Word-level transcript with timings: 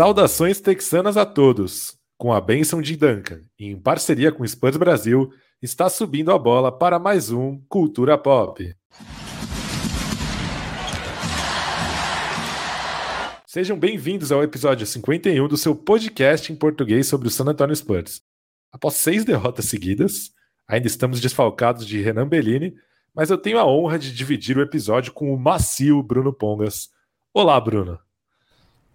Saudações 0.00 0.62
texanas 0.62 1.18
a 1.18 1.26
todos. 1.26 1.94
Com 2.16 2.32
a 2.32 2.40
bênção 2.40 2.80
de 2.80 2.96
Duncan 2.96 3.42
e 3.58 3.66
em 3.66 3.78
parceria 3.78 4.32
com 4.32 4.42
o 4.42 4.48
Spurs 4.48 4.78
Brasil, 4.78 5.30
está 5.60 5.90
subindo 5.90 6.32
a 6.32 6.38
bola 6.38 6.72
para 6.72 6.98
mais 6.98 7.30
um 7.30 7.60
Cultura 7.68 8.16
Pop. 8.16 8.74
Sejam 13.44 13.78
bem-vindos 13.78 14.32
ao 14.32 14.42
episódio 14.42 14.86
51 14.86 15.46
do 15.46 15.58
seu 15.58 15.76
podcast 15.76 16.50
em 16.50 16.56
português 16.56 17.06
sobre 17.06 17.28
o 17.28 17.30
San 17.30 17.44
Antonio 17.44 17.76
Spurs. 17.76 18.22
Após 18.72 18.94
seis 18.94 19.22
derrotas 19.22 19.66
seguidas, 19.66 20.30
ainda 20.66 20.86
estamos 20.86 21.20
desfalcados 21.20 21.86
de 21.86 22.00
Renan 22.00 22.26
Bellini, 22.26 22.74
mas 23.14 23.28
eu 23.28 23.36
tenho 23.36 23.58
a 23.58 23.66
honra 23.66 23.98
de 23.98 24.14
dividir 24.14 24.56
o 24.56 24.62
episódio 24.62 25.12
com 25.12 25.30
o 25.30 25.38
macio 25.38 26.02
Bruno 26.02 26.32
Pongas. 26.32 26.88
Olá, 27.34 27.60
Bruno. 27.60 27.98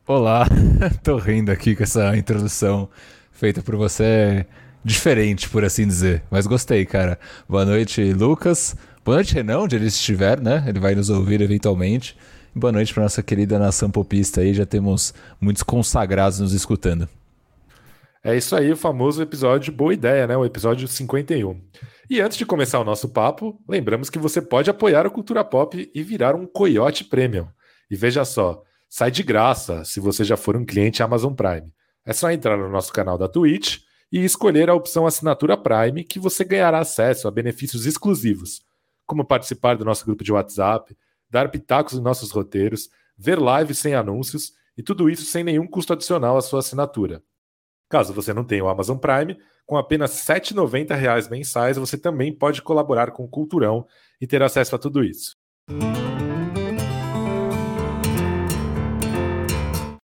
Olá, 0.08 0.45
tô 1.04 1.18
rindo 1.18 1.52
aqui 1.52 1.76
com 1.76 1.82
essa 1.82 2.16
introdução 2.16 2.88
feita 3.32 3.64
por 3.64 3.76
você, 3.76 4.45
diferente, 4.84 5.50
por 5.50 5.66
assim 5.66 5.88
dizer, 5.88 6.22
mas 6.30 6.45
gostei, 6.45 6.86
cara. 6.86 7.20
Boa 7.50 7.66
noite, 7.66 8.14
Lucas. 8.14 8.76
Boa 9.04 9.16
noite, 9.16 9.34
Renan, 9.34 9.62
onde 9.62 9.76
ele 9.76 9.88
estiver, 9.88 10.40
né? 10.40 10.64
Ele 10.68 10.80
vai 10.80 10.94
nos 10.94 11.09
ouvir 11.09 11.41
eventualmente. 11.41 12.16
Boa 12.54 12.72
noite 12.72 12.94
para 12.94 13.02
nossa 13.02 13.23
querida 13.23 13.58
nação 13.58 13.90
popista 13.90 14.41
aí, 14.41 14.54
já 14.54 14.64
temos 14.64 15.12
muitos 15.41 15.64
consagrados 15.64 16.40
nos 16.40 16.53
escutando. 16.53 17.09
É 18.23 18.38
isso 18.38 18.56
aí, 18.56 18.72
o 18.72 18.78
famoso 18.78 19.23
episódio 19.23 19.73
Boa 19.73 19.92
Ideia, 19.92 20.28
né? 20.28 20.38
O 20.38 20.45
episódio 20.45 20.88
51. 20.88 21.59
E 22.08 22.22
antes 22.22 22.38
de 22.38 22.45
começar 22.45 22.80
o 22.80 22.84
nosso 22.86 23.09
papo, 23.09 23.59
lembramos 23.67 24.12
que 24.12 24.20
você 24.20 24.40
pode 24.40 24.70
apoiar 24.70 25.08
a 25.08 25.09
cultura 25.09 25.44
pop 25.44 25.90
e 25.92 26.03
virar 26.03 26.36
um 26.36 26.45
Coyote 26.45 27.03
Premium. 27.03 27.47
E 27.90 27.95
veja 27.95 28.23
só, 28.23 28.64
sai 28.95 29.11
de 29.11 29.23
graça 29.23 29.83
se 29.83 29.99
você 29.99 30.23
já 30.23 30.38
for 30.38 30.55
um 30.55 30.63
cliente 30.63 31.03
Amazon 31.03 31.33
Prime. 31.33 31.69
É 32.05 32.13
só 32.13 32.31
entrar 32.31 32.55
no 32.55 32.69
nosso 32.69 32.93
canal 32.93 33.17
da 33.17 33.27
Twitch 33.27 33.79
e 34.09 34.23
escolher 34.23 34.69
a 34.69 34.73
opção 34.73 35.05
Assinatura 35.05 35.57
Prime, 35.57 36.01
que 36.01 36.17
você 36.17 36.45
ganhará 36.45 36.79
acesso 36.79 37.27
a 37.27 37.31
benefícios 37.31 37.85
exclusivos, 37.85 38.61
como 39.05 39.25
participar 39.25 39.75
do 39.75 39.83
nosso 39.83 40.05
grupo 40.05 40.23
de 40.23 40.31
WhatsApp, 40.31 40.95
dar 41.29 41.51
pitacos 41.51 41.95
nos 41.95 42.03
nossos 42.03 42.31
roteiros, 42.31 42.89
ver 43.17 43.38
lives 43.38 43.79
sem 43.79 43.93
anúncios 43.93 44.53
e 44.77 44.81
tudo 44.81 45.09
isso 45.09 45.25
sem 45.25 45.43
nenhum 45.43 45.67
custo 45.67 45.91
adicional 45.91 46.38
à 46.38 46.41
sua 46.41 46.59
assinatura. 46.59 47.21
Caso 47.89 48.13
você 48.13 48.33
não 48.33 48.45
tenha 48.45 48.63
o 48.63 48.69
Amazon 48.69 48.97
Prime, 48.97 49.38
com 49.66 49.75
apenas 49.75 50.25
R$ 50.25 50.35
7,90 50.39 51.29
mensais 51.29 51.75
você 51.75 51.97
também 51.97 52.33
pode 52.33 52.61
colaborar 52.61 53.11
com 53.11 53.25
o 53.25 53.29
Culturão 53.29 53.85
e 54.21 54.25
ter 54.25 54.41
acesso 54.41 54.73
a 54.73 54.79
tudo 54.79 55.03
isso. 55.03 55.35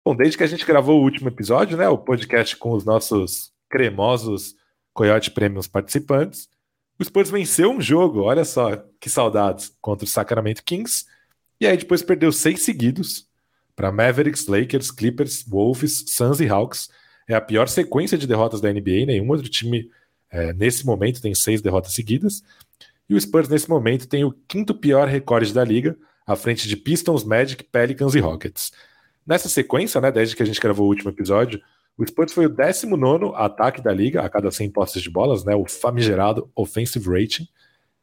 Bom, 0.05 0.15
desde 0.15 0.37
que 0.37 0.43
a 0.43 0.47
gente 0.47 0.65
gravou 0.65 0.99
o 0.99 1.03
último 1.03 1.29
episódio, 1.29 1.77
né, 1.77 1.87
o 1.87 1.97
podcast 1.97 2.57
com 2.57 2.71
os 2.71 2.83
nossos 2.83 3.53
cremosos 3.69 4.55
Coyote 4.93 5.31
Premiums 5.31 5.67
participantes, 5.67 6.49
o 6.99 7.03
Spurs 7.03 7.29
venceu 7.29 7.71
um 7.71 7.79
jogo, 7.79 8.21
olha 8.21 8.43
só 8.43 8.75
que 8.99 9.09
saudades, 9.09 9.75
contra 9.81 10.05
o 10.05 10.07
Sacramento 10.07 10.63
Kings, 10.63 11.05
e 11.59 11.65
aí 11.65 11.77
depois 11.77 12.01
perdeu 12.01 12.31
seis 12.31 12.61
seguidos 12.63 13.27
para 13.75 13.91
Mavericks, 13.91 14.47
Lakers, 14.47 14.91
Clippers, 14.91 15.43
Wolves, 15.47 16.03
Suns 16.07 16.39
e 16.39 16.47
Hawks. 16.47 16.89
É 17.27 17.33
a 17.33 17.41
pior 17.41 17.67
sequência 17.67 18.17
de 18.17 18.27
derrotas 18.27 18.59
da 18.59 18.71
NBA, 18.71 19.05
nenhum 19.07 19.29
outro 19.29 19.49
time 19.49 19.89
é, 20.29 20.51
nesse 20.51 20.85
momento 20.85 21.21
tem 21.21 21.33
seis 21.33 21.61
derrotas 21.61 21.93
seguidas. 21.93 22.43
E 23.07 23.15
o 23.15 23.21
Spurs, 23.21 23.47
nesse 23.47 23.69
momento, 23.69 24.07
tem 24.07 24.23
o 24.25 24.35
quinto 24.47 24.73
pior 24.73 25.07
recorde 25.07 25.53
da 25.53 25.63
liga, 25.63 25.97
à 26.25 26.35
frente 26.35 26.67
de 26.67 26.75
Pistons, 26.75 27.23
Magic, 27.23 27.63
Pelicans 27.63 28.15
e 28.15 28.19
Rockets. 28.19 28.71
Nessa 29.25 29.47
sequência, 29.47 29.99
né, 30.01 30.11
desde 30.11 30.35
que 30.35 30.43
a 30.43 30.45
gente 30.45 30.59
gravou 30.59 30.85
o 30.85 30.89
último 30.89 31.09
episódio, 31.09 31.61
o 31.97 32.05
Spurs 32.05 32.33
foi 32.33 32.45
o 32.45 32.49
19 32.49 33.33
ataque 33.35 33.81
da 33.81 33.93
liga 33.93 34.21
a 34.21 34.29
cada 34.29 34.51
100 34.51 34.71
postes 34.71 35.01
de 35.01 35.09
bolas, 35.09 35.43
né, 35.45 35.55
o 35.55 35.65
famigerado 35.65 36.49
offensive 36.55 37.07
rating, 37.07 37.47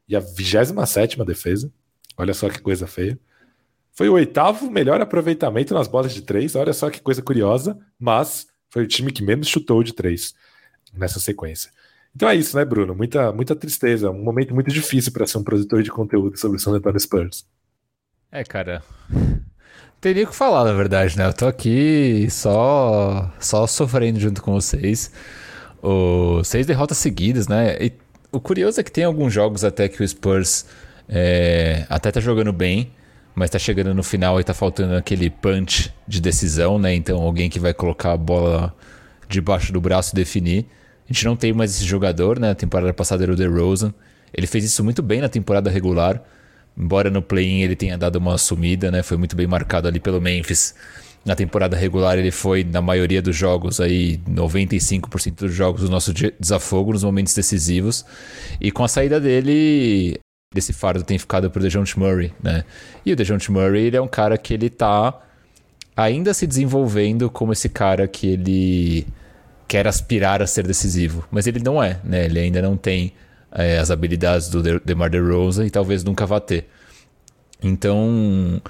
e 0.08 0.16
a 0.16 0.20
27 0.20 1.22
defesa. 1.25 1.72
Olha 2.16 2.34
só 2.34 2.48
que 2.48 2.60
coisa 2.60 2.86
feia. 2.86 3.19
Foi 3.92 4.08
o 4.08 4.14
oitavo 4.14 4.70
melhor 4.70 5.00
aproveitamento 5.00 5.75
nas 5.75 5.88
bolas 5.88 6.14
de 6.14 6.22
três, 6.22 6.54
olha 6.54 6.72
só 6.72 6.91
que 6.91 7.00
coisa 7.00 7.22
curiosa, 7.22 7.78
mas 7.98 8.47
foi 8.69 8.84
o 8.84 8.87
time 8.87 9.12
que 9.12 9.22
menos 9.22 9.48
chutou 9.48 9.82
de 9.82 9.92
três 9.92 10.34
nessa 10.92 11.20
sequência. 11.20 11.70
Então 12.14 12.28
é 12.28 12.34
isso, 12.34 12.56
né, 12.56 12.64
Bruno? 12.64 12.94
Muita, 12.94 13.32
muita 13.32 13.54
tristeza, 13.54 14.10
um 14.10 14.22
momento 14.22 14.54
muito 14.54 14.70
difícil 14.70 15.12
para 15.12 15.26
ser 15.26 15.38
um 15.38 15.44
produtor 15.44 15.82
de 15.82 15.91
conteúdo 15.91 16.37
sobre 16.37 16.56
o 16.56 16.60
San 16.60 16.72
Antonio 16.72 16.98
Spurs. 16.98 17.47
É, 18.32 18.44
cara, 18.44 18.82
teria 20.00 20.27
que 20.27 20.34
falar, 20.34 20.65
na 20.65 20.72
verdade, 20.72 21.16
né? 21.16 21.27
Eu 21.27 21.33
tô 21.33 21.47
aqui 21.47 22.27
só, 22.31 23.31
só 23.38 23.66
sofrendo 23.66 24.19
junto 24.19 24.43
com 24.43 24.53
vocês. 24.53 25.12
O, 25.83 26.43
seis 26.44 26.66
derrotas 26.66 26.99
seguidas, 26.99 27.47
né? 27.49 27.77
E 27.81 27.93
o 28.33 28.41
curioso 28.41 28.81
é 28.81 28.83
que 28.83 28.91
tem 28.91 29.05
alguns 29.05 29.33
jogos 29.33 29.65
até 29.65 29.88
que 29.88 30.03
o 30.03 30.09
Spurs 30.09 30.66
é, 31.09 31.84
até 31.88 32.11
tá 32.11 32.21
jogando 32.21 32.53
bem, 32.53 32.93
mas 33.34 33.50
tá 33.50 33.59
chegando 33.59 33.94
no 33.94 34.03
final 34.03 34.41
e 34.41 34.44
tá 34.44 34.55
faltando 34.55 34.97
aquele 34.97 35.28
punch 35.28 35.93
de 36.06 36.21
decisão, 36.21 36.78
né? 36.78 36.94
Então 36.94 37.21
alguém 37.21 37.50
que 37.50 37.59
vai 37.59 37.75
colocar 37.75 38.12
a 38.12 38.17
bola 38.17 38.75
debaixo 39.28 39.72
do 39.72 39.81
braço 39.81 40.15
e 40.15 40.17
definir. 40.17 40.67
A 41.09 41.12
gente 41.12 41.25
não 41.25 41.37
tem 41.37 41.53
mais 41.53 41.75
esse 41.75 41.84
jogador, 41.84 42.38
né? 42.38 42.50
A 42.50 42.55
temporada 42.55 42.93
passada 42.94 43.25
era 43.25 43.32
o 43.32 43.37
DeRozan. 43.37 43.93
Ele 44.32 44.47
fez 44.47 44.65
isso 44.65 44.82
muito 44.84 45.03
bem 45.03 45.21
na 45.21 45.28
temporada 45.28 45.69
regular. 45.69 46.22
Embora 46.80 47.10
no 47.10 47.20
play-in 47.20 47.60
ele 47.60 47.76
tenha 47.76 47.98
dado 47.98 48.16
uma 48.16 48.38
sumida, 48.38 48.91
né? 48.91 49.02
Foi 49.02 49.18
muito 49.18 49.36
bem 49.36 49.46
marcado 49.46 49.86
ali 49.86 50.00
pelo 50.00 50.18
Memphis. 50.18 50.74
Na 51.22 51.36
temporada 51.36 51.76
regular 51.76 52.18
ele 52.18 52.30
foi, 52.30 52.64
na 52.64 52.80
maioria 52.80 53.20
dos 53.20 53.36
jogos, 53.36 53.78
aí 53.78 54.18
95% 54.26 55.34
dos 55.34 55.52
jogos, 55.52 55.82
o 55.82 55.90
nosso 55.90 56.14
desafogo 56.40 56.92
nos 56.92 57.04
momentos 57.04 57.34
decisivos. 57.34 58.06
E 58.58 58.70
com 58.70 58.82
a 58.82 58.88
saída 58.88 59.20
dele, 59.20 60.19
esse 60.56 60.72
fardo 60.72 61.04
tem 61.04 61.19
ficado 61.19 61.50
pro 61.50 61.60
DeJounte 61.60 61.98
Murray, 61.98 62.32
né? 62.42 62.64
E 63.04 63.12
o 63.12 63.16
DeJounte 63.16 63.52
Murray, 63.52 63.88
ele 63.88 63.98
é 63.98 64.00
um 64.00 64.08
cara 64.08 64.38
que 64.38 64.54
ele 64.54 64.70
tá 64.70 65.20
ainda 65.94 66.32
se 66.32 66.46
desenvolvendo 66.46 67.28
como 67.28 67.52
esse 67.52 67.69
cara 67.69 68.08
que 68.08 68.26
ele 68.26 69.06
quer 69.69 69.86
aspirar 69.86 70.40
a 70.40 70.46
ser 70.46 70.66
decisivo. 70.66 71.28
Mas 71.30 71.46
ele 71.46 71.60
não 71.60 71.82
é, 71.82 72.00
né? 72.02 72.24
Ele 72.24 72.38
ainda 72.38 72.62
não 72.62 72.74
tem 72.74 73.12
é, 73.53 73.78
as 73.78 73.91
habilidades 73.91 74.49
do 74.49 74.62
DeMar 74.81 75.11
DeRozan 75.11 75.66
e 75.66 75.71
talvez 75.71 76.05
nunca 76.05 76.27
vá 76.27 76.41
ter. 76.41 76.69
Então, 77.62 78.61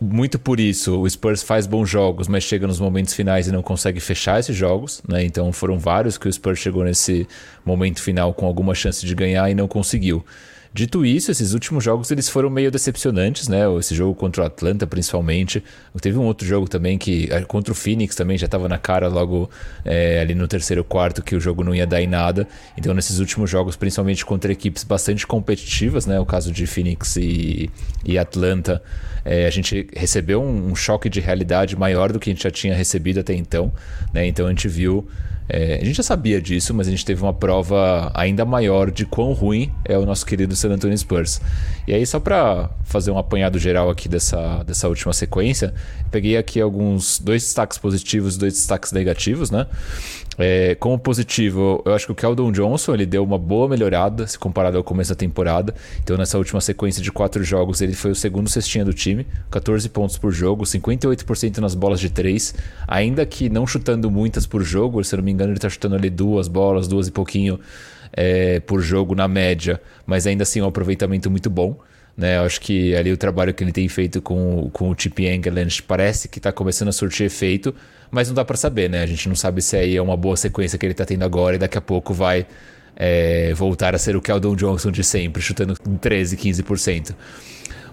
muito 0.00 0.38
por 0.38 0.58
isso, 0.60 1.00
o 1.00 1.08
Spurs 1.08 1.42
faz 1.42 1.66
bons 1.66 1.88
jogos, 1.88 2.28
mas 2.28 2.44
chega 2.44 2.66
nos 2.66 2.80
momentos 2.80 3.14
finais 3.14 3.48
e 3.48 3.52
não 3.52 3.62
consegue 3.62 4.00
fechar 4.00 4.40
esses 4.40 4.56
jogos. 4.56 5.02
Né? 5.08 5.24
Então, 5.24 5.52
foram 5.52 5.78
vários 5.78 6.16
que 6.16 6.28
o 6.28 6.32
Spurs 6.32 6.58
chegou 6.58 6.84
nesse 6.84 7.26
momento 7.64 8.00
final 8.00 8.32
com 8.32 8.46
alguma 8.46 8.74
chance 8.74 9.04
de 9.04 9.14
ganhar 9.14 9.50
e 9.50 9.54
não 9.54 9.68
conseguiu. 9.68 10.24
Dito 10.72 11.04
isso, 11.04 11.30
esses 11.30 11.54
últimos 11.54 11.82
jogos 11.82 12.10
eles 12.10 12.28
foram 12.28 12.50
meio 12.50 12.70
decepcionantes, 12.70 13.48
né? 13.48 13.62
Esse 13.78 13.94
jogo 13.94 14.14
contra 14.14 14.42
o 14.42 14.46
Atlanta, 14.46 14.86
principalmente. 14.86 15.62
Teve 16.00 16.18
um 16.18 16.24
outro 16.24 16.46
jogo 16.46 16.68
também 16.68 16.98
que 16.98 17.28
eh, 17.30 17.40
contra 17.42 17.72
o 17.72 17.74
Phoenix 17.74 18.14
também 18.14 18.36
já 18.36 18.44
estava 18.44 18.68
na 18.68 18.78
cara 18.78 19.08
logo 19.08 19.50
é, 19.84 20.20
ali 20.20 20.34
no 20.34 20.46
terceiro 20.46 20.84
quarto 20.84 21.22
que 21.22 21.34
o 21.34 21.40
jogo 21.40 21.64
não 21.64 21.74
ia 21.74 21.86
dar 21.86 22.02
em 22.02 22.06
nada. 22.06 22.46
Então, 22.76 22.92
nesses 22.92 23.18
últimos 23.18 23.50
jogos, 23.50 23.76
principalmente 23.76 24.24
contra 24.24 24.52
equipes 24.52 24.84
bastante 24.84 25.26
competitivas, 25.26 26.06
né? 26.06 26.20
O 26.20 26.26
caso 26.26 26.52
de 26.52 26.66
Phoenix 26.66 27.16
e, 27.16 27.70
e 28.04 28.18
Atlanta, 28.18 28.82
é, 29.24 29.46
a 29.46 29.50
gente 29.50 29.88
recebeu 29.96 30.42
um, 30.42 30.70
um 30.70 30.76
choque 30.76 31.08
de 31.08 31.20
realidade 31.20 31.76
maior 31.76 32.12
do 32.12 32.20
que 32.20 32.30
a 32.30 32.32
gente 32.32 32.42
já 32.42 32.50
tinha 32.50 32.74
recebido 32.74 33.20
até 33.20 33.32
então, 33.32 33.72
né? 34.12 34.26
Então, 34.26 34.46
a 34.46 34.50
gente 34.50 34.68
viu 34.68 35.08
é, 35.48 35.78
a 35.80 35.84
gente 35.84 35.96
já 35.96 36.02
sabia 36.02 36.40
disso, 36.42 36.74
mas 36.74 36.86
a 36.86 36.90
gente 36.90 37.04
teve 37.04 37.22
uma 37.22 37.32
prova 37.32 38.10
ainda 38.14 38.44
maior 38.44 38.90
de 38.90 39.06
quão 39.06 39.32
ruim 39.32 39.72
é 39.84 39.96
o 39.96 40.04
nosso 40.04 40.26
querido 40.26 40.54
San 40.54 40.70
Antonio 40.70 40.96
Spurs. 40.96 41.40
E 41.86 41.94
aí, 41.94 42.06
só 42.06 42.20
para 42.20 42.68
fazer 42.84 43.10
um 43.10 43.18
apanhado 43.18 43.58
geral 43.58 43.88
aqui 43.88 44.08
dessa, 44.08 44.62
dessa 44.64 44.88
última 44.88 45.12
sequência, 45.12 45.72
peguei 46.10 46.36
aqui 46.36 46.60
alguns 46.60 47.18
dois 47.18 47.42
destaques 47.42 47.78
positivos 47.78 48.36
e 48.36 48.38
dois 48.38 48.52
destaques 48.54 48.92
negativos, 48.92 49.50
né? 49.50 49.66
É, 50.38 50.76
como 50.76 50.96
positivo, 50.96 51.82
eu 51.84 51.92
acho 51.94 52.06
que 52.06 52.12
o 52.12 52.14
Keldon 52.14 52.52
Johnson 52.52 52.94
ele 52.94 53.04
deu 53.04 53.24
uma 53.24 53.36
boa 53.36 53.68
melhorada 53.68 54.24
se 54.24 54.38
comparado 54.38 54.76
ao 54.76 54.84
começo 54.84 55.10
da 55.10 55.16
temporada. 55.16 55.74
Então, 56.00 56.16
nessa 56.16 56.38
última 56.38 56.60
sequência 56.60 57.02
de 57.02 57.10
quatro 57.10 57.42
jogos, 57.42 57.80
ele 57.80 57.92
foi 57.92 58.12
o 58.12 58.14
segundo 58.14 58.48
cestinha 58.48 58.84
do 58.84 58.94
time, 58.94 59.26
14 59.50 59.88
pontos 59.88 60.16
por 60.16 60.30
jogo, 60.30 60.64
58% 60.64 61.58
nas 61.58 61.74
bolas 61.74 61.98
de 61.98 62.08
três, 62.08 62.54
ainda 62.86 63.26
que 63.26 63.48
não 63.48 63.66
chutando 63.66 64.08
muitas 64.10 64.46
por 64.46 64.62
jogo, 64.62 65.02
se 65.02 65.12
eu 65.12 65.16
não 65.16 65.24
me 65.24 65.32
engano, 65.32 65.50
ele 65.50 65.58
está 65.58 65.68
chutando 65.68 65.96
ali 65.96 66.08
duas 66.08 66.46
bolas, 66.46 66.86
duas 66.86 67.08
e 67.08 67.10
pouquinho 67.10 67.58
é, 68.12 68.60
por 68.60 68.80
jogo 68.80 69.16
na 69.16 69.26
média, 69.26 69.80
mas 70.06 70.24
ainda 70.24 70.44
assim 70.44 70.60
é 70.60 70.62
um 70.62 70.68
aproveitamento 70.68 71.28
muito 71.28 71.50
bom. 71.50 71.76
Né, 72.16 72.36
eu 72.36 72.42
acho 72.42 72.60
que 72.60 72.96
ali 72.96 73.12
o 73.12 73.16
trabalho 73.16 73.54
que 73.54 73.62
ele 73.62 73.70
tem 73.70 73.88
feito 73.88 74.20
com, 74.20 74.68
com 74.72 74.90
o 74.90 74.94
Chip 74.98 75.24
Engeland 75.24 75.84
parece 75.84 76.28
que 76.28 76.40
está 76.40 76.50
começando 76.50 76.88
a 76.88 76.92
surtir 76.92 77.26
efeito, 77.26 77.72
mas 78.10 78.28
não 78.28 78.34
dá 78.34 78.44
para 78.44 78.56
saber, 78.56 78.88
né? 78.88 79.02
A 79.02 79.06
gente 79.06 79.28
não 79.28 79.36
sabe 79.36 79.60
se 79.62 79.76
aí 79.76 79.96
é 79.96 80.02
uma 80.02 80.16
boa 80.16 80.36
sequência 80.36 80.78
que 80.78 80.86
ele 80.86 80.92
está 80.92 81.04
tendo 81.04 81.24
agora 81.24 81.56
e 81.56 81.58
daqui 81.58 81.76
a 81.76 81.80
pouco 81.80 82.14
vai 82.14 82.46
é, 82.96 83.52
voltar 83.54 83.94
a 83.94 83.98
ser 83.98 84.16
o 84.16 84.20
Keldon 84.20 84.56
Johnson 84.56 84.90
de 84.90 85.04
sempre, 85.04 85.40
chutando 85.42 85.74
13, 85.76 86.36
15%. 86.36 87.14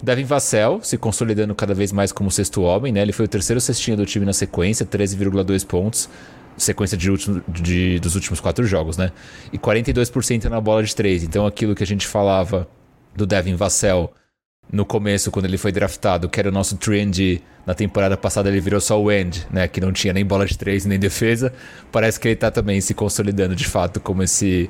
Devin 0.01 0.23
Vassell 0.23 0.79
se 0.81 0.97
consolidando 0.97 1.56
cada 1.56 1.73
vez 1.73 1.91
mais 1.91 2.12
como 2.12 2.29
sexto 2.31 2.62
homem, 2.62 2.91
né? 2.91 3.01
Ele 3.01 3.12
foi 3.12 3.25
o 3.25 3.27
terceiro 3.27 3.59
cestinha 3.62 3.95
do 3.95 4.06
time 4.06 4.25
na 4.25 4.33
sequência, 4.33 4.85
13,2 4.85 5.65
pontos, 5.65 6.09
sequência 6.57 6.97
de 6.97 7.09
último, 7.09 7.41
de, 7.47 8.00
dos 8.00 8.15
últimos 8.15 8.39
quatro 8.39 8.65
jogos, 8.65 8.97
né? 8.97 9.12
E 9.51 9.57
42% 9.57 10.45
na 10.45 10.62
bola 10.62 10.83
de 10.83 10.95
três. 10.95 11.23
Então 11.23 11.45
aquilo 11.45 11.75
que 11.75 11.83
a 11.83 11.88
gente 11.88 12.07
falava 12.07 12.67
do 13.15 13.25
Devin 13.25 13.56
Vassell 13.56 14.12
no 14.71 14.85
começo, 14.85 15.31
quando 15.31 15.45
ele 15.45 15.57
foi 15.57 15.71
draftado, 15.71 16.27
que 16.27 16.39
era 16.39 16.50
o 16.50 16.51
nosso 16.51 16.77
trend 16.77 17.41
na 17.65 17.73
temporada 17.73 18.15
passada, 18.15 18.50
ele 18.50 18.59
virou 18.59 18.79
só 18.79 19.01
o 19.01 19.12
end, 19.12 19.45
né? 19.51 19.67
Que 19.67 19.81
não 19.81 19.91
tinha 19.91 20.13
nem 20.13 20.25
bola 20.25 20.45
de 20.45 20.57
três 20.57 20.85
nem 20.85 21.00
defesa. 21.00 21.53
Parece 21.91 22.19
que 22.19 22.27
ele 22.27 22.35
tá 22.35 22.51
também 22.51 22.79
se 22.81 22.94
consolidando 22.94 23.56
de 23.56 23.65
fato 23.67 24.00
como 24.00 24.21
esse, 24.21 24.69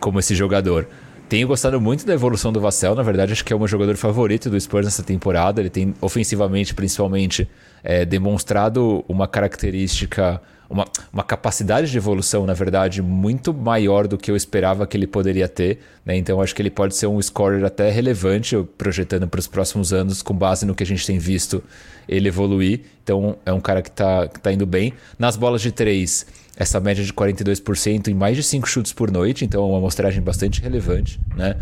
como 0.00 0.18
esse 0.18 0.34
jogador. 0.34 0.86
Tenho 1.34 1.48
gostado 1.48 1.80
muito 1.80 2.06
da 2.06 2.14
evolução 2.14 2.52
do 2.52 2.60
Vassell, 2.60 2.94
na 2.94 3.02
verdade, 3.02 3.32
acho 3.32 3.44
que 3.44 3.52
é 3.52 3.56
o 3.56 3.58
meu 3.58 3.66
jogador 3.66 3.96
favorito 3.96 4.48
do 4.48 4.60
Spurs 4.60 4.84
nessa 4.84 5.02
temporada. 5.02 5.60
Ele 5.60 5.68
tem, 5.68 5.92
ofensivamente, 6.00 6.72
principalmente, 6.72 7.50
é, 7.82 8.04
demonstrado 8.04 9.04
uma 9.08 9.26
característica, 9.26 10.40
uma, 10.70 10.84
uma 11.12 11.24
capacidade 11.24 11.90
de 11.90 11.98
evolução, 11.98 12.46
na 12.46 12.54
verdade, 12.54 13.02
muito 13.02 13.52
maior 13.52 14.06
do 14.06 14.16
que 14.16 14.30
eu 14.30 14.36
esperava 14.36 14.86
que 14.86 14.96
ele 14.96 15.08
poderia 15.08 15.48
ter. 15.48 15.80
Né? 16.06 16.16
Então, 16.16 16.40
acho 16.40 16.54
que 16.54 16.62
ele 16.62 16.70
pode 16.70 16.94
ser 16.94 17.08
um 17.08 17.20
scorer 17.20 17.64
até 17.64 17.90
relevante, 17.90 18.56
projetando 18.78 19.26
para 19.26 19.40
os 19.40 19.48
próximos 19.48 19.92
anos, 19.92 20.22
com 20.22 20.34
base 20.34 20.64
no 20.64 20.72
que 20.72 20.84
a 20.84 20.86
gente 20.86 21.04
tem 21.04 21.18
visto 21.18 21.60
ele 22.08 22.28
evoluir. 22.28 22.82
Então, 23.02 23.36
é 23.44 23.52
um 23.52 23.60
cara 23.60 23.82
que 23.82 23.88
está 23.88 24.28
tá 24.28 24.52
indo 24.52 24.66
bem. 24.66 24.92
Nas 25.18 25.36
bolas 25.36 25.60
de 25.62 25.72
três 25.72 26.26
essa 26.56 26.78
média 26.78 27.04
de 27.04 27.12
42% 27.12 28.08
em 28.08 28.14
mais 28.14 28.36
de 28.36 28.42
5 28.42 28.68
chutes 28.68 28.92
por 28.92 29.10
noite, 29.10 29.44
então 29.44 29.62
é 29.62 29.66
uma 29.66 29.78
amostragem 29.78 30.22
bastante 30.22 30.62
relevante, 30.62 31.20
né? 31.36 31.56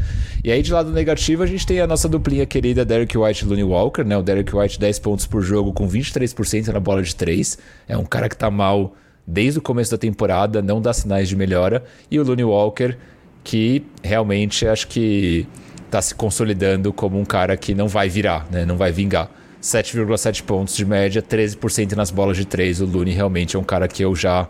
E 0.44 0.53
aí 0.53 0.62
de 0.62 0.73
lado 0.73 0.91
negativo 0.91 1.43
a 1.43 1.47
gente 1.47 1.67
tem 1.67 1.81
a 1.81 1.87
nossa 1.87 2.09
duplinha 2.09 2.44
querida 2.44 2.85
Derek 2.85 3.17
White 3.17 3.44
e 3.44 3.49
Looney 3.49 3.65
Walker, 3.65 4.05
né? 4.05 4.17
O 4.17 4.23
Derek 4.23 4.55
White 4.55 4.79
10 4.79 4.99
pontos 4.99 5.27
por 5.27 5.43
jogo 5.43 5.73
com 5.73 5.89
23% 5.89 6.69
na 6.69 6.81
bola 6.81 7.03
de 7.03 7.15
3, 7.15 7.59
é 7.89 7.97
um 7.97 8.05
cara 8.05 8.29
que 8.29 8.37
tá 8.37 8.50
mal 8.50 8.94
desde 9.27 9.59
o 9.59 9.62
começo 9.62 9.91
da 9.91 9.99
temporada, 9.99 10.61
não 10.61 10.81
dá 10.81 10.93
sinais 10.93 11.29
de 11.29 11.37
melhora, 11.37 11.85
e 12.11 12.19
o 12.19 12.25
Looney 12.25 12.44
Walker 12.44 12.97
que 13.44 13.85
realmente 14.03 14.67
acho 14.67 14.87
que 14.89 15.47
tá 15.91 16.00
se 16.00 16.15
consolidando 16.15 16.93
como 16.93 17.19
um 17.19 17.25
cara 17.25 17.56
que 17.56 17.75
não 17.75 17.89
vai 17.89 18.09
virar, 18.09 18.47
né? 18.50 18.65
Não 18.65 18.77
vai 18.77 18.93
vingar. 18.93 19.31
7,7 19.61 20.43
pontos 20.43 20.75
de 20.75 20.85
média, 20.85 21.23
13% 21.23 21.93
nas 21.93 22.11
bolas 22.11 22.37
de 22.37 22.44
3. 22.44 22.81
O 22.81 22.87
Looney 22.87 23.15
realmente 23.15 23.56
é 23.56 23.59
um 23.59 23.65
cara 23.65 23.87
que 23.87 24.03
eu 24.03 24.15
já 24.15 24.49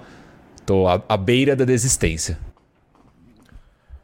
Tô 0.64 0.86
à, 0.86 1.02
à 1.08 1.16
beira 1.16 1.56
da 1.56 1.64
desistência. 1.64 2.38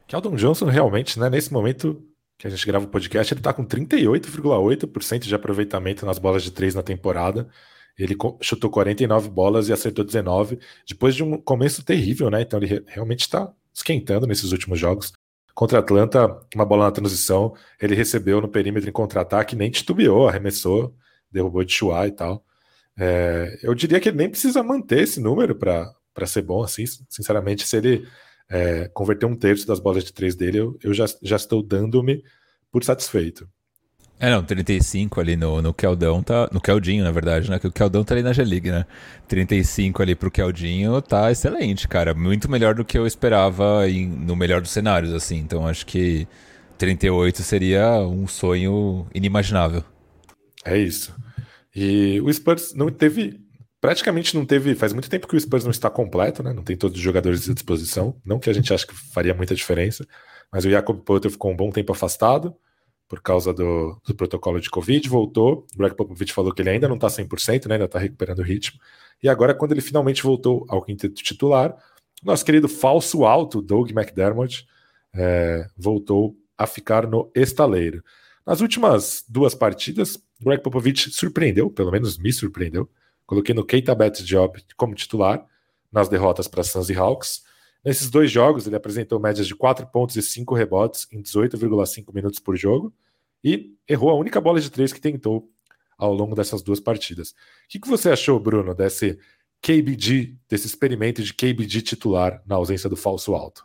Keldon 0.07 0.35
Johnson 0.35 0.65
realmente, 0.65 1.19
né, 1.19 1.29
nesse 1.29 1.53
momento 1.53 2.03
que 2.37 2.47
a 2.47 2.49
gente 2.49 2.65
grava 2.65 2.85
o 2.85 2.87
podcast, 2.87 3.33
ele 3.33 3.41
tá 3.41 3.53
com 3.53 3.65
38,8% 3.65 5.19
de 5.19 5.35
aproveitamento 5.35 6.05
nas 6.05 6.17
bolas 6.17 6.41
de 6.41 6.51
três 6.51 6.73
na 6.73 6.81
temporada. 6.81 7.47
Ele 7.97 8.15
chutou 8.41 8.69
49 8.69 9.29
bolas 9.29 9.67
e 9.67 9.73
acertou 9.73 10.05
19, 10.05 10.57
depois 10.87 11.15
de 11.15 11.23
um 11.23 11.37
começo 11.37 11.83
terrível, 11.83 12.29
né? 12.29 12.41
Então 12.41 12.61
ele 12.61 12.81
realmente 12.87 13.21
está 13.21 13.51
esquentando 13.73 14.25
nesses 14.25 14.53
últimos 14.53 14.79
jogos. 14.79 15.11
Contra 15.53 15.79
Atlanta, 15.79 16.39
uma 16.55 16.65
bola 16.65 16.85
na 16.85 16.91
transição, 16.91 17.53
ele 17.81 17.93
recebeu 17.93 18.39
no 18.39 18.47
perímetro 18.47 18.89
em 18.89 18.93
contra-ataque, 18.93 19.55
nem 19.55 19.69
titubeou, 19.69 20.29
arremessou, 20.29 20.95
derrubou 21.29 21.63
de 21.65 21.73
chuá 21.73 22.07
e 22.07 22.11
tal. 22.11 22.45
É, 22.97 23.59
eu 23.61 23.75
diria 23.75 23.99
que 23.99 24.09
ele 24.09 24.17
nem 24.17 24.29
precisa 24.29 24.63
manter 24.63 24.99
esse 25.03 25.19
número 25.19 25.55
para 25.55 25.93
para 26.13 26.27
ser 26.27 26.41
bom, 26.41 26.63
assim, 26.63 26.85
sinceramente, 27.09 27.67
se 27.67 27.77
ele 27.77 28.07
é, 28.49 28.89
converter 28.89 29.25
um 29.25 29.35
terço 29.35 29.67
das 29.67 29.79
bolas 29.79 30.03
de 30.03 30.11
três 30.11 30.35
dele, 30.35 30.59
eu, 30.59 30.77
eu 30.83 30.93
já, 30.93 31.05
já 31.21 31.35
estou 31.35 31.61
dando-me 31.61 32.23
por 32.71 32.83
satisfeito. 32.83 33.47
É, 34.21 34.29
não, 34.29 34.43
35 34.43 35.21
ali 35.21 35.37
no, 35.37 35.61
no 35.61 35.73
Keldão 35.73 36.21
tá. 36.21 36.49
No 36.51 36.59
Keldinho, 36.59 37.05
na 37.05 37.11
verdade, 37.11 37.49
né? 37.49 37.57
Que 37.57 37.67
o 37.67 37.71
Keldão 37.71 38.03
tá 38.03 38.13
ali 38.13 38.21
na 38.21 38.33
G-League, 38.33 38.69
né? 38.69 38.85
35 39.29 40.01
ali 40.01 40.13
pro 40.13 40.29
Keldinho 40.29 41.01
tá 41.01 41.31
excelente, 41.31 41.87
cara. 41.87 42.13
Muito 42.13 42.51
melhor 42.51 42.75
do 42.75 42.83
que 42.83 42.97
eu 42.97 43.07
esperava 43.07 43.89
em, 43.89 44.07
no 44.07 44.35
melhor 44.35 44.59
dos 44.59 44.71
cenários, 44.71 45.13
assim. 45.13 45.37
Então 45.37 45.65
acho 45.65 45.85
que 45.85 46.27
38 46.77 47.41
seria 47.43 47.99
um 47.99 48.27
sonho 48.27 49.07
inimaginável. 49.13 49.85
É 50.65 50.77
isso. 50.77 51.15
E 51.73 52.19
o 52.19 52.33
Spurs 52.33 52.73
não 52.73 52.89
teve 52.89 53.39
praticamente 53.81 54.35
não 54.35 54.45
teve. 54.45 54.75
Faz 54.75 54.93
muito 54.93 55.09
tempo 55.09 55.27
que 55.27 55.35
o 55.35 55.39
Spurs 55.39 55.63
não 55.63 55.71
está 55.71 55.89
completo, 55.89 56.43
né? 56.43 56.53
Não 56.53 56.63
tem 56.63 56.77
todos 56.77 56.97
os 56.97 57.03
jogadores 57.03 57.49
à 57.49 57.53
disposição. 57.53 58.19
Não 58.25 58.39
que 58.39 58.49
a 58.49 58.53
gente 58.53 58.73
ache 58.73 58.87
que 58.87 58.95
faria 58.95 59.33
muita 59.33 59.55
diferença, 59.55 60.05
mas 60.51 60.65
o 60.65 60.69
Jacob 60.69 60.99
Potter 61.01 61.31
ficou 61.31 61.51
um 61.51 61.55
bom 61.55 61.69
tempo 61.69 61.91
afastado 61.91 62.55
por 63.09 63.21
causa 63.21 63.51
do, 63.51 63.99
do 64.05 64.13
protocolo 64.13 64.61
de 64.61 64.69
Covid, 64.69 65.09
voltou. 65.09 65.65
O 65.73 65.77
Greg 65.77 65.95
Popovich 65.95 66.31
falou 66.31 66.53
que 66.53 66.61
ele 66.61 66.69
ainda 66.69 66.87
não 66.87 66.95
está 66.95 67.07
100%, 67.07 67.65
né? 67.65 67.73
ainda 67.73 67.85
está 67.85 67.97
recuperando 67.97 68.39
o 68.39 68.43
ritmo. 68.43 68.79
E 69.21 69.27
agora, 69.27 69.55
quando 69.55 69.71
ele 69.71 69.81
finalmente 69.81 70.21
voltou 70.21 70.63
ao 70.69 70.83
quinteto 70.83 71.15
titular, 71.15 71.75
nosso 72.23 72.45
querido 72.45 72.69
falso 72.69 73.25
alto, 73.25 73.63
Doug 73.63 73.89
McDermott, 73.89 74.67
é, 75.13 75.67
voltou 75.75 76.35
a 76.55 76.67
ficar 76.67 77.07
no 77.07 77.31
estaleiro. 77.33 78.03
Nas 78.45 78.61
últimas 78.61 79.23
duas 79.27 79.55
partidas, 79.55 80.21
Greg 80.39 80.61
Popovich 80.61 81.09
surpreendeu, 81.11 81.69
pelo 81.71 81.91
menos 81.91 82.17
me 82.17 82.31
surpreendeu, 82.31 82.87
Coloquei 83.29 83.53
no 83.53 83.63
Keita 83.63 83.93
Betts 83.93 84.25
Job 84.25 84.59
como 84.75 84.95
titular 84.95 85.45
nas 85.91 86.09
derrotas 86.09 86.47
para 86.47 86.63
Suns 86.63 86.89
e 86.89 86.95
Hawks. 86.95 87.43
Nesses 87.85 88.09
dois 88.09 88.31
jogos, 88.31 88.65
ele 88.65 88.75
apresentou 88.75 89.19
médias 89.19 89.45
de 89.45 89.53
4 89.53 89.85
pontos 89.85 90.15
e 90.15 90.21
5 90.23 90.55
rebotes 90.55 91.05
em 91.11 91.21
18,5 91.21 92.11
minutos 92.11 92.39
por 92.39 92.57
jogo 92.57 92.91
e 93.43 93.75
errou 93.87 94.09
a 94.09 94.15
única 94.15 94.41
bola 94.41 94.59
de 94.59 94.71
três 94.71 94.91
que 94.91 94.99
tentou 94.99 95.47
ao 95.95 96.11
longo 96.11 96.33
dessas 96.33 96.63
duas 96.63 96.79
partidas. 96.79 97.29
O 97.29 97.35
que, 97.69 97.79
que 97.79 97.87
você 97.87 98.09
achou, 98.09 98.39
Bruno, 98.39 98.73
desse 98.73 99.19
KBD, 99.61 100.35
desse 100.49 100.65
experimento 100.65 101.21
de 101.21 101.31
KBD 101.31 101.83
titular 101.83 102.41
na 102.47 102.55
ausência 102.55 102.89
do 102.89 102.95
falso 102.95 103.35
alto? 103.35 103.63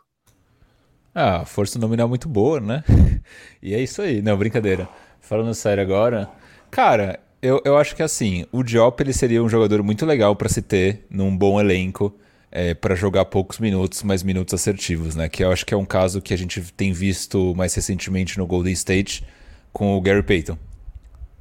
Ah, 1.11 1.43
força 1.43 1.79
nominal 1.79 2.07
muito 2.07 2.29
boa, 2.29 2.59
né? 2.59 2.83
e 3.63 3.73
é 3.73 3.81
isso 3.81 3.99
aí, 4.03 4.21
não, 4.21 4.37
brincadeira. 4.37 4.87
Falando 5.19 5.55
sério 5.55 5.81
agora, 5.81 6.29
cara, 6.69 7.24
eu, 7.45 7.61
eu 7.63 7.77
acho 7.77 7.95
que 7.95 8.03
assim, 8.03 8.45
o 8.51 8.63
Diop 8.63 8.99
ele 9.01 9.13
seria 9.13 9.43
um 9.43 9.49
jogador 9.49 9.83
muito 9.83 10.05
legal 10.05 10.35
para 10.35 10.49
se 10.49 10.61
ter 10.61 11.05
num 11.09 11.35
bom 11.35 11.59
elenco. 11.59 12.13
É, 12.51 12.73
para 12.73 12.95
jogar 12.95 13.25
poucos 13.25 13.59
minutos, 13.59 14.01
mas 14.01 14.23
minutos 14.23 14.53
assertivos, 14.53 15.13
né? 15.13 15.27
Que 15.27 15.43
eu 15.43 15.51
acho 15.51 15.65
que 15.65 15.73
é 15.73 15.77
um 15.77 15.83
caso 15.83 16.21
que 16.21 16.33
a 16.33 16.37
gente 16.37 16.61
tem 16.71 16.93
visto 16.93 17.53
mais 17.53 17.75
recentemente 17.75 18.37
no 18.37 18.47
Golden 18.47 18.71
State 18.71 19.25
com 19.73 19.97
o 19.97 19.99
Gary 19.99 20.23
Payton, 20.23 20.57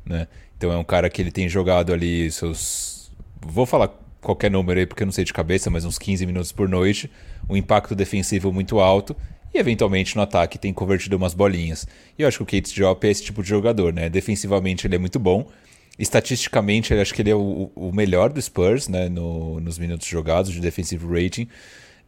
né? 0.05 0.27
Então 0.57 0.73
é 0.73 0.77
um 0.77 0.83
cara 0.83 1.09
que 1.09 1.23
ele 1.23 1.31
tem 1.31 1.49
jogado 1.49 1.93
ali 1.93 2.29
seus. 2.33 3.13
Vou 3.41 3.65
falar 3.65 3.97
qualquer 4.21 4.51
número 4.51 4.81
aí 4.81 4.87
porque 4.87 5.05
eu 5.05 5.07
não 5.07 5.13
sei 5.13 5.25
de 5.25 5.33
cabeça, 5.33 5.71
mas 5.71 5.85
uns 5.85 6.01
15 6.01 6.27
minutos 6.27 6.51
por 6.51 6.69
noite, 6.69 7.09
um 7.49 7.57
impacto 7.57 7.95
defensivo 7.95 8.53
muito 8.53 8.81
alto 8.81 9.15
e 9.55 9.59
eventualmente 9.59 10.17
no 10.17 10.23
ataque 10.23 10.59
tem 10.59 10.73
convertido 10.73 11.17
umas 11.17 11.33
bolinhas. 11.33 11.87
E 12.19 12.23
eu 12.23 12.29
acho 12.29 12.39
que 12.39 12.43
o 12.43 12.47
Kate 12.47 12.75
Diop 12.75 13.07
é 13.07 13.11
esse 13.11 13.23
tipo 13.23 13.41
de 13.41 13.49
jogador, 13.49 13.93
né? 13.93 14.11
Defensivamente 14.11 14.85
ele 14.87 14.97
é 14.97 14.99
muito 14.99 15.21
bom, 15.21 15.47
Estatisticamente, 15.99 16.93
eu 16.93 17.01
acho 17.01 17.15
que 17.15 17.23
ele 17.23 17.31
é 17.31 17.35
o, 17.37 17.71
o 17.75 17.93
melhor 17.93 18.33
do 18.33 18.43
Spurs, 18.43 18.89
né? 18.89 19.09
No, 19.09 19.61
nos 19.61 19.79
minutos 19.79 20.07
jogados 20.07 20.53
de 20.53 20.61
defensive 20.61 21.07
rating. 21.07 21.49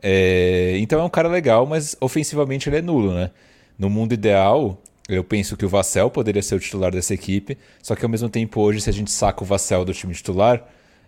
É, 0.02 0.76
então 0.78 1.00
é 1.00 1.05
um 1.05 1.09
cara 1.09 1.28
legal, 1.28 1.66
mas 1.66 1.97
ofensivamente 2.00 2.69
ele 2.69 2.76
é 2.76 2.83
nulo, 2.83 3.14
né? 3.14 3.31
No 3.78 3.88
mundo 3.88 4.12
ideal, 4.12 4.81
eu 5.09 5.23
penso 5.23 5.57
que 5.57 5.64
o 5.64 5.69
Vassell 5.69 6.11
poderia 6.11 6.43
ser 6.43 6.57
o 6.57 6.61
titular 6.61 6.90
dessa 6.90 7.14
equipe, 7.14 7.57
só 7.83 7.95
que 7.95 8.05
ao 8.05 8.09
mesmo 8.09 8.28
tempo 8.28 8.61
hoje, 8.61 8.81
se 8.81 8.90
a 8.90 8.93
gente 8.93 9.11
saca 9.11 9.43
o 9.43 9.47
Vassell 9.47 9.85
do 9.85 9.95
time 9.95 10.14
titular, 10.14 10.66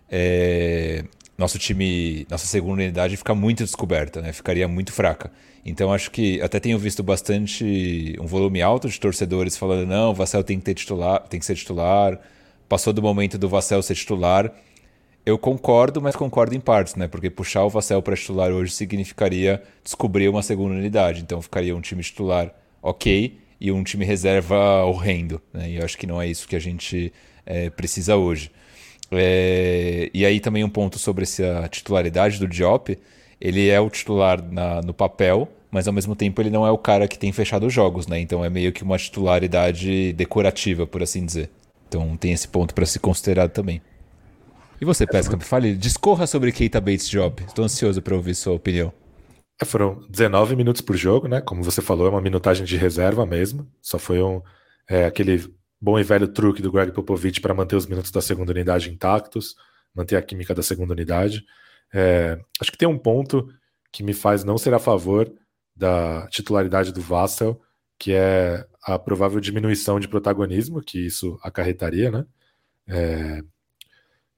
é, 0.09 1.03
nosso 1.37 1.59
time, 1.59 2.25
nossa 2.29 2.47
segunda 2.47 2.81
unidade 2.81 3.17
fica 3.17 3.35
muito 3.35 3.63
descoberta, 3.63 4.21
né? 4.21 4.31
Ficaria 4.33 4.67
muito 4.67 4.91
fraca. 4.91 5.31
Então 5.65 5.91
acho 5.93 6.11
que 6.11 6.41
até 6.41 6.59
tenho 6.59 6.77
visto 6.79 7.03
bastante 7.03 8.15
um 8.19 8.25
volume 8.25 8.61
alto 8.61 8.87
de 8.87 8.99
torcedores 8.99 9.57
falando 9.57 9.85
não, 9.87 10.11
o 10.11 10.13
Vassell 10.13 10.43
tem 10.43 10.57
que 10.59 10.65
ter 10.65 10.73
titular, 10.73 11.21
tem 11.27 11.39
que 11.39 11.45
ser 11.45 11.55
titular, 11.55 12.19
passou 12.69 12.93
do 12.93 13.01
momento 13.01 13.37
do 13.37 13.49
Vassell 13.49 13.81
ser 13.81 13.95
titular. 13.95 14.53
Eu 15.25 15.37
concordo, 15.37 16.01
mas 16.01 16.15
concordo 16.15 16.55
em 16.55 16.59
partes, 16.59 16.95
né? 16.95 17.07
Porque 17.07 17.29
puxar 17.29 17.65
o 17.65 17.69
Vassell 17.69 18.01
para 18.01 18.15
titular 18.15 18.51
hoje 18.51 18.71
significaria 18.71 19.61
descobrir 19.83 20.29
uma 20.29 20.43
segunda 20.43 20.75
unidade. 20.75 21.21
Então 21.21 21.41
ficaria 21.41 21.75
um 21.75 21.81
time 21.81 22.03
titular 22.03 22.53
ok 22.81 23.37
e 23.59 23.71
um 23.71 23.83
time 23.83 24.05
reserva 24.05 24.83
horrendo. 24.85 25.41
Né? 25.51 25.71
E 25.71 25.75
eu 25.77 25.83
acho 25.83 25.97
que 25.97 26.07
não 26.07 26.21
é 26.21 26.27
isso 26.27 26.47
que 26.47 26.55
a 26.55 26.59
gente 26.59 27.11
é, 27.45 27.69
precisa 27.69 28.15
hoje. 28.15 28.51
É, 29.11 30.09
e 30.13 30.25
aí 30.25 30.39
também 30.39 30.63
um 30.63 30.69
ponto 30.69 30.99
sobre 30.99 31.23
essa 31.23 31.67
titularidade 31.69 32.39
do 32.39 32.47
Diop. 32.47 32.97
Ele 33.41 33.67
é 33.69 33.79
o 33.79 33.89
titular 33.89 34.41
na, 34.51 34.81
no 34.81 34.93
papel, 34.93 35.49
mas 35.71 35.87
ao 35.87 35.93
mesmo 35.93 36.15
tempo 36.15 36.41
ele 36.41 36.49
não 36.49 36.65
é 36.65 36.71
o 36.71 36.77
cara 36.77 37.07
que 37.07 37.17
tem 37.17 37.31
fechado 37.31 37.65
os 37.65 37.73
jogos, 37.73 38.05
né? 38.07 38.19
Então 38.19 38.43
é 38.43 38.49
meio 38.49 38.71
que 38.71 38.83
uma 38.83 38.97
titularidade 38.97 40.13
decorativa, 40.13 40.85
por 40.85 41.01
assim 41.01 41.25
dizer. 41.25 41.49
Então 41.89 42.15
tem 42.15 42.31
esse 42.31 42.47
ponto 42.47 42.73
para 42.73 42.85
se 42.85 42.99
considerar 42.99 43.49
também. 43.49 43.81
E 44.79 44.85
você, 44.85 45.05
Pesca, 45.05 45.37
fale, 45.39 45.75
discorra 45.75 46.25
sobre 46.25 46.51
Keita 46.51 46.79
Bates 46.79 47.09
Job. 47.09 47.43
Estou 47.45 47.65
ansioso 47.65 48.01
para 48.01 48.15
ouvir 48.15 48.35
sua 48.35 48.53
opinião. 48.53 48.93
É, 49.61 49.65
foram 49.65 50.05
19 50.09 50.55
minutos 50.55 50.81
por 50.81 50.95
jogo, 50.95 51.27
né? 51.27 51.41
Como 51.41 51.63
você 51.63 51.81
falou, 51.81 52.07
é 52.07 52.09
uma 52.09 52.21
minutagem 52.21 52.65
de 52.65 52.77
reserva 52.77 53.25
mesmo. 53.25 53.67
Só 53.81 53.99
foi 53.99 54.21
um 54.21 54.41
é, 54.87 55.05
aquele 55.05 55.53
bom 55.81 55.99
e 55.99 56.03
velho 56.03 56.27
truque 56.27 56.61
do 56.61 56.71
Greg 56.71 56.93
Popovich 56.93 57.41
para 57.41 57.53
manter 57.53 57.75
os 57.75 57.87
minutos 57.87 58.11
da 58.11 58.21
segunda 58.21 58.51
unidade 58.51 58.89
intactos, 58.89 59.55
manter 59.93 60.15
a 60.15 60.21
química 60.21 60.53
da 60.53 60.63
segunda 60.63 60.93
unidade. 60.93 61.43
É, 61.93 62.39
acho 62.61 62.71
que 62.71 62.77
tem 62.77 62.87
um 62.87 62.97
ponto 62.97 63.49
que 63.91 64.03
me 64.03 64.13
faz 64.13 64.43
não 64.43 64.57
ser 64.57 64.73
a 64.73 64.79
favor 64.79 65.29
da 65.75 66.27
titularidade 66.27 66.93
do 66.93 67.01
Vassell, 67.01 67.59
que 67.97 68.13
é 68.13 68.65
a 68.83 68.97
provável 68.97 69.39
diminuição 69.39 69.99
de 69.99 70.07
protagonismo 70.07 70.81
que 70.81 71.05
isso 71.05 71.39
acarretaria, 71.41 72.11
né? 72.11 72.25
É, 72.87 73.41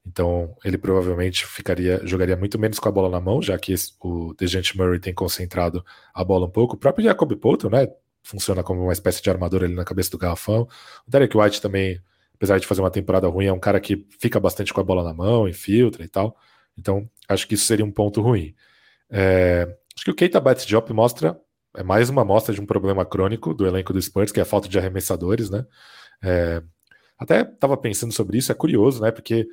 então 0.04 0.56
ele 0.64 0.76
provavelmente 0.76 1.46
ficaria, 1.46 2.00
jogaria 2.04 2.36
muito 2.36 2.58
menos 2.58 2.78
com 2.78 2.88
a 2.88 2.92
bola 2.92 3.08
na 3.08 3.20
mão, 3.20 3.40
já 3.40 3.56
que 3.58 3.74
o 4.00 4.34
Dejante 4.34 4.76
Murray 4.76 4.98
tem 4.98 5.14
concentrado 5.14 5.84
a 6.12 6.24
bola 6.24 6.46
um 6.46 6.50
pouco. 6.50 6.74
O 6.74 6.78
próprio 6.78 7.04
Jacob 7.04 7.32
Poulton, 7.36 7.70
né? 7.70 7.88
Funciona 8.22 8.62
como 8.62 8.82
uma 8.82 8.92
espécie 8.92 9.22
de 9.22 9.30
armador 9.30 9.64
ali 9.64 9.74
na 9.74 9.84
cabeça 9.84 10.10
do 10.10 10.18
garrafão. 10.18 10.68
O 11.06 11.10
Derek 11.10 11.36
White 11.36 11.60
também, 11.60 12.00
apesar 12.34 12.58
de 12.58 12.66
fazer 12.66 12.80
uma 12.80 12.90
temporada 12.90 13.26
ruim, 13.28 13.46
é 13.46 13.52
um 13.52 13.58
cara 13.58 13.80
que 13.80 14.06
fica 14.18 14.38
bastante 14.38 14.72
com 14.72 14.80
a 14.80 14.84
bola 14.84 15.02
na 15.04 15.14
mão, 15.14 15.48
infiltra 15.48 16.04
e 16.04 16.08
tal. 16.08 16.36
Então 16.76 17.08
acho 17.28 17.46
que 17.46 17.54
isso 17.54 17.66
seria 17.66 17.84
um 17.84 17.90
ponto 17.90 18.20
ruim. 18.20 18.54
É, 19.10 19.76
acho 19.94 20.04
que 20.04 20.10
o 20.10 20.14
Keita 20.14 20.40
Batjop 20.40 20.92
mostra 20.92 21.38
é 21.76 21.82
mais 21.82 22.10
uma 22.10 22.22
amostra 22.22 22.54
de 22.54 22.60
um 22.60 22.66
problema 22.66 23.04
crônico 23.04 23.54
do 23.54 23.66
elenco 23.66 23.92
do 23.92 24.00
Spurs, 24.00 24.32
que 24.32 24.40
é 24.40 24.42
a 24.42 24.46
falta 24.46 24.68
de 24.68 24.78
arremessadores, 24.78 25.50
né? 25.50 25.66
É, 26.22 26.62
até 27.18 27.42
estava 27.42 27.76
pensando 27.76 28.12
sobre 28.12 28.38
isso, 28.38 28.52
é 28.52 28.54
curioso, 28.54 29.02
né? 29.02 29.10
Porque 29.10 29.46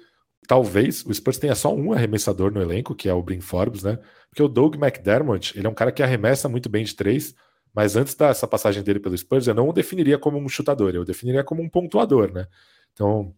talvez 0.48 1.06
o 1.06 1.14
Spurs 1.14 1.38
tenha 1.38 1.56
só 1.56 1.74
um 1.74 1.94
arremessador 1.94 2.52
no 2.52 2.62
elenco, 2.62 2.96
que 2.96 3.08
é 3.08 3.14
o 3.14 3.22
Brin 3.22 3.42
Forbes, 3.42 3.84
né? 3.84 4.00
Porque 4.30 4.44
o 4.44 4.48
Doug 4.48 4.76
McDermott, 4.76 5.58
ele 5.58 5.68
é 5.68 5.70
um 5.70 5.74
cara 5.74 5.92
que 5.92 6.04
arremessa 6.04 6.50
muito 6.50 6.70
bem 6.70 6.84
de 6.84 6.96
três, 6.96 7.36
mas 7.74 7.96
antes 7.96 8.16
dessa 8.16 8.48
passagem 8.48 8.84
dele 8.84 9.00
pelo 9.00 9.18
Spurs, 9.18 9.48
eu 9.48 9.54
não 9.54 9.70
o 9.70 9.74
definiria 9.74 10.18
como 10.18 10.38
um 10.38 10.50
chutador, 10.50 10.96
eu 10.96 11.06
definiria 11.06 11.44
como 11.44 11.62
um 11.62 11.70
pontuador, 11.70 12.32
né? 12.34 12.48
Então, 12.94 13.34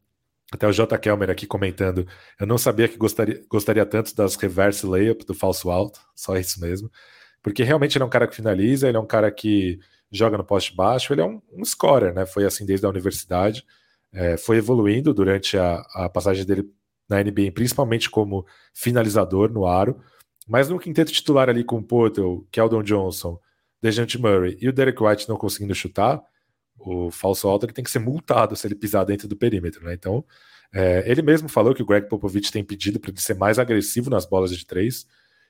até 0.51 0.67
o 0.67 0.71
J. 0.71 0.97
Kelmer 0.97 1.29
aqui 1.29 1.45
comentando, 1.45 2.05
eu 2.39 2.47
não 2.47 2.57
sabia 2.57 2.87
que 2.87 2.97
gostaria, 2.97 3.41
gostaria 3.49 3.85
tanto 3.85 4.15
das 4.15 4.35
reverse 4.35 4.85
layup 4.85 5.25
do 5.25 5.33
falso 5.33 5.69
alto, 5.69 6.01
só 6.15 6.37
isso 6.37 6.59
mesmo. 6.59 6.91
Porque 7.41 7.63
realmente 7.63 7.97
ele 7.97 8.03
é 8.03 8.05
um 8.05 8.09
cara 8.09 8.27
que 8.27 8.35
finaliza, 8.35 8.87
ele 8.87 8.97
é 8.97 8.99
um 8.99 9.05
cara 9.05 9.31
que 9.31 9.79
joga 10.11 10.37
no 10.37 10.43
poste 10.43 10.75
baixo, 10.75 11.13
ele 11.13 11.21
é 11.21 11.25
um, 11.25 11.41
um 11.53 11.65
scorer, 11.65 12.13
né? 12.13 12.25
Foi 12.25 12.45
assim 12.45 12.65
desde 12.65 12.85
a 12.85 12.89
universidade, 12.89 13.65
é, 14.13 14.37
foi 14.37 14.57
evoluindo 14.57 15.13
durante 15.13 15.57
a, 15.57 15.81
a 15.93 16.09
passagem 16.09 16.45
dele 16.45 16.69
na 17.09 17.21
NBA, 17.23 17.51
principalmente 17.53 18.09
como 18.09 18.45
finalizador 18.73 19.51
no 19.51 19.65
aro, 19.65 19.99
mas 20.47 20.69
no 20.69 20.79
quinteto 20.79 21.11
titular 21.11 21.49
ali 21.49 21.63
com 21.63 21.77
o 21.77 21.83
Portal, 21.83 22.45
Keldon 22.51 22.83
Johnson, 22.83 23.39
Dejante 23.81 24.17
Murray 24.17 24.57
e 24.61 24.69
o 24.69 24.73
Derek 24.73 25.01
White 25.01 25.27
não 25.27 25.37
conseguindo 25.37 25.73
chutar, 25.73 26.21
o 26.79 27.11
falso 27.11 27.47
alto 27.47 27.65
ele 27.65 27.73
tem 27.73 27.83
que 27.83 27.91
ser 27.91 27.99
multado 27.99 28.55
se 28.55 28.67
ele 28.67 28.75
pisar 28.75 29.05
dentro 29.05 29.27
do 29.27 29.35
perímetro, 29.35 29.83
né? 29.85 29.93
Então, 29.93 30.23
é, 30.73 31.03
ele 31.09 31.21
mesmo 31.21 31.49
falou 31.49 31.73
que 31.73 31.83
o 31.83 31.85
Greg 31.85 32.07
Popovich 32.07 32.51
tem 32.51 32.63
pedido 32.63 32.99
para 32.99 33.11
ele 33.11 33.19
ser 33.19 33.35
mais 33.35 33.59
agressivo 33.59 34.09
nas 34.09 34.25
bolas 34.25 34.55
de 34.55 34.65
três. 34.65 35.05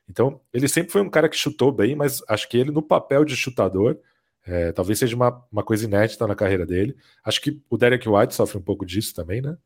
Então, 0.10 0.41
ele 0.53 0.67
sempre 0.67 0.91
foi 0.91 1.01
um 1.01 1.10
cara 1.10 1.29
que 1.29 1.38
chutou 1.38 1.72
bem, 1.72 1.96
mas 1.96 2.22
acho 2.27 2.50
que 2.50 2.58
ele 2.58 2.72
no 2.72 2.81
papel 2.81 3.24
de 3.24 3.36
chutador, 3.36 3.98
é, 4.46 4.72
talvez 4.72 5.00
seja 5.00 5.15
uma, 5.15 5.46
uma 5.51 5.63
coisa 5.63 5.86
inédita 5.86 6.27
na 6.27 6.36
carreira 6.36 6.65
dele. 6.65 6.96
Acho 7.24 7.41
que 7.41 7.62
o 7.70 7.77
Derek 7.77 8.08
White 8.10 8.36
sofre 8.36 8.58
um 8.58 8.62
pouco 8.62 8.86
disso 8.86 9.13
também, 9.13 9.41
né? 9.41 9.58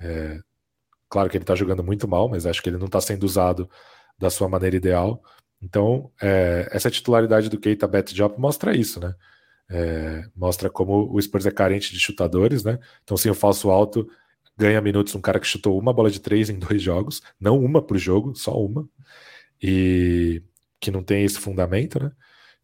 É, 0.00 0.40
Claro 1.12 1.28
que 1.28 1.36
ele 1.36 1.42
está 1.42 1.54
jogando 1.54 1.84
muito 1.84 2.08
mal, 2.08 2.26
mas 2.26 2.46
acho 2.46 2.62
que 2.62 2.70
ele 2.70 2.78
não 2.78 2.86
está 2.86 2.98
sendo 2.98 3.24
usado 3.24 3.68
da 4.18 4.30
sua 4.30 4.48
maneira 4.48 4.76
ideal. 4.76 5.22
Então, 5.60 6.10
é, 6.18 6.66
essa 6.72 6.90
titularidade 6.90 7.50
do 7.50 7.60
Keita 7.60 7.86
Job 8.14 8.36
mostra 8.38 8.74
isso, 8.74 8.98
né? 8.98 9.14
É, 9.70 10.24
mostra 10.34 10.70
como 10.70 11.14
o 11.14 11.20
Spurs 11.20 11.44
é 11.44 11.50
carente 11.50 11.92
de 11.92 12.00
chutadores, 12.00 12.64
né? 12.64 12.78
Então, 13.04 13.14
sem 13.14 13.30
o 13.30 13.34
falso 13.34 13.68
alto, 13.70 14.08
ganha 14.56 14.80
minutos 14.80 15.14
um 15.14 15.20
cara 15.20 15.38
que 15.38 15.46
chutou 15.46 15.78
uma 15.78 15.92
bola 15.92 16.10
de 16.10 16.18
três 16.18 16.48
em 16.48 16.58
dois 16.58 16.80
jogos, 16.80 17.20
não 17.38 17.62
uma 17.62 17.82
por 17.82 17.98
jogo, 17.98 18.34
só 18.34 18.58
uma, 18.58 18.88
e 19.62 20.42
que 20.80 20.90
não 20.90 21.02
tem 21.02 21.24
esse 21.24 21.38
fundamento, 21.38 22.02
né? 22.02 22.10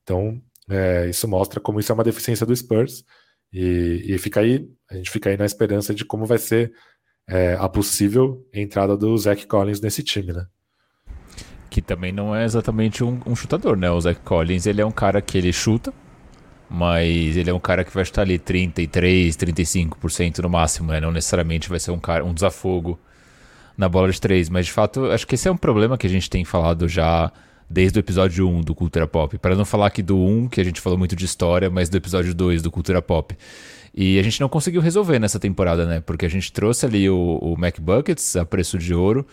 Então, 0.02 0.42
é, 0.68 1.08
isso 1.08 1.28
mostra 1.28 1.60
como 1.60 1.78
isso 1.78 1.92
é 1.92 1.94
uma 1.94 2.04
deficiência 2.04 2.44
do 2.44 2.54
Spurs. 2.54 3.04
E, 3.52 4.04
e 4.06 4.18
fica 4.18 4.40
aí, 4.40 4.68
a 4.90 4.96
gente 4.96 5.10
fica 5.10 5.30
aí 5.30 5.36
na 5.36 5.46
esperança 5.46 5.94
de 5.94 6.04
como 6.04 6.26
vai 6.26 6.38
ser 6.38 6.72
é, 7.28 7.54
a 7.58 7.68
possível 7.68 8.44
entrada 8.52 8.96
do 8.96 9.16
Zach 9.16 9.46
Collins 9.46 9.80
nesse 9.80 10.02
time, 10.02 10.32
né? 10.32 10.46
Que 11.70 11.80
também 11.80 12.12
não 12.12 12.34
é 12.34 12.44
exatamente 12.44 13.04
um, 13.04 13.20
um, 13.26 13.36
chutador, 13.36 13.76
né? 13.76 13.90
O 13.90 14.00
Zach 14.00 14.20
Collins, 14.20 14.66
ele 14.66 14.80
é 14.80 14.86
um 14.86 14.90
cara 14.90 15.22
que 15.22 15.38
ele 15.38 15.52
chuta, 15.52 15.92
mas 16.68 17.36
ele 17.36 17.50
é 17.50 17.54
um 17.54 17.60
cara 17.60 17.84
que 17.84 17.92
vai 17.94 18.02
estar 18.02 18.22
ali 18.22 18.38
33, 18.38 19.36
35% 19.36 20.38
no 20.38 20.50
máximo, 20.50 20.90
né? 20.90 21.00
Não 21.00 21.12
necessariamente 21.12 21.68
vai 21.68 21.78
ser 21.78 21.90
um 21.90 22.00
cara 22.00 22.24
um 22.24 22.34
desafogo 22.34 22.98
na 23.78 23.88
bola 23.88 24.10
de 24.10 24.20
três, 24.20 24.50
mas 24.50 24.66
de 24.66 24.72
fato, 24.72 25.06
acho 25.06 25.24
que 25.24 25.36
esse 25.36 25.46
é 25.46 25.50
um 25.52 25.56
problema 25.56 25.96
que 25.96 26.06
a 26.06 26.10
gente 26.10 26.28
tem 26.28 26.44
falado 26.44 26.88
já 26.88 27.32
desde 27.70 27.96
o 27.96 28.00
episódio 28.00 28.48
1 28.48 28.62
do 28.62 28.74
Cultura 28.74 29.06
Pop. 29.06 29.38
Para 29.38 29.54
não 29.54 29.64
falar 29.64 29.86
aqui 29.86 30.02
do 30.02 30.18
1, 30.18 30.48
que 30.48 30.60
a 30.60 30.64
gente 30.64 30.80
falou 30.80 30.98
muito 30.98 31.14
de 31.14 31.24
história, 31.24 31.70
mas 31.70 31.88
do 31.88 31.96
episódio 31.96 32.34
2 32.34 32.60
do 32.60 32.72
Cultura 32.72 33.00
Pop. 33.00 33.36
E 33.94 34.18
a 34.18 34.22
gente 34.22 34.40
não 34.40 34.48
conseguiu 34.48 34.80
resolver 34.80 35.20
nessa 35.20 35.38
temporada, 35.38 35.86
né? 35.86 36.00
Porque 36.00 36.26
a 36.26 36.28
gente 36.28 36.52
trouxe 36.52 36.86
ali 36.86 37.08
o, 37.08 37.38
o 37.40 37.56
Mac 37.56 37.78
Buckets 37.78 38.36
a 38.36 38.44
preço 38.44 38.78
de 38.78 38.92
ouro. 38.92 39.24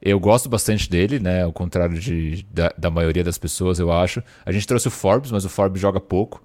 Eu 0.00 0.18
gosto 0.18 0.48
bastante 0.48 0.88
dele, 0.88 1.18
né? 1.18 1.42
Ao 1.42 1.52
contrário 1.52 1.98
de, 1.98 2.46
da, 2.50 2.72
da, 2.78 2.90
maioria 2.90 3.22
das 3.22 3.36
pessoas, 3.36 3.78
eu 3.78 3.92
acho. 3.92 4.22
A 4.46 4.52
gente 4.52 4.66
trouxe 4.66 4.88
o 4.88 4.90
Forbes, 4.90 5.30
mas 5.30 5.44
o 5.44 5.48
Forbes 5.50 5.80
joga 5.80 6.00
pouco, 6.00 6.42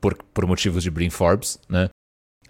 por, 0.00 0.14
por 0.34 0.44
motivos 0.44 0.82
de 0.82 0.90
Brin 0.90 1.10
Forbes, 1.10 1.58
né? 1.68 1.88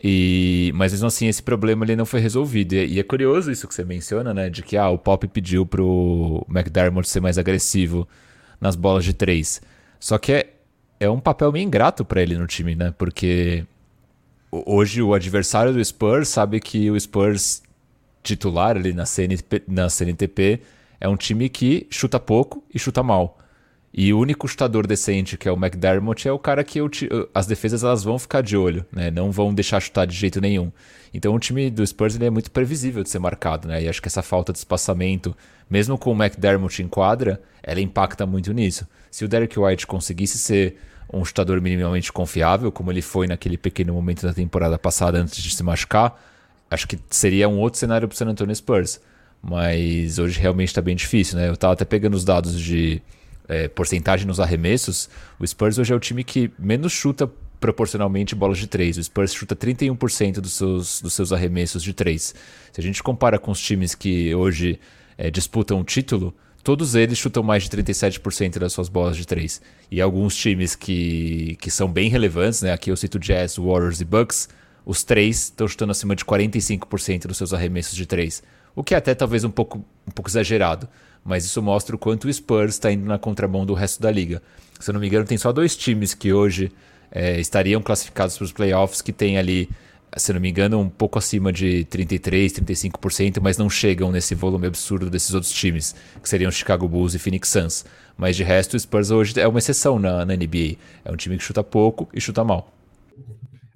E, 0.02 0.70
mas 0.74 0.92
mesmo 0.92 1.06
assim, 1.06 1.26
esse 1.26 1.42
problema 1.42 1.84
ele 1.84 1.96
não 1.96 2.06
foi 2.06 2.20
resolvido. 2.20 2.74
E, 2.74 2.94
e, 2.94 3.00
é 3.00 3.02
curioso 3.02 3.50
isso 3.50 3.66
que 3.66 3.74
você 3.74 3.84
menciona, 3.84 4.34
né? 4.34 4.50
De 4.50 4.62
que 4.62 4.76
ah, 4.76 4.88
o 4.88 4.98
Pop 4.98 5.26
pediu 5.28 5.64
pro 5.66 6.46
McDermott 6.50 7.08
ser 7.08 7.20
mais 7.20 7.38
agressivo 7.38 8.06
nas 8.60 8.76
bolas 8.76 9.04
de 9.04 9.14
três. 9.14 9.60
Só 9.98 10.18
que 10.18 10.32
é, 10.32 10.54
é 11.00 11.10
um 11.10 11.20
papel 11.20 11.50
meio 11.52 11.64
ingrato 11.64 12.04
para 12.04 12.22
ele 12.22 12.36
no 12.36 12.46
time, 12.46 12.74
né? 12.74 12.94
Porque 12.96 13.64
hoje 14.50 15.02
o 15.02 15.14
adversário 15.14 15.72
do 15.72 15.84
Spurs 15.84 16.28
sabe 16.28 16.60
que 16.60 16.90
o 16.90 16.98
Spurs 16.98 17.62
titular 18.22 18.76
ali 18.76 18.92
na, 18.92 19.06
CNTP, 19.06 19.62
na 19.68 19.88
CNTP 19.88 20.60
é 21.00 21.08
um 21.08 21.16
time 21.16 21.48
que 21.48 21.86
chuta 21.90 22.18
pouco 22.18 22.62
e 22.74 22.78
chuta 22.78 23.02
mal. 23.02 23.38
E 23.96 24.12
o 24.12 24.18
único 24.18 24.46
chutador 24.46 24.86
decente, 24.86 25.38
que 25.38 25.48
é 25.48 25.52
o 25.52 25.56
McDermott, 25.56 26.28
é 26.28 26.32
o 26.32 26.38
cara 26.38 26.62
que 26.62 26.78
eu, 26.78 26.90
as 27.34 27.46
defesas 27.46 27.82
elas 27.82 28.04
vão 28.04 28.18
ficar 28.18 28.42
de 28.42 28.54
olho, 28.54 28.84
né? 28.92 29.10
Não 29.10 29.32
vão 29.32 29.54
deixar 29.54 29.80
chutar 29.80 30.06
de 30.06 30.14
jeito 30.14 30.38
nenhum. 30.38 30.70
Então 31.14 31.34
o 31.34 31.38
time 31.38 31.70
do 31.70 31.86
Spurs 31.86 32.14
ele 32.14 32.26
é 32.26 32.30
muito 32.30 32.50
previsível 32.50 33.02
de 33.02 33.08
ser 33.08 33.18
marcado, 33.18 33.66
né? 33.66 33.82
E 33.82 33.88
acho 33.88 34.02
que 34.02 34.08
essa 34.08 34.20
falta 34.20 34.52
de 34.52 34.58
espaçamento, 34.58 35.34
mesmo 35.70 35.96
com 35.96 36.12
o 36.12 36.14
McDermott 36.14 36.82
em 36.82 36.88
quadra, 36.88 37.40
ela 37.62 37.80
impacta 37.80 38.26
muito 38.26 38.52
nisso. 38.52 38.86
Se 39.10 39.24
o 39.24 39.28
Derek 39.28 39.58
White 39.58 39.86
conseguisse 39.86 40.36
ser 40.36 40.76
um 41.10 41.24
chutador 41.24 41.58
minimamente 41.62 42.12
confiável, 42.12 42.70
como 42.70 42.92
ele 42.92 43.00
foi 43.00 43.26
naquele 43.26 43.56
pequeno 43.56 43.94
momento 43.94 44.26
da 44.26 44.34
temporada 44.34 44.78
passada 44.78 45.18
antes 45.18 45.42
de 45.42 45.56
se 45.56 45.62
machucar, 45.62 46.22
acho 46.70 46.86
que 46.86 46.98
seria 47.08 47.48
um 47.48 47.58
outro 47.58 47.80
cenário 47.80 48.06
para 48.06 48.14
o 48.14 48.18
San 48.18 48.26
Antonio 48.26 48.54
Spurs. 48.54 49.00
Mas 49.40 50.18
hoje 50.18 50.38
realmente 50.38 50.68
está 50.68 50.82
bem 50.82 50.96
difícil, 50.96 51.38
né? 51.38 51.48
Eu 51.48 51.54
estava 51.54 51.72
até 51.72 51.86
pegando 51.86 52.14
os 52.14 52.24
dados 52.26 52.60
de 52.60 53.00
é, 53.48 53.68
porcentagem 53.68 54.26
nos 54.26 54.40
arremessos. 54.40 55.08
O 55.38 55.46
Spurs 55.46 55.78
hoje 55.78 55.92
é 55.92 55.96
o 55.96 56.00
time 56.00 56.24
que 56.24 56.50
menos 56.58 56.92
chuta 56.92 57.30
proporcionalmente 57.60 58.34
bolas 58.34 58.58
de 58.58 58.66
três. 58.66 58.96
O 58.98 59.02
Spurs 59.02 59.34
chuta 59.34 59.56
31% 59.56 60.40
dos 60.40 60.52
seus, 60.52 61.00
dos 61.00 61.12
seus 61.12 61.32
arremessos 61.32 61.82
de 61.82 61.92
três. 61.92 62.34
Se 62.72 62.80
a 62.80 62.82
gente 62.82 63.02
compara 63.02 63.38
com 63.38 63.50
os 63.50 63.60
times 63.60 63.94
que 63.94 64.34
hoje 64.34 64.78
é, 65.16 65.30
disputam 65.30 65.80
o 65.80 65.84
título, 65.84 66.34
todos 66.62 66.94
eles 66.94 67.18
chutam 67.18 67.42
mais 67.42 67.62
de 67.62 67.70
37% 67.70 68.58
das 68.58 68.72
suas 68.72 68.88
bolas 68.88 69.16
de 69.16 69.26
três. 69.26 69.60
E 69.90 70.00
alguns 70.00 70.36
times 70.36 70.74
que, 70.74 71.56
que 71.60 71.70
são 71.70 71.90
bem 71.90 72.08
relevantes, 72.08 72.62
né? 72.62 72.72
Aqui 72.72 72.90
eu 72.90 72.96
cito 72.96 73.18
Jazz, 73.18 73.56
Warriors 73.56 74.00
e 74.00 74.04
Bucks, 74.04 74.48
os 74.84 75.02
três 75.02 75.44
estão 75.44 75.66
chutando 75.66 75.90
acima 75.90 76.14
de 76.14 76.24
45% 76.24 77.26
dos 77.26 77.36
seus 77.36 77.52
arremessos 77.52 77.96
de 77.96 78.06
três. 78.06 78.42
O 78.74 78.84
que 78.84 78.94
é 78.94 78.98
até 78.98 79.14
talvez 79.14 79.42
um 79.42 79.50
pouco, 79.50 79.78
um 80.06 80.10
pouco 80.10 80.30
exagerado, 80.30 80.88
mas 81.26 81.44
isso 81.44 81.60
mostra 81.62 81.96
o 81.96 81.98
quanto 81.98 82.28
o 82.28 82.32
Spurs 82.32 82.74
está 82.74 82.90
indo 82.92 83.04
na 83.04 83.18
contramão 83.18 83.66
do 83.66 83.74
resto 83.74 84.00
da 84.00 84.10
liga. 84.10 84.42
Se 84.78 84.90
eu 84.90 84.92
não 84.94 85.00
me 85.00 85.08
engano, 85.08 85.26
tem 85.26 85.36
só 85.36 85.52
dois 85.52 85.76
times 85.76 86.14
que 86.14 86.32
hoje 86.32 86.70
é, 87.10 87.40
estariam 87.40 87.82
classificados 87.82 88.36
para 88.36 88.44
os 88.44 88.52
playoffs 88.52 89.02
que 89.02 89.12
tem 89.12 89.38
ali 89.38 89.68
se 90.16 90.32
não 90.32 90.40
me 90.40 90.48
engano, 90.48 90.78
um 90.80 90.88
pouco 90.88 91.18
acima 91.18 91.52
de 91.52 91.84
33, 91.84 92.54
35%, 92.54 93.38
mas 93.42 93.58
não 93.58 93.68
chegam 93.68 94.10
nesse 94.10 94.34
volume 94.34 94.66
absurdo 94.66 95.10
desses 95.10 95.34
outros 95.34 95.52
times, 95.52 95.94
que 96.22 96.28
seriam 96.28 96.50
Chicago 96.50 96.88
Bulls 96.88 97.14
e 97.14 97.18
Phoenix 97.18 97.48
Suns. 97.48 97.84
Mas 98.16 98.34
de 98.34 98.42
resto, 98.42 98.74
o 98.74 98.80
Spurs 98.80 99.10
hoje 99.10 99.38
é 99.38 99.46
uma 99.46 99.58
exceção 99.58 99.98
na, 99.98 100.24
na 100.24 100.34
NBA. 100.34 100.76
É 101.04 101.12
um 101.12 101.16
time 101.16 101.36
que 101.36 101.44
chuta 101.44 101.62
pouco 101.62 102.08
e 102.14 102.20
chuta 102.20 102.42
mal. 102.42 102.72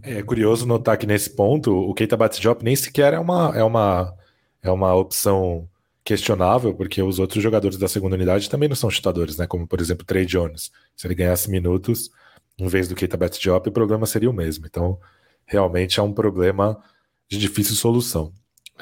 É 0.03 0.23
curioso 0.23 0.67
notar 0.67 0.97
que 0.97 1.07
nesse 1.07 1.29
ponto, 1.29 1.73
o 1.73 1.93
Keita 1.93 2.17
Batijop 2.17 2.65
nem 2.65 2.75
sequer 2.75 3.13
é 3.13 3.19
uma, 3.19 3.53
é, 3.55 3.63
uma, 3.63 4.15
é 4.63 4.71
uma 4.71 4.95
opção 4.95 5.69
questionável, 6.11 6.75
porque 6.75 7.01
os 7.01 7.21
outros 7.21 7.41
jogadores 7.41 7.79
da 7.79 7.87
segunda 7.87 8.17
unidade 8.17 8.51
também 8.51 8.69
não 8.69 8.75
são 8.75 8.91
chutadores, 8.91 9.37
né? 9.37 9.47
Como, 9.47 9.65
por 9.65 9.81
exemplo, 9.81 10.05
Trey 10.05 10.27
Jones. 10.27 10.73
Se 10.97 11.07
ele 11.07 11.15
ganhasse 11.15 11.49
minutos, 11.49 12.11
em 12.59 12.67
vez 12.67 12.89
do 12.89 12.97
Keita 12.97 13.17
Batijop, 13.17 13.69
o 13.69 13.73
problema 13.73 14.05
seria 14.07 14.29
o 14.29 14.33
mesmo. 14.33 14.67
Então, 14.67 14.99
realmente 15.47 16.01
é 16.01 16.03
um 16.03 16.13
problema 16.13 16.83
de 17.29 17.39
difícil 17.39 17.77
solução. 17.77 18.33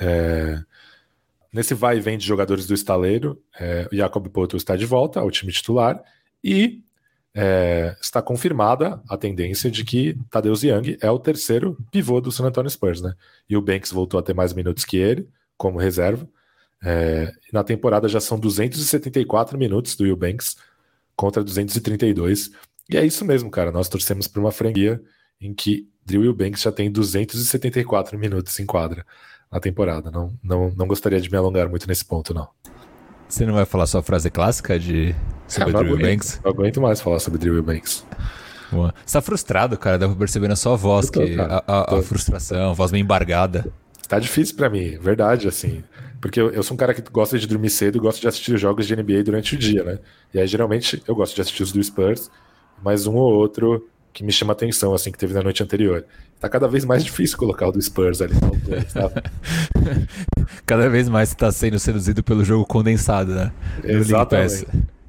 É... 0.01 0.59
Nesse 1.53 1.75
vai 1.75 1.99
e 1.99 2.01
vem 2.01 2.17
de 2.17 2.27
jogadores 2.27 2.67
do 2.67 2.73
estaleiro, 2.73 3.43
é, 3.59 3.87
Jacob 3.93 4.27
Poto 4.29 4.57
está 4.57 4.75
de 4.75 4.87
volta 4.87 5.21
ao 5.21 5.31
time 5.31 5.53
titular 5.53 6.03
e 6.43 6.83
é, 7.35 7.95
está 8.01 8.23
confirmada 8.23 9.03
a 9.07 9.19
tendência 9.19 9.71
de 9.71 9.85
que 9.85 10.17
Tadeusz 10.31 10.63
Young 10.63 10.97
é 11.01 11.11
o 11.11 11.19
terceiro 11.19 11.77
pivô 11.91 12.23
do 12.23 12.33
San 12.33 12.47
Antonio 12.47 12.71
Spurs, 12.71 13.03
né? 13.03 13.15
E 13.49 13.57
o 13.57 13.63
Banks 13.63 13.93
voltou 13.93 14.19
a 14.19 14.23
ter 14.23 14.35
mais 14.35 14.55
minutos 14.55 14.85
que 14.85 14.97
ele, 14.97 15.29
como 15.57 15.79
reserva. 15.79 16.29
É, 16.83 17.33
na 17.53 17.65
temporada 17.65 18.09
já 18.09 18.21
são 18.21 18.39
274 18.39 19.59
minutos 19.59 19.97
do 19.97 20.07
Eubanks 20.07 20.57
contra 21.17 21.43
232. 21.43 22.51
E 22.91 22.97
é 22.97 23.05
isso 23.05 23.25
mesmo, 23.25 23.51
cara. 23.51 23.71
Nós 23.73 23.89
torcemos 23.89 24.27
por 24.29 24.41
uma 24.41 24.53
franquia 24.53 25.01
em 25.41 25.53
que 25.53 25.89
Drew 26.05 26.25
Eubanks 26.25 26.63
já 26.63 26.73
tem 26.73 26.91
274 26.91 28.19
minutos 28.19 28.59
em 28.59 28.67
quadra 28.67 29.05
na 29.51 29.61
temporada. 29.61 30.11
Não, 30.11 30.33
não, 30.43 30.71
não 30.77 30.87
gostaria 30.87 31.21
de 31.21 31.31
me 31.31 31.37
alongar 31.37 31.69
muito 31.69 31.87
nesse 31.87 32.05
ponto, 32.05 32.33
não. 32.33 32.49
Você 33.29 33.45
não 33.45 33.55
vai 33.55 33.67
falar 33.67 33.87
sua 33.87 34.03
frase 34.03 34.31
clássica 34.31 34.79
de 34.79 35.15
sobre 35.47 35.77
é, 35.77 35.79
Drew 35.79 35.99
Eubanks? 35.99 36.41
Não 36.43 36.51
aguento 36.51 36.81
mais 36.81 37.01
falar 37.01 37.19
sobre 37.19 37.39
Drew 37.39 37.57
Eubanks. 37.57 38.07
Boa. 38.71 38.95
Você 39.05 39.13
tá 39.15 39.23
frustrado, 39.23 39.77
cara. 39.77 39.99
Dá 39.99 40.07
pra 40.07 40.17
perceber 40.17 40.49
na 40.49 40.57
sua 40.57 40.77
voz 40.77 41.11
tô, 41.11 41.23
que 41.23 41.39
a, 41.39 41.63
a, 41.67 41.99
a, 41.99 42.03
frustração, 42.03 42.71
a 42.71 42.73
voz 42.73 42.91
meio 42.91 43.03
embargada. 43.03 43.71
Tá 44.07 44.19
difícil 44.19 44.57
para 44.57 44.71
mim, 44.71 44.97
verdade, 44.99 45.47
assim. 45.47 45.85
Porque 46.21 46.41
eu, 46.41 46.51
eu, 46.51 46.63
sou 46.63 46.75
um 46.75 46.79
cara 46.79 46.93
que 46.93 47.03
gosta 47.11 47.39
de 47.39 47.47
dormir 47.47 47.71
cedo 47.71 47.97
e 47.97 48.01
gosta 48.01 48.21
de 48.21 48.27
assistir 48.27 48.57
jogos 48.59 48.87
de 48.87 48.97
NBA 48.97 49.23
durante 49.25 49.55
o 49.55 49.59
dia, 49.59 49.85
né? 49.85 49.99
E 50.35 50.41
aí, 50.41 50.47
geralmente, 50.47 51.03
eu 51.07 51.15
gosto 51.15 51.35
de 51.35 51.41
assistir 51.41 51.63
os 51.63 51.73
do 51.73 51.83
Spurs, 51.83 52.31
mas 52.83 53.07
um 53.07 53.15
ou 53.15 53.33
outro 53.35 53.89
que 54.13 54.25
me 54.25 54.33
chama 54.33 54.53
atenção, 54.53 54.95
assim, 54.95 55.13
que 55.13 55.19
teve 55.19 55.33
na 55.33 55.43
noite 55.43 55.63
anterior. 55.63 56.05
Tá 56.41 56.49
cada 56.49 56.67
vez 56.67 56.85
mais 56.85 57.05
difícil 57.05 57.39
colocar 57.39 57.69
o 57.69 57.73
do 57.73 57.81
Spurs 57.81 58.21
ali 58.21 58.35
sabe? 58.89 59.23
cada 60.67 60.89
vez 60.89 61.09
mais 61.09 61.29
você 61.29 61.37
tá 61.37 61.53
sendo 61.53 61.79
seduzido 61.79 62.23
pelo 62.23 62.45
jogo 62.45 62.65
condensado, 62.65 63.35
né? 63.35 63.53
Exatamente. 63.85 64.67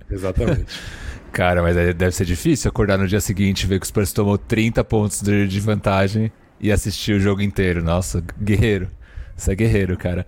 Exatamente. 0.10 0.66
Cara, 1.32 1.62
mas 1.62 1.76
deve 1.76 2.12
ser 2.12 2.26
difícil 2.26 2.70
acordar 2.70 2.98
no 2.98 3.08
dia 3.08 3.22
seguinte, 3.22 3.68
ver 3.68 3.80
que 3.80 3.86
o 3.86 3.88
Spurs 3.88 4.12
tomou 4.12 4.38
30 4.38 4.84
pontos 4.84 5.22
de, 5.22 5.48
de 5.48 5.60
vantagem 5.60 6.32
e 6.60 6.72
assistir 6.72 7.14
o 7.14 7.20
jogo 7.20 7.42
inteiro. 7.42 7.84
Nossa, 7.84 8.24
guerreiro. 8.42 8.90
Você 9.36 9.52
é 9.52 9.56
guerreiro, 9.56 9.96
cara. 9.98 10.26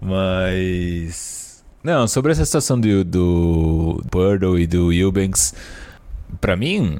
Mas. 0.00 1.62
Não, 1.82 2.06
sobre 2.06 2.32
essa 2.32 2.44
situação 2.44 2.78
do, 2.78 3.04
do 3.04 4.02
Purdle 4.10 4.58
e 4.58 4.66
do 4.66 4.92
Eubanks, 4.92 5.54
pra 6.40 6.56
mim, 6.56 6.98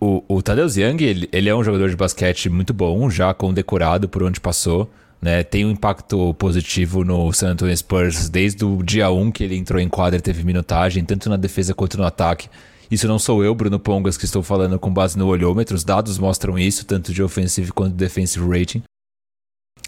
o, 0.00 0.22
o 0.28 0.42
Tadeusz 0.42 0.76
Young, 0.76 1.02
ele, 1.02 1.28
ele, 1.32 1.48
é 1.48 1.54
um 1.54 1.62
jogador 1.62 1.88
de 1.88 1.96
basquete 1.96 2.48
muito 2.48 2.74
bom, 2.74 3.08
já 3.08 3.32
condecorado 3.32 4.08
por 4.08 4.22
onde 4.22 4.40
passou. 4.40 4.90
Né? 5.20 5.42
Tem 5.42 5.64
um 5.64 5.70
impacto 5.70 6.34
positivo 6.34 7.02
no 7.02 7.32
San 7.32 7.52
Antonio 7.52 7.76
Spurs 7.76 8.28
desde 8.28 8.64
o 8.64 8.82
dia 8.82 9.10
1 9.10 9.30
que 9.30 9.42
ele 9.42 9.56
entrou 9.56 9.80
em 9.80 9.88
quadra 9.88 10.18
e 10.18 10.22
teve 10.22 10.44
minutagem, 10.44 11.04
tanto 11.04 11.30
na 11.30 11.36
defesa 11.36 11.74
quanto 11.74 11.96
no 11.96 12.04
ataque. 12.04 12.48
Isso 12.90 13.08
não 13.08 13.18
sou 13.18 13.42
eu, 13.42 13.54
Bruno 13.54 13.80
Pongas, 13.80 14.16
que 14.16 14.24
estou 14.24 14.42
falando 14.42 14.78
com 14.78 14.92
base 14.92 15.18
no 15.18 15.26
olhômetro. 15.26 15.74
Os 15.74 15.82
dados 15.82 16.18
mostram 16.18 16.58
isso, 16.58 16.84
tanto 16.84 17.12
de 17.12 17.22
offensive 17.22 17.72
quanto 17.72 17.92
de 17.92 17.96
defensive 17.96 18.46
rating. 18.46 18.82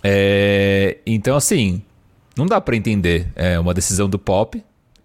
É, 0.02 0.98
então, 1.06 1.36
assim, 1.36 1.82
não 2.38 2.46
dá 2.46 2.60
para 2.60 2.76
entender. 2.76 3.26
É 3.34 3.58
uma 3.58 3.74
decisão 3.74 4.08
do 4.08 4.18
Pop, 4.18 4.62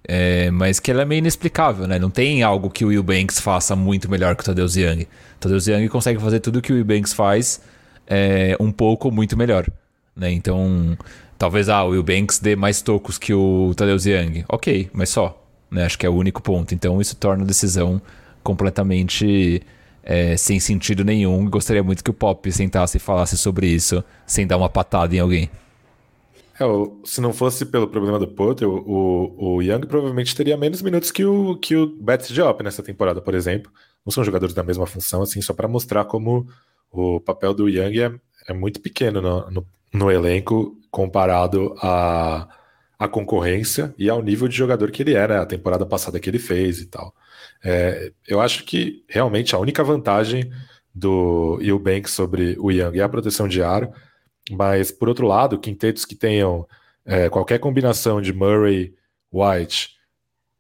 é, 0.08 0.52
mas 0.52 0.80
que 0.80 0.92
ela 0.92 1.02
é 1.02 1.06
meio 1.06 1.20
inexplicável, 1.20 1.88
né? 1.88 1.98
Não 1.98 2.10
tem 2.10 2.44
algo 2.44 2.70
que 2.70 2.86
o 2.86 2.90
Will 2.90 3.04
Banks 3.04 3.40
faça 3.40 3.76
muito 3.76 4.10
melhor 4.10 4.36
que 4.36 4.44
o 4.44 4.46
Tadeusz 4.46 4.76
Young. 4.76 5.04
O 5.04 5.40
Tadeusz 5.40 5.68
Young 5.68 5.88
consegue 5.88 6.20
fazer 6.20 6.40
tudo 6.40 6.62
que 6.62 6.72
o 6.72 6.76
Will 6.76 6.86
Banks 6.86 7.14
faz 7.14 7.62
é, 8.06 8.56
um 8.60 8.72
pouco 8.72 9.10
muito 9.10 9.36
melhor. 9.36 9.68
Né? 10.16 10.32
Então, 10.32 10.98
talvez 11.38 11.70
ah, 11.70 11.84
o 11.84 11.90
Will 11.90 12.04
Banks 12.04 12.40
dê 12.40 12.56
mais 12.56 12.82
tocos 12.82 13.18
que 13.18 13.34
o 13.34 13.74
Tadeusz 13.76 14.06
Young. 14.06 14.46
Ok, 14.48 14.90
mas 14.94 15.10
só. 15.10 15.42
Né? 15.72 15.86
Acho 15.86 15.98
que 15.98 16.06
é 16.06 16.10
o 16.10 16.14
único 16.14 16.42
ponto. 16.42 16.74
Então 16.76 17.02
isso 17.02 17.16
torna 17.16 17.44
a 17.44 17.48
decisão 17.48 18.02
completamente 18.44 19.64
é, 20.04 20.38
sem 20.38 20.60
sentido 20.60 21.04
nenhum. 21.04 21.50
Gostaria 21.50 21.82
muito 21.82 22.04
que 22.04 22.12
o 22.12 22.14
Pop 22.14 22.52
sentasse 22.52 22.98
e 22.98 23.00
falasse 23.00 23.38
sobre 23.38 23.68
isso 23.68 24.04
sem 24.28 24.46
dar 24.46 24.58
uma 24.58 24.70
patada 24.70 25.16
em 25.16 25.20
alguém. 25.20 25.50
É, 26.60 26.66
se 27.04 27.20
não 27.20 27.34
fosse 27.34 27.66
pelo 27.66 27.88
problema 27.88 28.20
do 28.20 28.28
Potter, 28.28 28.68
o, 28.68 29.56
o 29.56 29.62
Young 29.62 29.88
provavelmente 29.88 30.36
teria 30.36 30.56
menos 30.56 30.82
minutos 30.82 31.12
que 31.12 31.26
o, 31.26 31.58
que 31.58 31.76
o 31.76 31.88
Betts 31.88 32.30
Diop 32.30 32.64
nessa 32.64 32.84
temporada, 32.84 33.22
por 33.22 33.34
exemplo. 33.34 33.72
Não 34.06 34.12
são 34.12 34.24
jogadores 34.24 34.54
da 34.54 34.64
mesma 34.64 34.86
função, 34.86 35.22
assim, 35.22 35.42
só 35.42 35.54
para 35.54 35.68
mostrar 35.68 36.06
como 36.06 36.48
o 36.92 37.20
papel 37.20 37.54
do 37.54 37.70
Young 37.70 38.00
é, 38.00 38.14
é 38.50 38.54
muito 38.54 38.82
pequeno 38.82 39.22
no, 39.22 39.50
no, 39.50 39.68
no 39.94 40.12
elenco 40.12 40.78
comparado 40.92 41.76
a 41.80 43.08
concorrência 43.08 43.94
e 43.98 44.10
ao 44.10 44.22
nível 44.22 44.48
de 44.48 44.56
jogador 44.56 44.92
que 44.92 45.04
ele 45.04 45.14
era, 45.14 45.42
a 45.42 45.46
temporada 45.46 45.86
passada 45.86 46.20
que 46.20 46.30
ele 46.30 46.40
fez 46.40 46.80
e 46.80 46.86
tal. 46.86 47.14
É, 47.64 48.12
eu 48.28 48.40
acho 48.40 48.64
que 48.64 49.04
realmente 49.08 49.56
a 49.56 49.60
única 49.60 49.84
vantagem 49.84 50.52
do 50.94 51.60
Eubank 51.62 52.10
sobre 52.10 52.56
o 52.60 52.72
Young 52.72 53.00
é 53.00 53.04
a 53.04 53.10
proteção 53.10 53.48
de 53.48 53.62
aro, 53.62 53.92
mas 54.52 54.92
por 54.92 55.08
outro 55.10 55.28
lado, 55.28 55.60
quintetos 55.60 56.06
que 56.06 56.16
tenham 56.16 56.68
é, 57.06 57.30
qualquer 57.30 57.60
combinação 57.60 58.22
de 58.22 58.34
Murray, 58.34 58.94
White, 59.32 59.96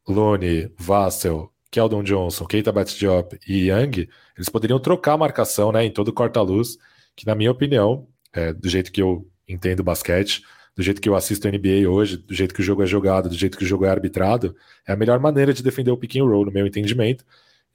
Looney, 0.08 0.72
Vassell, 0.78 1.52
Keldon 1.72 2.04
Johnson, 2.04 2.46
Keita 2.46 2.72
Bates-Diop 2.72 3.40
e 3.48 3.70
Young, 3.70 4.08
eles 4.38 4.50
poderiam 4.50 4.80
trocar 4.80 5.14
a 5.14 5.18
marcação 5.18 5.72
né, 5.72 5.84
em 5.84 5.92
todo 5.92 6.10
o 6.10 6.14
corta-luz, 6.14 6.78
que 7.16 7.26
na 7.26 7.36
minha 7.36 7.52
opinião, 7.52 8.08
é, 8.32 8.54
do 8.54 8.70
jeito 8.70 8.92
que 8.92 9.02
eu 9.02 9.28
entendo 9.48 9.84
basquete, 9.84 10.44
do 10.76 10.82
jeito 10.82 11.02
que 11.02 11.08
eu 11.08 11.16
assisto 11.16 11.48
a 11.48 11.52
NBA 11.52 11.88
hoje, 11.90 12.18
do 12.18 12.34
jeito 12.34 12.54
que 12.54 12.62
o 12.62 12.64
jogo 12.64 12.84
é 12.84 12.86
jogado, 12.86 13.30
do 13.30 13.36
jeito 13.36 13.58
que 13.58 13.64
o 13.64 13.68
jogo 13.68 13.86
é 13.86 13.90
arbitrado, 13.90 14.56
é 14.88 14.94
a 14.94 14.96
melhor 14.96 15.20
maneira 15.20 15.54
de 15.54 15.62
defender 15.62 15.92
o 15.92 15.98
pick 15.98 16.16
and 16.16 16.26
roll, 16.26 16.46
no 16.46 16.52
meu 16.52 16.66
entendimento, 16.66 17.24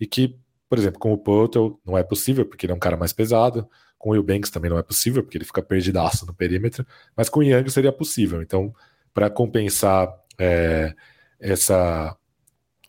e 0.01 0.07
que, 0.07 0.37
por 0.69 0.79
exemplo, 0.79 0.99
com 0.99 1.13
o 1.13 1.19
Potel 1.19 1.81
não 1.85 1.97
é 1.97 2.03
possível, 2.03 2.45
porque 2.45 2.67
ele 2.67 2.73
é 2.73 2.77
um 2.77 2.81
cara 2.81 2.97
mais 2.97 3.13
pesado, 3.13 3.69
com 3.99 4.11
o 4.11 4.13
Will 4.13 4.23
Banks 4.23 4.51
também 4.51 4.71
não 4.71 4.79
é 4.79 4.83
possível, 4.83 5.23
porque 5.23 5.37
ele 5.37 5.45
fica 5.45 5.61
perdidaço 5.61 6.25
no 6.25 6.33
perímetro, 6.33 6.87
mas 7.17 7.29
com 7.29 7.41
o 7.41 7.43
Young 7.43 7.69
seria 7.69 7.93
possível. 7.93 8.41
Então, 8.41 8.73
para 9.13 9.29
compensar 9.29 10.15
é, 10.39 10.95
essa, 11.41 12.17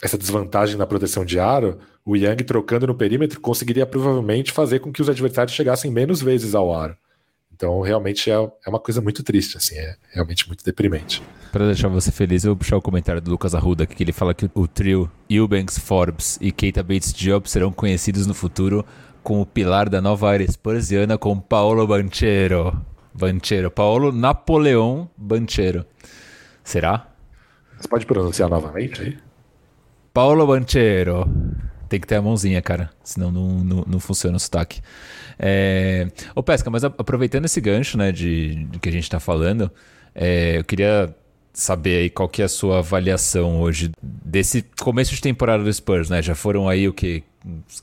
essa 0.01 0.17
desvantagem 0.17 0.77
na 0.77 0.85
proteção 0.85 1.25
de 1.25 1.39
aro, 1.39 1.79
o 2.05 2.15
Young 2.15 2.37
trocando 2.37 2.87
no 2.87 2.95
perímetro 2.95 3.39
conseguiria 3.39 3.85
provavelmente 3.85 4.51
fazer 4.51 4.79
com 4.79 4.91
que 4.91 5.01
os 5.01 5.09
adversários 5.09 5.55
chegassem 5.55 5.91
menos 5.91 6.21
vezes 6.21 6.53
ao 6.53 6.73
aro. 6.73 6.95
Então, 7.51 7.81
realmente 7.81 8.31
é, 8.31 8.35
é 8.35 8.69
uma 8.69 8.79
coisa 8.79 9.01
muito 9.01 9.21
triste, 9.21 9.57
assim, 9.57 9.75
é 9.75 9.95
realmente 10.13 10.47
muito 10.47 10.63
deprimente. 10.63 11.21
Para 11.51 11.65
deixar 11.65 11.89
você 11.89 12.09
feliz, 12.09 12.45
eu 12.45 12.51
vou 12.51 12.57
puxar 12.57 12.77
o 12.77 12.81
comentário 12.81 13.19
do 13.19 13.29
Lucas 13.29 13.53
Arruda, 13.53 13.85
que 13.85 14.01
ele 14.01 14.13
fala 14.13 14.33
que 14.33 14.49
o 14.53 14.65
trio 14.65 15.11
Eubanks, 15.29 15.77
Forbes 15.77 16.37
e 16.39 16.53
Keita 16.53 16.81
Bates 16.81 17.11
Diop 17.11 17.49
serão 17.49 17.69
conhecidos 17.69 18.25
no 18.25 18.33
futuro 18.33 18.85
como 19.23 19.41
o 19.41 19.45
pilar 19.45 19.89
da 19.89 20.01
nova 20.01 20.33
era 20.33 20.43
spursiana 20.43 21.17
com 21.17 21.39
Paulo 21.39 21.85
Banchero. 21.85 22.79
Banchero, 23.13 23.69
Paulo 23.69 24.11
Napoleão 24.11 25.09
Banchero. 25.17 25.85
Será? 26.63 27.07
Você 27.77 27.87
pode 27.87 28.05
pronunciar 28.05 28.49
novamente 28.49 29.01
aí? 29.01 29.17
Paulo 30.13 30.45
Banchero. 30.45 31.29
Tem 31.87 31.99
que 31.99 32.05
ter 32.05 32.15
a 32.15 32.21
mãozinha, 32.21 32.61
cara, 32.61 32.91
senão 33.03 33.31
não, 33.31 33.47
não, 33.63 33.83
não 33.87 33.99
funciona 33.99 34.37
o 34.37 34.39
sotaque. 34.39 34.81
É... 35.39 36.07
Ô, 36.35 36.43
Pesca, 36.43 36.69
mas 36.69 36.83
aproveitando 36.83 37.45
esse 37.45 37.59
gancho, 37.59 37.97
né, 37.97 38.11
de, 38.11 38.65
de 38.65 38.79
que 38.79 38.89
a 38.89 38.91
gente 38.91 39.03
está 39.03 39.19
falando, 39.19 39.71
é, 40.13 40.57
eu 40.57 40.63
queria 40.63 41.15
saber 41.53 42.01
aí 42.01 42.09
qual 42.09 42.29
que 42.29 42.41
é 42.41 42.45
a 42.45 42.49
sua 42.49 42.79
avaliação 42.79 43.61
hoje 43.61 43.91
desse 44.01 44.63
começo 44.81 45.13
de 45.13 45.21
temporada 45.21 45.63
do 45.63 45.73
Spurs, 45.73 46.09
né? 46.09 46.21
Já 46.21 46.35
foram 46.35 46.69
aí 46.69 46.87
o 46.87 46.93
que 46.93 47.23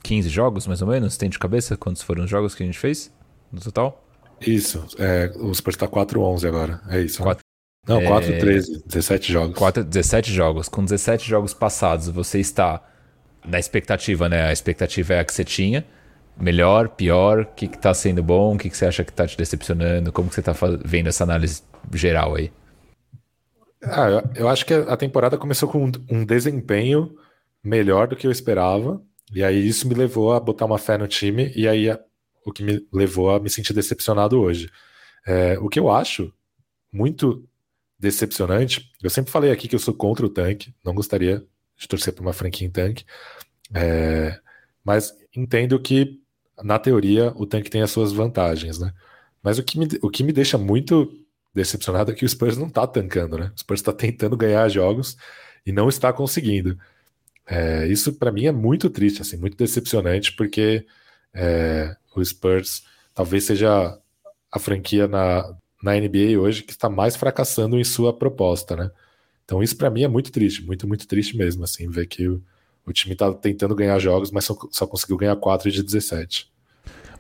15 0.03 0.29
jogos, 0.29 0.67
mais 0.67 0.83
ou 0.83 0.89
menos? 0.89 1.17
Tem 1.17 1.29
de 1.29 1.39
cabeça 1.39 1.77
quantos 1.77 2.03
foram 2.03 2.25
os 2.25 2.31
jogos 2.31 2.55
que 2.55 2.63
a 2.63 2.67
gente 2.67 2.79
fez 2.79 3.13
no 3.53 3.61
total? 3.61 4.03
Isso, 4.41 4.87
é, 4.99 5.33
o 5.37 5.53
Spurs 5.55 5.77
tá 5.77 5.89
4-11 5.89 6.47
agora, 6.47 6.81
é 6.89 7.01
isso. 7.01 7.23
4, 7.23 7.43
né? 7.89 7.95
Não, 7.95 8.01
4-13, 8.01 8.83
é... 8.85 8.89
17 8.89 9.33
jogos. 9.33 9.59
4, 9.59 9.85
17 9.85 10.33
jogos. 10.33 10.69
Com 10.69 10.85
17 10.85 11.29
jogos 11.29 11.55
passados, 11.55 12.09
você 12.09 12.41
está 12.41 12.83
na 13.47 13.59
expectativa, 13.59 14.29
né? 14.29 14.47
A 14.47 14.53
expectativa 14.53 15.15
é 15.15 15.21
a 15.21 15.25
que 15.25 15.33
você 15.33 15.45
tinha 15.45 15.87
melhor, 16.39 16.89
pior? 16.89 17.41
O 17.41 17.47
que 17.47 17.67
está 17.67 17.95
sendo 17.95 18.23
bom? 18.23 18.55
O 18.55 18.59
que, 18.59 18.69
que 18.69 18.77
você 18.77 18.87
acha 18.87 19.05
que 19.05 19.11
está 19.11 19.27
te 19.27 19.37
decepcionando? 19.37 20.13
Como 20.13 20.29
que 20.29 20.35
você 20.35 20.41
está 20.41 20.53
vendo 20.85 21.09
essa 21.09 21.25
análise 21.25 21.63
geral 21.95 22.35
aí? 22.35 22.51
Ah, 23.87 24.23
eu, 24.35 24.49
acho 24.49 24.67
que 24.67 24.75
a 24.75 24.97
temporada 24.97 25.39
começou 25.39 25.69
com 25.69 25.91
um 26.11 26.25
desempenho 26.25 27.17
melhor 27.63 28.09
do 28.09 28.17
que 28.17 28.27
eu 28.27 28.31
esperava. 28.31 29.03
E 29.33 29.43
aí 29.43 29.67
isso 29.67 29.89
me 29.89 29.95
levou 29.95 30.33
a 30.33 30.41
botar 30.41 30.65
uma 30.65 30.79
fé 30.79 30.99
no 30.99 31.09
time. 31.09 31.53
E 31.55 31.69
aí 31.69 31.89
o 32.45 32.53
que 32.53 32.63
me 32.63 32.87
levou 32.93 33.31
a 33.31 33.41
me 33.41 33.51
sentir 33.51 33.73
decepcionado 33.73 34.41
hoje. 34.41 34.71
É, 35.27 35.59
o 35.59 35.69
que 35.69 35.79
eu 35.79 35.91
acho 35.91 36.33
muito 36.93 37.49
decepcionante, 37.99 38.93
eu 39.03 39.11
sempre 39.11 39.33
falei 39.33 39.51
aqui 39.51 39.69
que 39.69 39.75
eu 39.75 39.81
sou 39.81 39.95
contra 39.95 40.25
o 40.25 40.29
tanque, 40.29 40.75
não 40.85 40.95
gostaria 40.95 41.45
de 41.77 41.89
torcer 41.89 42.13
para 42.13 42.23
uma 42.23 42.33
franquia 42.33 42.67
em 42.67 42.71
tanque, 42.71 43.05
é, 43.75 44.39
mas 44.85 45.13
entendo 45.35 45.81
que 45.81 46.21
na 46.63 46.79
teoria, 46.79 47.33
o 47.37 47.47
tanque 47.47 47.71
tem 47.71 47.83
as 47.83 47.91
suas 47.91 48.13
vantagens, 48.13 48.79
né? 48.79 48.93
Mas 49.43 49.59
o 49.59 49.63
que 49.63 49.79
me, 49.79 49.87
o 50.03 50.11
que 50.11 50.25
me 50.25 50.33
deixa 50.33 50.57
muito 50.57 51.13
decepcionado 51.57 52.13
é 52.13 52.15
que 52.15 52.25
o 52.25 52.29
Spurs 52.29 52.57
não 52.57 52.69
tá 52.69 52.87
tancando, 52.87 53.39
né? 53.39 53.51
O 53.57 53.59
Spurs 53.59 53.81
está 53.81 53.93
tentando 53.93 54.37
ganhar 54.37 54.69
jogos 54.69 55.17
e 55.65 55.73
não 55.73 55.89
está 55.89 56.13
conseguindo. 56.13 56.79
É, 57.47 57.87
isso 57.89 58.13
para 58.15 58.31
mim 58.31 58.47
é 58.47 58.53
muito 58.53 58.91
triste, 58.91 59.23
assim, 59.23 59.37
muito 59.37 59.57
decepcionante, 59.57 60.33
porque 60.35 60.87
é, 61.35 61.97
o 62.15 62.25
Spurs 62.25 62.85
talvez 63.15 63.45
seja 63.45 63.99
a 64.53 64.59
franquia 64.59 65.09
na, 65.09 65.57
na 65.83 65.95
NBA 65.95 66.39
hoje 66.39 66.63
que 66.63 66.73
está 66.73 66.89
mais 66.91 67.17
fracassando 67.17 67.79
em 67.79 67.85
sua 67.85 68.17
proposta, 68.17 68.77
né? 68.77 68.91
Então 69.45 69.63
isso 69.63 69.77
para 69.77 69.91
mim 69.91 70.03
é 70.03 70.09
muito 70.09 70.31
triste, 70.33 70.65
muito, 70.65 70.87
muito 70.89 71.07
triste 71.07 71.37
mesmo, 71.37 71.65
assim, 71.65 71.89
ver 71.89 72.07
que 72.07 72.29
o, 72.29 72.43
o 72.85 72.93
time 72.93 73.15
está 73.15 73.33
tentando 73.33 73.75
ganhar 73.75 73.99
jogos, 73.99 74.31
mas 74.31 74.45
só, 74.45 74.57
só 74.71 74.87
conseguiu 74.87 75.17
ganhar 75.17 75.37
4 75.37 75.71
de 75.71 75.83
17. 75.83 76.51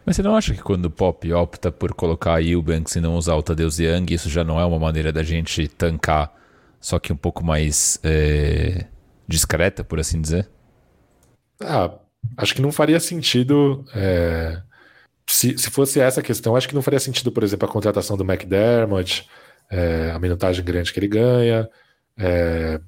Mas 0.06 0.14
você 0.14 0.22
não 0.22 0.36
acha 0.36 0.54
que 0.54 0.62
quando 0.62 0.84
o 0.84 0.90
Pop 0.90 1.32
opta 1.32 1.72
por 1.72 1.92
colocar 1.92 2.40
Eubanks 2.40 2.94
e 2.94 3.00
não 3.00 3.16
usar 3.16 3.34
o 3.34 3.42
Tadeusz 3.42 3.80
Young, 3.80 4.06
isso 4.14 4.30
já 4.30 4.44
não 4.44 4.60
é 4.60 4.64
uma 4.64 4.78
maneira 4.78 5.12
da 5.12 5.24
gente 5.24 5.66
tancar, 5.66 6.32
só 6.80 7.00
que 7.00 7.12
um 7.12 7.16
pouco 7.16 7.44
mais 7.44 7.98
é, 8.04 8.86
discreta, 9.26 9.82
por 9.82 9.98
assim 9.98 10.20
dizer? 10.20 10.48
Ah, 11.60 11.92
acho 12.36 12.54
que 12.54 12.62
não 12.62 12.70
faria 12.70 13.00
sentido. 13.00 13.84
É, 13.96 14.62
se, 15.28 15.58
se 15.58 15.70
fosse 15.70 15.98
essa 15.98 16.20
a 16.20 16.22
questão, 16.22 16.54
acho 16.54 16.68
que 16.68 16.74
não 16.76 16.82
faria 16.82 17.00
sentido, 17.00 17.32
por 17.32 17.42
exemplo, 17.42 17.68
a 17.68 17.72
contratação 17.72 18.16
do 18.16 18.22
McDermott, 18.22 19.28
é, 19.68 20.12
a 20.12 20.20
minutagem 20.20 20.64
grande 20.64 20.92
que 20.92 21.00
ele 21.00 21.08
ganha, 21.08 21.68
é, 22.16 22.80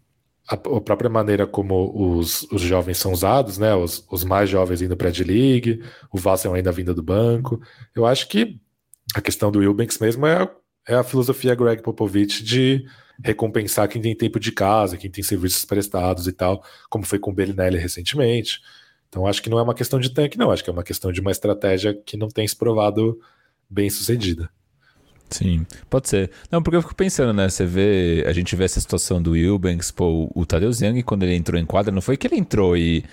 a, 0.49 0.55
a, 0.55 0.81
própria 0.81 1.11
maneira 1.11 1.47
como 1.47 1.93
os, 1.95 2.43
os 2.51 2.63
jovens 2.63 2.97
são 2.97 3.13
usados, 3.13 3.59
né? 3.59 3.75
Os, 3.75 4.05
os 4.11 4.25
mais 4.25 4.49
jovens 4.49 4.81
indo 4.81 4.97
para 4.97 5.09
a 5.09 5.13
D-League, 5.13 5.83
o 6.11 6.19
Vassell 6.19 6.55
ainda 6.55 6.73
vindo 6.73 6.95
do 6.95 7.03
banco. 7.03 7.61
Eu 7.95 8.07
acho 8.07 8.29
que 8.29 8.59
a 9.15 9.21
questão 9.21 9.53
do 9.53 9.59
Wilbanks 9.59 9.99
mesmo 9.99 10.27
é, 10.27 10.51
é 10.87 10.95
a 10.95 11.05
filosofia 11.05 11.55
Greg 11.55 11.83
Popovich 11.83 12.43
de 12.43 12.87
recompensar 13.23 13.89
quem 13.89 14.01
tem 14.01 14.17
tempo 14.17 14.41
de 14.41 14.51
casa, 14.53 14.97
quem 14.97 15.11
tem 15.11 15.23
serviços 15.23 15.65
prestados 15.65 16.27
e 16.27 16.33
tal, 16.33 16.65
como 16.89 17.05
foi 17.05 17.19
com 17.19 17.31
o 17.31 17.35
Bellinelli 17.35 17.77
recentemente. 17.77 18.61
Então 19.09 19.27
acho 19.27 19.43
que 19.43 19.51
não 19.51 19.59
é 19.59 19.63
uma 19.63 19.75
questão 19.75 20.01
de 20.01 20.11
tanque, 20.11 20.39
não. 20.39 20.51
Acho 20.51 20.65
que 20.65 20.71
é 20.71 20.73
uma 20.73 20.85
questão 20.85 21.13
de 21.13 21.21
uma 21.21 21.31
estratégia 21.31 21.95
que 21.95 22.17
não 22.17 22.29
tem 22.29 22.49
se 22.49 22.57
provado 22.57 23.19
bem 23.69 23.91
sucedida. 23.91 24.49
Sim, 25.31 25.67
pode 25.91 26.09
ser. 26.09 26.31
Não, 26.51 26.63
porque 26.63 26.77
eu 26.77 26.83
fico 26.83 26.95
pensando, 26.95 27.33
né? 27.33 27.49
Você 27.49 27.65
vê, 27.65 28.25
a 28.27 28.33
gente 28.33 28.57
vê 28.57 28.65
essa 28.65 28.81
situação 28.81 29.21
do 29.21 29.33
Wilbanks, 29.33 29.91
pô, 29.91 30.31
o 30.35 30.47
Tadeu 30.47 30.73
Zhang, 30.73 31.03
quando 31.03 31.23
ele 31.25 31.35
entrou 31.35 31.61
em 31.61 31.67
quadra, 31.67 31.93
não 31.93 32.01
foi 32.01 32.17
que 32.17 32.27
ele 32.27 32.37
entrou 32.37 32.77
e 32.77 33.05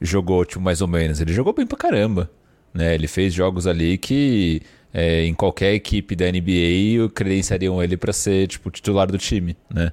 jogou, 0.00 0.44
tipo, 0.44 0.60
mais 0.60 0.82
ou 0.82 0.88
menos. 0.88 1.20
Ele 1.20 1.32
jogou 1.32 1.52
bem 1.52 1.66
pra 1.66 1.78
caramba, 1.78 2.30
né? 2.74 2.94
Ele 2.94 3.06
fez 3.08 3.32
jogos 3.32 3.66
ali 3.66 3.96
que 3.96 4.60
é, 4.92 5.24
em 5.24 5.32
qualquer 5.34 5.72
equipe 5.74 6.14
da 6.14 6.26
NBA 6.30 7.08
credenciariam 7.14 7.82
ele 7.82 7.96
para 7.96 8.12
ser, 8.12 8.46
tipo, 8.48 8.70
titular 8.70 9.10
do 9.10 9.16
time, 9.16 9.56
né? 9.72 9.92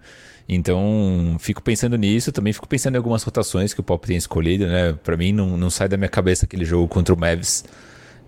Então, 0.52 1.38
fico 1.40 1.62
pensando 1.62 1.96
nisso, 1.96 2.32
também 2.32 2.52
fico 2.52 2.68
pensando 2.68 2.96
em 2.96 2.98
algumas 2.98 3.22
rotações 3.24 3.74
que 3.74 3.80
o 3.80 3.84
Pop 3.84 4.06
tem 4.06 4.18
escolhido, 4.18 4.66
né? 4.66 4.94
Para 5.04 5.16
mim, 5.16 5.32
não, 5.32 5.56
não 5.56 5.70
sai 5.70 5.88
da 5.88 5.96
minha 5.96 6.10
cabeça 6.10 6.46
aquele 6.46 6.66
jogo 6.66 6.88
contra 6.88 7.14
o 7.14 7.18
Mavs 7.18 7.64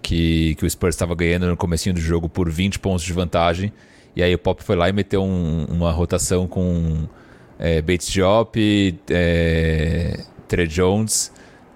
que, 0.02 0.56
que 0.56 0.66
o 0.66 0.70
Spurs 0.70 0.96
estava 0.96 1.16
ganhando 1.16 1.48
no 1.48 1.58
começo 1.58 1.92
do 1.94 2.00
jogo 2.00 2.28
por 2.28 2.50
20 2.50 2.80
pontos 2.80 3.04
de 3.04 3.14
vantagem. 3.14 3.72
E 4.16 4.22
aí 4.22 4.34
o 4.34 4.40
Pop 4.40 4.64
foi 4.64 4.76
lá 4.76 4.90
e 4.90 4.94
meteu 4.94 5.24
um, 5.24 5.66
uma 5.66 5.92
rotação 5.92 6.48
com 6.48 7.08
é, 7.58 7.82
Bates 7.82 8.10
Diop, 8.10 9.00
é, 9.10 10.20
Trey 10.48 10.68
Jones 10.68 11.32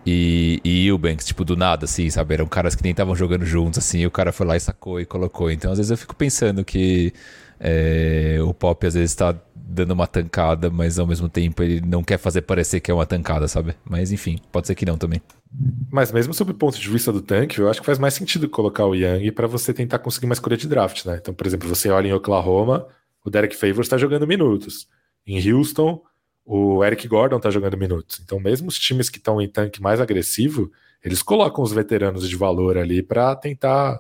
e, 0.06 0.60
e 0.64 0.88
Eubanks, 0.88 1.26
tipo, 1.26 1.46
do 1.46 1.56
nada, 1.56 1.86
assim, 1.86 2.10
sabe? 2.10 2.34
Eram 2.34 2.48
caras 2.48 2.76
que 2.76 2.84
nem 2.84 2.92
estavam 2.92 3.16
jogando 3.16 3.46
juntos, 3.46 3.80
assim, 3.80 4.00
e 4.00 4.08
o 4.08 4.12
cara 4.12 4.32
foi 4.32 4.46
lá 4.46 4.58
e 4.58 4.60
sacou 4.60 5.00
e 5.00 5.06
colocou. 5.06 5.50
Então, 5.50 5.72
às 5.72 5.78
vezes 5.78 5.92
eu 5.92 5.98
fico 5.98 6.16
pensando 6.16 6.64
que 6.66 7.14
é, 7.60 8.38
o 8.42 8.54
Pop 8.54 8.86
às 8.86 8.94
vezes 8.94 9.12
está 9.12 9.36
dando 9.56 9.92
uma 9.92 10.08
tancada, 10.08 10.70
mas 10.70 11.00
ao 11.00 11.08
mesmo 11.08 11.28
tempo 11.28 11.64
ele 11.64 11.82
não 11.82 12.04
quer 12.04 12.18
fazer 12.18 12.42
parecer 12.42 12.80
que 12.80 12.92
é 12.92 12.94
uma 12.94 13.06
tancada, 13.06 13.48
sabe? 13.48 13.76
Mas 13.84 14.12
enfim, 14.12 14.40
pode 14.52 14.68
ser 14.68 14.76
que 14.76 14.86
não 14.86 14.98
também. 14.98 15.22
Mas 15.92 16.12
mesmo 16.12 16.34
sob 16.34 16.52
o 16.52 16.56
ponto 16.56 16.80
de 16.80 16.90
vista 16.90 17.12
do 17.12 17.22
tanque, 17.22 17.60
eu 17.60 17.70
acho 17.70 17.80
que 17.80 17.86
faz 17.86 17.98
mais 17.98 18.14
sentido 18.14 18.48
colocar 18.48 18.86
o 18.86 18.94
Young 18.94 19.32
para 19.32 19.48
você 19.48 19.74
tentar 19.74 20.00
conseguir 20.00 20.26
uma 20.26 20.34
escolha 20.34 20.58
de 20.58 20.68
draft, 20.68 21.06
né? 21.06 21.18
Então, 21.22 21.34
por 21.34 21.48
exemplo, 21.48 21.68
você 21.68 21.90
olha 21.90 22.08
em 22.08 22.14
Oklahoma, 22.14 22.88
o 23.24 23.30
Derek 23.30 23.56
Favors 23.56 23.88
está 23.88 23.98
jogando 23.98 24.28
minutos. 24.28 24.88
Em 25.26 25.52
Houston, 25.52 26.02
o 26.46 26.84
Eric 26.84 27.08
Gordon 27.08 27.38
está 27.38 27.50
jogando 27.50 27.78
minutos. 27.78 28.22
Então, 28.24 28.40
mesmo 28.40 28.68
os 28.68 28.78
times 28.78 29.10
que 29.10 29.18
estão 29.18 29.42
em 29.42 29.48
tanque 29.48 29.82
mais 29.82 30.00
agressivo, 30.00 30.72
eles 31.04 31.24
colocam 31.24 31.64
os 31.64 31.74
veteranos 31.74 32.30
de 32.30 32.36
valor 32.36 32.78
ali 32.78 33.02
para 33.02 33.36
tentar 33.36 34.00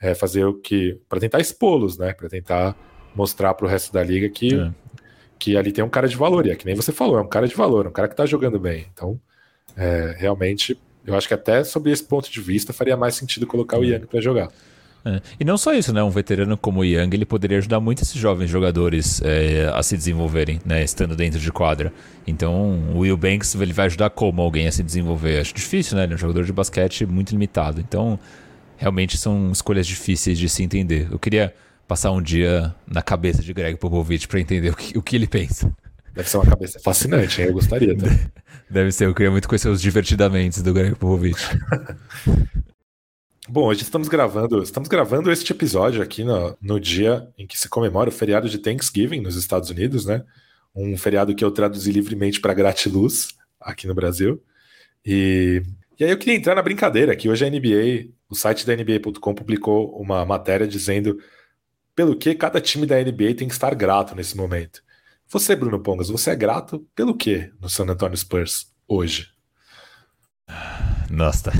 é, 0.00 0.14
fazer 0.14 0.44
o 0.44 0.54
que. 0.54 1.00
para 1.08 1.20
tentar 1.20 1.40
expô-los, 1.40 1.96
né? 1.96 2.12
Para 2.12 2.28
tentar 2.28 2.76
mostrar 3.16 3.54
para 3.54 3.66
o 3.66 3.68
resto 3.68 3.92
da 3.92 4.02
liga 4.02 4.28
que, 4.28 4.54
é. 4.54 4.70
que 5.38 5.56
ali 5.56 5.72
tem 5.72 5.82
um 5.82 5.88
cara 5.88 6.06
de 6.06 6.16
valor. 6.16 6.46
E 6.46 6.50
é 6.50 6.56
que 6.56 6.66
nem 6.66 6.74
você 6.74 6.92
falou, 6.92 7.18
é 7.18 7.22
um 7.22 7.28
cara 7.28 7.48
de 7.48 7.54
valor, 7.54 7.86
um 7.86 7.92
cara 7.92 8.08
que 8.08 8.14
está 8.14 8.26
jogando 8.26 8.58
bem. 8.58 8.86
Então, 8.92 9.18
é, 9.76 10.14
realmente 10.18 10.78
eu 11.06 11.14
acho 11.16 11.28
que 11.28 11.34
até 11.34 11.62
sob 11.64 11.90
esse 11.90 12.04
ponto 12.04 12.30
de 12.30 12.40
vista 12.40 12.72
faria 12.72 12.96
mais 12.96 13.14
sentido 13.14 13.46
colocar 13.46 13.78
o 13.78 13.80
uhum. 13.80 13.86
Young 13.86 14.06
para 14.06 14.20
jogar. 14.20 14.48
É. 15.04 15.22
E 15.38 15.44
não 15.44 15.56
só 15.56 15.72
isso, 15.72 15.92
né? 15.92 16.02
Um 16.02 16.10
veterano 16.10 16.56
como 16.56 16.80
o 16.80 16.84
Young, 16.84 17.14
ele 17.14 17.24
poderia 17.24 17.58
ajudar 17.58 17.78
muito 17.78 18.02
esses 18.02 18.16
jovens 18.16 18.50
jogadores 18.50 19.22
é, 19.22 19.70
a 19.72 19.80
se 19.80 19.96
desenvolverem, 19.96 20.60
né? 20.64 20.82
Estando 20.82 21.14
dentro 21.14 21.38
de 21.38 21.52
quadra. 21.52 21.92
Então, 22.26 22.92
o 22.92 22.98
Will 22.98 23.16
Banks, 23.16 23.54
ele 23.54 23.72
vai 23.72 23.86
ajudar 23.86 24.10
como 24.10 24.42
alguém 24.42 24.66
a 24.66 24.72
se 24.72 24.82
desenvolver? 24.82 25.38
Acho 25.38 25.54
difícil, 25.54 25.96
né? 25.96 26.02
Ele 26.02 26.14
é 26.14 26.16
um 26.16 26.18
jogador 26.18 26.42
de 26.42 26.52
basquete 26.52 27.06
muito 27.06 27.30
limitado. 27.30 27.80
Então, 27.80 28.18
realmente 28.76 29.16
são 29.16 29.52
escolhas 29.52 29.86
difíceis 29.86 30.36
de 30.36 30.48
se 30.48 30.64
entender. 30.64 31.06
Eu 31.08 31.20
queria 31.20 31.54
passar 31.86 32.10
um 32.10 32.20
dia 32.20 32.74
na 32.86 33.02
cabeça 33.02 33.42
de 33.42 33.52
Greg 33.52 33.78
Popovich 33.78 34.26
para 34.26 34.40
entender 34.40 34.70
o 34.70 34.76
que, 34.76 34.98
o 34.98 35.02
que 35.02 35.16
ele 35.16 35.26
pensa. 35.26 35.72
Deve 36.12 36.28
ser 36.28 36.38
uma 36.38 36.46
cabeça 36.46 36.80
fascinante, 36.80 37.40
hein? 37.40 37.48
Eu 37.48 37.54
gostaria. 37.54 37.94
Também. 37.96 38.18
Deve 38.68 38.90
ser, 38.90 39.06
eu 39.06 39.14
queria 39.14 39.30
muito 39.30 39.46
conhecer 39.46 39.68
os 39.68 39.80
divertidamente 39.80 40.62
do 40.62 40.72
Greg 40.72 40.94
Popovich. 40.96 41.40
Bom, 43.48 43.66
hoje 43.66 43.82
estamos 43.82 44.08
gravando, 44.08 44.60
estamos 44.60 44.88
gravando 44.88 45.30
este 45.30 45.52
episódio 45.52 46.02
aqui 46.02 46.24
no, 46.24 46.56
no 46.60 46.80
dia 46.80 47.28
em 47.38 47.46
que 47.46 47.56
se 47.56 47.68
comemora 47.68 48.08
o 48.08 48.12
feriado 48.12 48.48
de 48.48 48.58
Thanksgiving 48.58 49.20
nos 49.20 49.36
Estados 49.36 49.70
Unidos, 49.70 50.04
né? 50.04 50.24
Um 50.74 50.96
feriado 50.96 51.32
que 51.32 51.44
eu 51.44 51.50
traduzi 51.52 51.92
livremente 51.92 52.40
para 52.40 52.52
gratiluz 52.54 53.28
aqui 53.60 53.86
no 53.86 53.94
Brasil. 53.94 54.42
E, 55.04 55.62
e 55.98 56.04
aí 56.04 56.10
eu 56.10 56.18
queria 56.18 56.34
entrar 56.34 56.56
na 56.56 56.62
brincadeira, 56.62 57.14
que 57.14 57.28
hoje 57.28 57.44
a 57.44 57.48
NBA, 57.48 58.08
o 58.28 58.34
site 58.34 58.66
da 58.66 58.74
NBA.com 58.74 59.32
publicou 59.32 59.96
uma 59.96 60.24
matéria 60.24 60.66
dizendo 60.66 61.16
pelo 61.96 62.14
que 62.14 62.34
cada 62.34 62.60
time 62.60 62.86
da 62.86 63.02
NBA 63.02 63.34
tem 63.34 63.48
que 63.48 63.54
estar 63.54 63.74
grato 63.74 64.14
nesse 64.14 64.36
momento. 64.36 64.82
Você, 65.28 65.56
Bruno 65.56 65.80
Pongas, 65.80 66.10
você 66.10 66.30
é 66.30 66.36
grato 66.36 66.86
pelo 66.94 67.16
quê 67.16 67.50
no 67.58 67.70
San 67.70 67.86
Antonio 67.86 68.16
Spurs 68.16 68.70
hoje? 68.86 69.28
Nossa, 71.10 71.50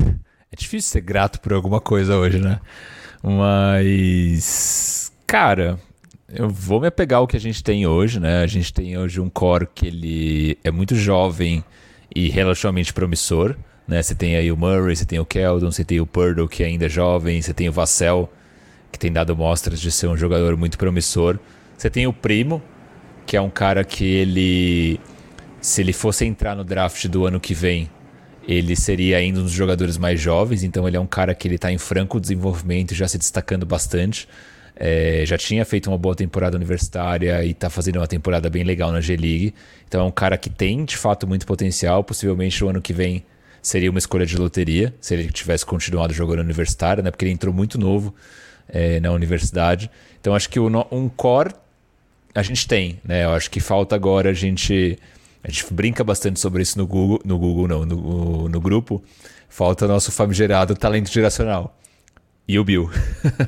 é 0.53 0.55
difícil 0.55 0.91
ser 0.91 1.01
grato 1.01 1.41
por 1.41 1.55
alguma 1.55 1.81
coisa 1.81 2.17
hoje, 2.17 2.39
né? 2.39 2.61
Mas, 3.23 5.11
cara, 5.27 5.81
eu 6.29 6.51
vou 6.51 6.81
me 6.81 6.87
apegar 6.87 7.21
ao 7.21 7.27
que 7.27 7.37
a 7.37 7.41
gente 7.41 7.65
tem 7.65 7.87
hoje, 7.87 8.21
né? 8.21 8.43
A 8.43 8.47
gente 8.47 8.73
tem 8.73 8.99
hoje 8.99 9.19
um 9.21 9.31
core 9.31 9.67
que 9.75 9.87
ele 9.87 10.59
é 10.63 10.71
muito 10.71 10.95
jovem 10.95 11.65
e 12.15 12.29
relativamente 12.29 12.93
promissor, 12.93 13.57
né? 13.89 14.03
Você 14.03 14.15
tem 14.15 14.37
aí 14.37 14.53
o 14.53 14.57
Murray, 14.57 14.95
você 14.95 15.07
tem 15.07 15.19
o 15.19 15.25
Keldon, 15.25 15.73
você 15.73 15.83
tem 15.83 15.99
o 15.99 16.07
Purdle, 16.07 16.47
que 16.47 16.63
ainda 16.63 16.85
é 16.85 16.91
jovem, 16.91 17.41
você 17.41 17.55
tem 17.55 17.71
o 17.71 17.73
Vassell, 17.73 18.31
que 18.97 19.01
tem 19.01 19.13
dado 19.13 19.37
mostras 19.37 19.79
de 19.79 19.93
ser 19.93 20.07
um 20.07 20.17
jogador 20.17 20.57
muito 20.57 20.79
promissor. 20.79 21.39
Você 21.77 21.91
tem 21.91 22.07
o 22.07 22.13
Primo, 22.15 22.63
que 23.27 23.37
é 23.37 23.41
um 23.41 23.51
cara 23.51 23.85
que 23.85 24.05
ele, 24.05 24.99
se 25.61 25.83
ele 25.83 25.93
fosse 25.93 26.25
entrar 26.25 26.57
no 26.57 26.65
draft 26.65 27.07
do 27.07 27.27
ano 27.27 27.39
que 27.39 27.53
vem, 27.53 27.91
ele 28.49 28.75
seria 28.75 29.19
ainda 29.19 29.41
um 29.41 29.43
dos 29.43 29.53
jogadores 29.53 29.99
mais 29.99 30.19
jovens, 30.19 30.63
então 30.65 30.89
ele 30.89 30.97
é 30.97 31.01
um 31.01 31.07
cara 31.07 31.35
que 31.35 31.47
ele 31.47 31.57
está 31.57 31.71
em 31.71 31.77
franco 31.77 32.19
desenvolvimento, 32.19 32.95
já 32.95 33.07
se 33.07 33.19
destacando 33.19 33.67
bastante. 33.67 34.27
É, 34.75 35.25
já 35.27 35.37
tinha 35.37 35.65
feito 35.65 35.91
uma 35.91 35.99
boa 35.99 36.15
temporada 36.15 36.57
universitária 36.57 37.45
e 37.45 37.51
está 37.51 37.69
fazendo 37.69 37.97
uma 37.97 38.07
temporada 38.07 38.49
bem 38.49 38.63
legal 38.63 38.93
na 38.93 39.01
G-League. 39.01 39.53
Então 39.87 40.01
é 40.01 40.05
um 40.05 40.11
cara 40.11 40.39
que 40.39 40.49
tem 40.49 40.85
de 40.85 40.97
fato 40.97 41.27
muito 41.27 41.47
potencial. 41.47 42.03
Possivelmente 42.05 42.63
o 42.65 42.69
ano 42.69 42.81
que 42.81 42.93
vem 42.93 43.25
seria 43.61 43.91
uma 43.91 43.99
escolha 43.99 44.25
de 44.25 44.37
loteria, 44.37 44.95
se 45.01 45.15
ele 45.15 45.31
tivesse 45.31 45.67
continuado 45.67 46.15
jogando 46.15 46.41
universitário, 46.41 47.03
né? 47.03 47.11
Porque 47.11 47.25
ele 47.25 47.33
entrou 47.33 47.53
muito 47.53 47.79
novo 47.79 48.15
é, 48.69 49.01
na 49.01 49.13
universidade. 49.13 49.91
Então 50.21 50.35
acho 50.35 50.49
que 50.49 50.59
o, 50.59 50.69
um 50.91 51.09
core 51.09 51.55
a 52.35 52.43
gente 52.43 52.69
tem, 52.69 53.01
né? 53.03 53.25
Eu 53.25 53.31
acho 53.31 53.51
que 53.51 53.61
falta 53.61 53.97
agora 53.97 54.31
a 54.31 54.35
gente. 54.35 54.99
A 55.43 55.51
gente 55.51 55.73
brinca 55.73 56.03
bastante 56.05 56.41
sobre 56.41 56.63
isso 56.63 56.77
no 56.77 56.87
Google, 56.87 57.21
no 57.25 57.39
Google 57.39 57.69
não, 57.69 57.87
no, 57.87 58.49
no 58.49 58.61
grupo. 58.61 59.03
Falta 59.49 59.87
nosso 59.87 60.13
famigerado 60.13 60.75
talento 60.75 61.11
geracional. 61.11 61.75
E 62.49 62.59
o 62.59 62.65
Bill. 62.65 62.91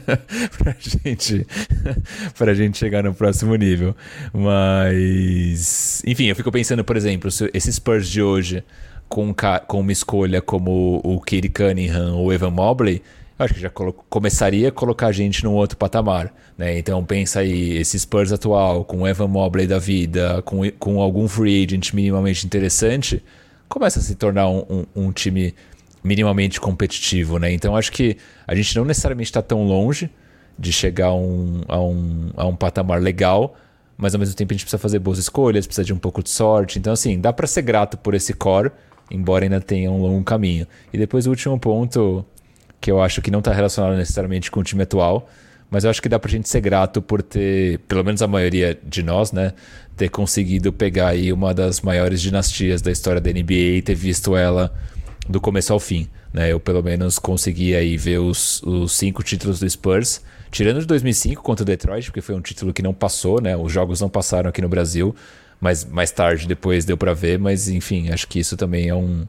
pra, 0.59 0.75
gente, 0.79 1.47
pra 2.37 2.55
gente 2.55 2.79
chegar 2.79 3.05
no 3.05 3.15
próximo 3.15 3.55
nível. 3.57 3.95
Mas. 4.33 6.03
Enfim, 6.07 6.27
eu 6.27 6.37
fico 6.37 6.51
pensando, 6.51 6.83
por 6.83 6.97
exemplo, 6.97 7.31
se 7.31 7.51
esses 7.53 7.75
Spurs 7.75 8.09
de 8.09 8.23
hoje, 8.23 8.65
com, 9.09 9.35
com 9.67 9.81
uma 9.81 9.93
escolha 9.93 10.41
como 10.41 11.01
o 11.05 11.21
Katie 11.21 11.49
Cunningham 11.49 12.15
ou 12.15 12.33
Evan 12.33 12.51
Mobley, 12.51 13.03
acho 13.39 13.55
que 13.55 13.61
já 13.61 13.71
começaria 13.71 14.69
a 14.69 14.73
colocar 14.73 15.07
a 15.07 15.13
gente 15.13 15.45
num 15.45 15.53
outro 15.53 15.77
patamar. 15.77 16.35
Né? 16.57 16.79
Então 16.79 17.05
pensa 17.05 17.41
aí, 17.41 17.77
esse 17.77 17.99
Spurs 17.99 18.33
atual, 18.33 18.85
com 18.85 19.03
o 19.03 19.09
Evan 19.09 19.29
Mobley 19.29 19.67
da 19.67 19.79
vida, 19.79 20.43
com, 20.43 20.69
com 20.73 21.01
algum 21.01 21.29
free 21.29 21.65
agent 21.65 21.93
minimamente 21.93 22.45
interessante, 22.45 23.23
começa 23.69 24.01
a 24.01 24.03
se 24.03 24.15
tornar 24.15 24.49
um, 24.49 24.65
um, 24.69 24.87
um 24.97 25.13
time 25.13 25.55
minimamente 26.03 26.61
competitivo. 26.61 27.39
Né? 27.39 27.53
Então 27.53 27.77
acho 27.77 27.93
que 27.93 28.17
a 28.47 28.55
gente 28.55 28.75
não 28.77 28.85
necessariamente 28.85 29.31
está 29.31 29.43
tão 29.43 29.67
longe 29.67 30.11
de 30.59 30.73
chegar 30.73 31.09
a 31.09 31.15
um, 31.15 31.61
a, 31.69 31.81
um, 31.81 32.31
a 32.37 32.47
um 32.47 32.57
patamar 32.57 33.01
legal, 33.01 33.55
mas 33.97 34.15
ao 34.15 34.19
mesmo 34.19 34.35
tempo 34.35 34.53
a 34.53 34.55
gente 34.55 34.65
precisa 34.65 34.79
fazer 34.79 34.99
boas 34.99 35.19
escolhas, 35.19 35.67
precisa 35.67 35.85
de 35.85 35.93
um 35.93 35.99
pouco 35.99 36.23
de 36.23 36.31
sorte. 36.31 36.79
Então, 36.79 36.93
assim, 36.93 37.21
dá 37.21 37.33
para 37.33 37.47
ser 37.47 37.63
grato 37.63 37.97
por 37.97 38.15
esse 38.15 38.33
core, 38.33 38.73
embora 39.11 39.45
ainda 39.45 39.61
tenha 39.61 39.91
um 39.91 40.01
longo 40.01 40.25
caminho. 40.25 40.67
E 40.93 40.99
depois 40.99 41.27
o 41.27 41.31
último 41.31 41.59
ponto, 41.59 42.25
que 42.81 42.91
eu 42.91 43.01
acho 43.01 43.21
que 43.21 43.31
não 43.31 43.41
está 43.41 43.53
relacionado 43.53 43.97
necessariamente 43.97 44.51
com 44.51 44.61
o 44.61 44.65
time 44.65 44.83
atual, 44.83 45.29
mas 45.71 45.85
eu 45.85 45.91
acho 45.91 46.01
que 46.01 46.09
dá 46.09 46.19
pra 46.19 46.31
gente 46.31 46.49
ser 46.49 46.61
grato 46.61 47.03
por 47.03 47.23
ter, 47.23 47.79
pelo 47.81 48.05
menos 48.05 48.23
a 48.23 48.27
maioria 48.27 48.79
de 48.83 49.03
nós, 49.03 49.33
né, 49.33 49.53
ter 49.97 50.09
conseguido 50.09 50.73
pegar 50.73 51.09
aí 51.09 51.33
uma 51.33 51.53
das 51.53 51.81
maiores 51.81 52.23
dinastias 52.23 52.81
da 52.81 52.91
história 52.91 53.21
da 53.21 53.31
NBA 53.31 53.53
e 53.53 53.83
ter 53.83 53.95
visto 53.95 54.37
ela 54.37 54.73
do 55.29 55.41
começo 55.41 55.73
ao 55.73 55.81
fim. 55.81 56.09
Né? 56.33 56.53
Eu 56.53 56.61
pelo 56.61 56.83
menos 56.83 57.19
consegui 57.19 57.75
aí 57.75 57.97
ver 57.97 58.19
os, 58.19 58.63
os 58.63 58.93
cinco 58.93 59.23
títulos 59.23 59.61
do 59.61 59.69
Spurs, 59.69 60.23
tirando 60.51 60.81
de 60.81 60.87
2005 60.87 61.43
contra 61.43 61.63
o 61.63 61.67
Detroit, 61.67 62.07
porque 62.07 62.21
foi 62.21 62.35
um 62.35 62.41
título 62.41 62.73
que 62.73 62.83
não 62.83 62.95
passou, 62.95 63.41
né? 63.41 63.57
Os 63.57 63.73
jogos 63.73 64.01
não 64.01 64.09
passaram 64.09 64.49
aqui 64.49 64.63
no 64.63 64.69
Brasil, 64.69 65.15
mas 65.61 65.85
mais 65.85 66.11
tarde 66.11 66.47
depois 66.47 66.85
deu 66.85 66.97
para 66.97 67.13
ver, 67.13 67.39
mas 67.39 67.69
enfim, 67.69 68.11
acho 68.11 68.27
que 68.27 68.39
isso 68.39 68.57
também 68.57 68.89
é 68.89 68.95
um 68.95 69.27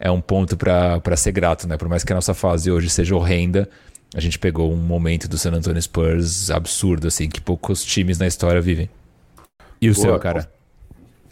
é 0.00 0.10
um 0.10 0.20
ponto 0.20 0.56
para 0.56 1.16
ser 1.16 1.30
grato, 1.30 1.68
né? 1.68 1.76
Por 1.76 1.86
mais 1.86 2.02
que 2.02 2.10
a 2.10 2.16
nossa 2.16 2.32
fase 2.32 2.70
hoje 2.70 2.88
seja 2.88 3.14
horrenda, 3.14 3.68
a 4.14 4.20
gente 4.20 4.38
pegou 4.38 4.72
um 4.72 4.76
momento 4.76 5.28
do 5.28 5.36
San 5.36 5.52
Antonio 5.52 5.80
Spurs 5.80 6.50
absurdo, 6.50 7.06
assim, 7.06 7.28
que 7.28 7.38
poucos 7.38 7.84
times 7.84 8.18
na 8.18 8.26
história 8.26 8.62
vivem. 8.62 8.88
E 9.78 9.90
o 9.90 9.94
Boa, 9.94 10.06
seu, 10.06 10.18
cara? 10.18 10.50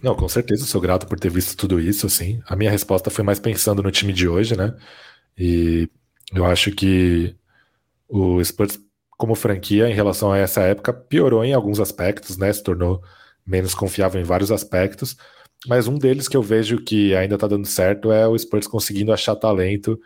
Não, 0.02 0.14
com 0.14 0.28
certeza 0.28 0.66
sou 0.66 0.83
grato 0.83 1.07
por 1.07 1.18
ter 1.18 1.31
visto 1.31 1.57
tudo 1.57 1.81
isso, 1.81 2.07
assim. 2.07 2.40
A 2.46 2.54
minha 2.54 2.70
resposta 2.70 3.11
foi 3.11 3.24
mais 3.24 3.40
pensando 3.40 3.83
no 3.83 3.90
time 3.90 4.12
de 4.12 4.28
hoje, 4.28 4.54
né? 4.54 4.74
E 5.37 5.88
eu 6.35 6.44
acho 6.44 6.70
que 6.70 7.35
o 8.07 8.44
Spurs, 8.44 8.78
como 9.16 9.35
franquia, 9.35 9.88
em 9.88 9.94
relação 9.94 10.31
a 10.31 10.38
essa 10.38 10.61
época, 10.61 10.92
piorou 10.92 11.42
em 11.42 11.54
alguns 11.54 11.81
aspectos, 11.81 12.37
né? 12.37 12.52
Se 12.52 12.62
tornou 12.62 13.02
menos 13.46 13.74
confiável 13.74 14.20
em 14.20 14.24
vários 14.24 14.52
aspectos. 14.52 15.16
Mas 15.66 15.88
um 15.88 15.99
deles 15.99 16.29
que 16.29 16.37
eu 16.37 16.42
vejo 16.42 16.79
que 16.79 17.14
ainda 17.14 17.37
tá 17.37 17.47
dando 17.47 17.66
certo 17.66 18.12
é 18.12 18.27
o 18.29 18.38
Spurs 18.38 18.66
conseguindo 18.66 19.12
achar 19.12 19.35
talento 19.35 19.99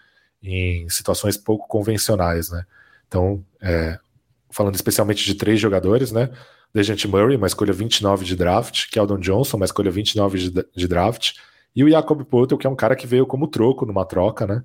em 0.43 0.88
situações 0.88 1.37
pouco 1.37 1.69
convencionais, 1.69 2.51
né? 2.51 2.65
Então, 3.07 3.45
é, 3.61 3.99
falando 4.51 4.75
especialmente 4.75 5.25
de 5.25 5.35
três 5.35 5.61
jogadores, 5.61 6.11
né? 6.11 6.31
Dejante 6.73 7.07
Murray, 7.07 7.37
uma 7.37 7.47
escolha 7.47 7.73
29 7.73 8.25
de 8.25 8.35
draft, 8.35 8.91
Keldon 8.91 9.19
Johnson, 9.19 9.59
uma 9.59 9.67
escolha 9.67 9.91
29 9.91 10.38
de, 10.38 10.67
de 10.75 10.88
draft, 10.88 11.35
e 11.77 11.85
o 11.85 11.91
Jacob 11.91 12.25
Poeltl, 12.25 12.57
que 12.57 12.67
é 12.67 12.71
um 12.71 12.77
cara 12.77 12.97
que 12.97 13.07
veio 13.07 13.27
como 13.27 13.47
troco 13.47 13.85
numa 13.85 14.07
troca, 14.07 14.47
né? 14.47 14.65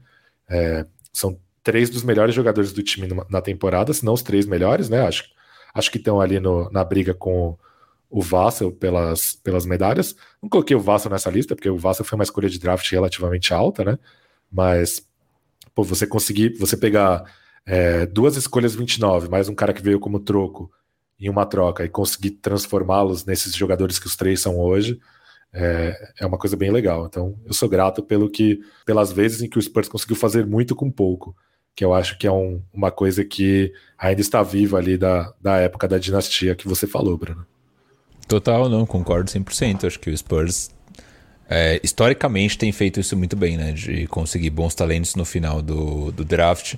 É, 0.49 0.85
são 1.11 1.37
três 1.61 1.89
dos 1.89 2.03
melhores 2.03 2.33
jogadores 2.33 2.71
do 2.71 2.81
time 2.81 3.07
na 3.29 3.41
temporada, 3.41 3.93
se 3.93 4.05
não 4.05 4.13
os 4.13 4.21
três 4.21 4.45
melhores, 4.45 4.89
né? 4.89 5.05
Acho, 5.05 5.25
acho 5.73 5.91
que 5.91 5.97
estão 5.97 6.21
ali 6.21 6.39
no, 6.39 6.69
na 6.71 6.83
briga 6.83 7.13
com 7.13 7.57
o 8.09 8.21
Vassell 8.21 8.71
pelas, 8.71 9.33
pelas 9.43 9.65
medalhas. 9.65 10.15
Não 10.41 10.49
coloquei 10.49 10.75
o 10.75 10.79
Vassell 10.79 11.11
nessa 11.11 11.29
lista, 11.29 11.55
porque 11.55 11.69
o 11.69 11.77
Vassell 11.77 12.05
foi 12.05 12.17
uma 12.17 12.23
escolha 12.23 12.49
de 12.49 12.59
draft 12.59 12.89
relativamente 12.91 13.53
alta, 13.53 13.83
né? 13.83 13.99
Mas, 14.51 15.05
pô, 15.75 15.83
você 15.83 16.07
conseguir, 16.07 16.57
você 16.57 16.77
pegar 16.77 17.23
é, 17.65 18.05
duas 18.05 18.37
escolhas 18.37 18.75
29, 18.75 19.29
mais 19.29 19.49
um 19.49 19.55
cara 19.55 19.73
que 19.73 19.81
veio 19.81 19.99
como 19.99 20.19
troco 20.19 20.71
em 21.19 21.29
uma 21.29 21.45
troca 21.45 21.83
e 21.83 21.89
conseguir 21.89 22.31
transformá-los 22.31 23.25
nesses 23.25 23.55
jogadores 23.55 23.99
que 23.99 24.07
os 24.07 24.15
três 24.15 24.39
são 24.39 24.57
hoje, 24.57 24.99
é, 25.51 26.11
é, 26.19 26.25
uma 26.25 26.37
coisa 26.37 26.55
bem 26.55 26.71
legal. 26.71 27.05
Então, 27.07 27.37
eu 27.45 27.53
sou 27.53 27.67
grato 27.67 28.03
pelo 28.03 28.29
que, 28.29 28.61
pelas 28.85 29.11
vezes 29.11 29.41
em 29.41 29.49
que 29.49 29.57
o 29.57 29.61
Spurs 29.61 29.89
conseguiu 29.89 30.15
fazer 30.15 30.45
muito 30.45 30.75
com 30.75 30.91
pouco, 30.91 31.35
que 31.75 31.83
eu 31.83 31.93
acho 31.93 32.17
que 32.17 32.27
é 32.27 32.31
um, 32.31 32.61
uma 32.73 32.91
coisa 32.91 33.23
que 33.25 33.73
ainda 33.97 34.21
está 34.21 34.41
viva 34.43 34.77
ali 34.77 34.97
da, 34.97 35.33
da 35.41 35.57
época 35.57 35.87
da 35.87 35.97
dinastia 35.97 36.55
que 36.55 36.67
você 36.67 36.87
falou, 36.87 37.17
Bruno. 37.17 37.45
Total, 38.27 38.67
não, 38.67 38.85
concordo 38.85 39.31
100%. 39.31 39.85
Acho 39.85 39.99
que 39.99 40.09
o 40.09 40.17
Spurs 40.17 40.69
é, 41.49 41.79
historicamente 41.81 42.57
tem 42.57 42.71
feito 42.71 42.99
isso 42.99 43.15
muito 43.15 43.35
bem, 43.35 43.57
né? 43.57 43.71
De 43.71 44.05
conseguir 44.07 44.49
bons 44.49 44.75
talentos 44.75 45.15
no 45.15 45.23
final 45.23 45.61
do, 45.61 46.11
do 46.11 46.25
draft. 46.25 46.75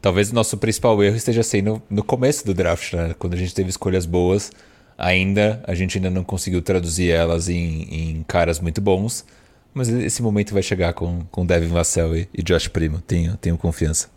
Talvez 0.00 0.30
o 0.30 0.34
nosso 0.34 0.56
principal 0.58 1.02
erro 1.02 1.16
esteja 1.16 1.42
sendo 1.42 1.82
no 1.90 2.04
começo 2.04 2.46
do 2.46 2.54
draft, 2.54 2.92
né? 2.92 3.14
Quando 3.18 3.34
a 3.34 3.36
gente 3.36 3.54
teve 3.54 3.70
escolhas 3.70 4.06
boas, 4.06 4.52
ainda 4.96 5.62
a 5.66 5.74
gente 5.74 5.98
ainda 5.98 6.10
não 6.10 6.22
conseguiu 6.22 6.62
traduzir 6.62 7.10
elas 7.10 7.48
em, 7.48 7.82
em 7.90 8.22
caras 8.22 8.60
muito 8.60 8.80
bons. 8.80 9.24
Mas 9.72 9.88
esse 9.88 10.22
momento 10.22 10.54
vai 10.54 10.62
chegar 10.62 10.92
com, 10.92 11.24
com 11.32 11.44
Devin 11.44 11.66
Vassell 11.66 12.16
e, 12.16 12.28
e 12.32 12.42
Josh 12.44 12.68
Primo. 12.68 13.00
Tenho, 13.00 13.36
tenho 13.36 13.58
confiança. 13.58 14.08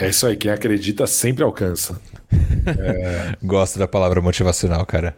É 0.00 0.08
isso 0.08 0.26
aí, 0.26 0.36
quem 0.36 0.50
acredita 0.50 1.06
sempre 1.06 1.44
alcança. 1.44 2.00
é... 2.66 3.36
Gosto 3.40 3.78
da 3.78 3.86
palavra 3.86 4.20
motivacional, 4.20 4.84
cara. 4.84 5.14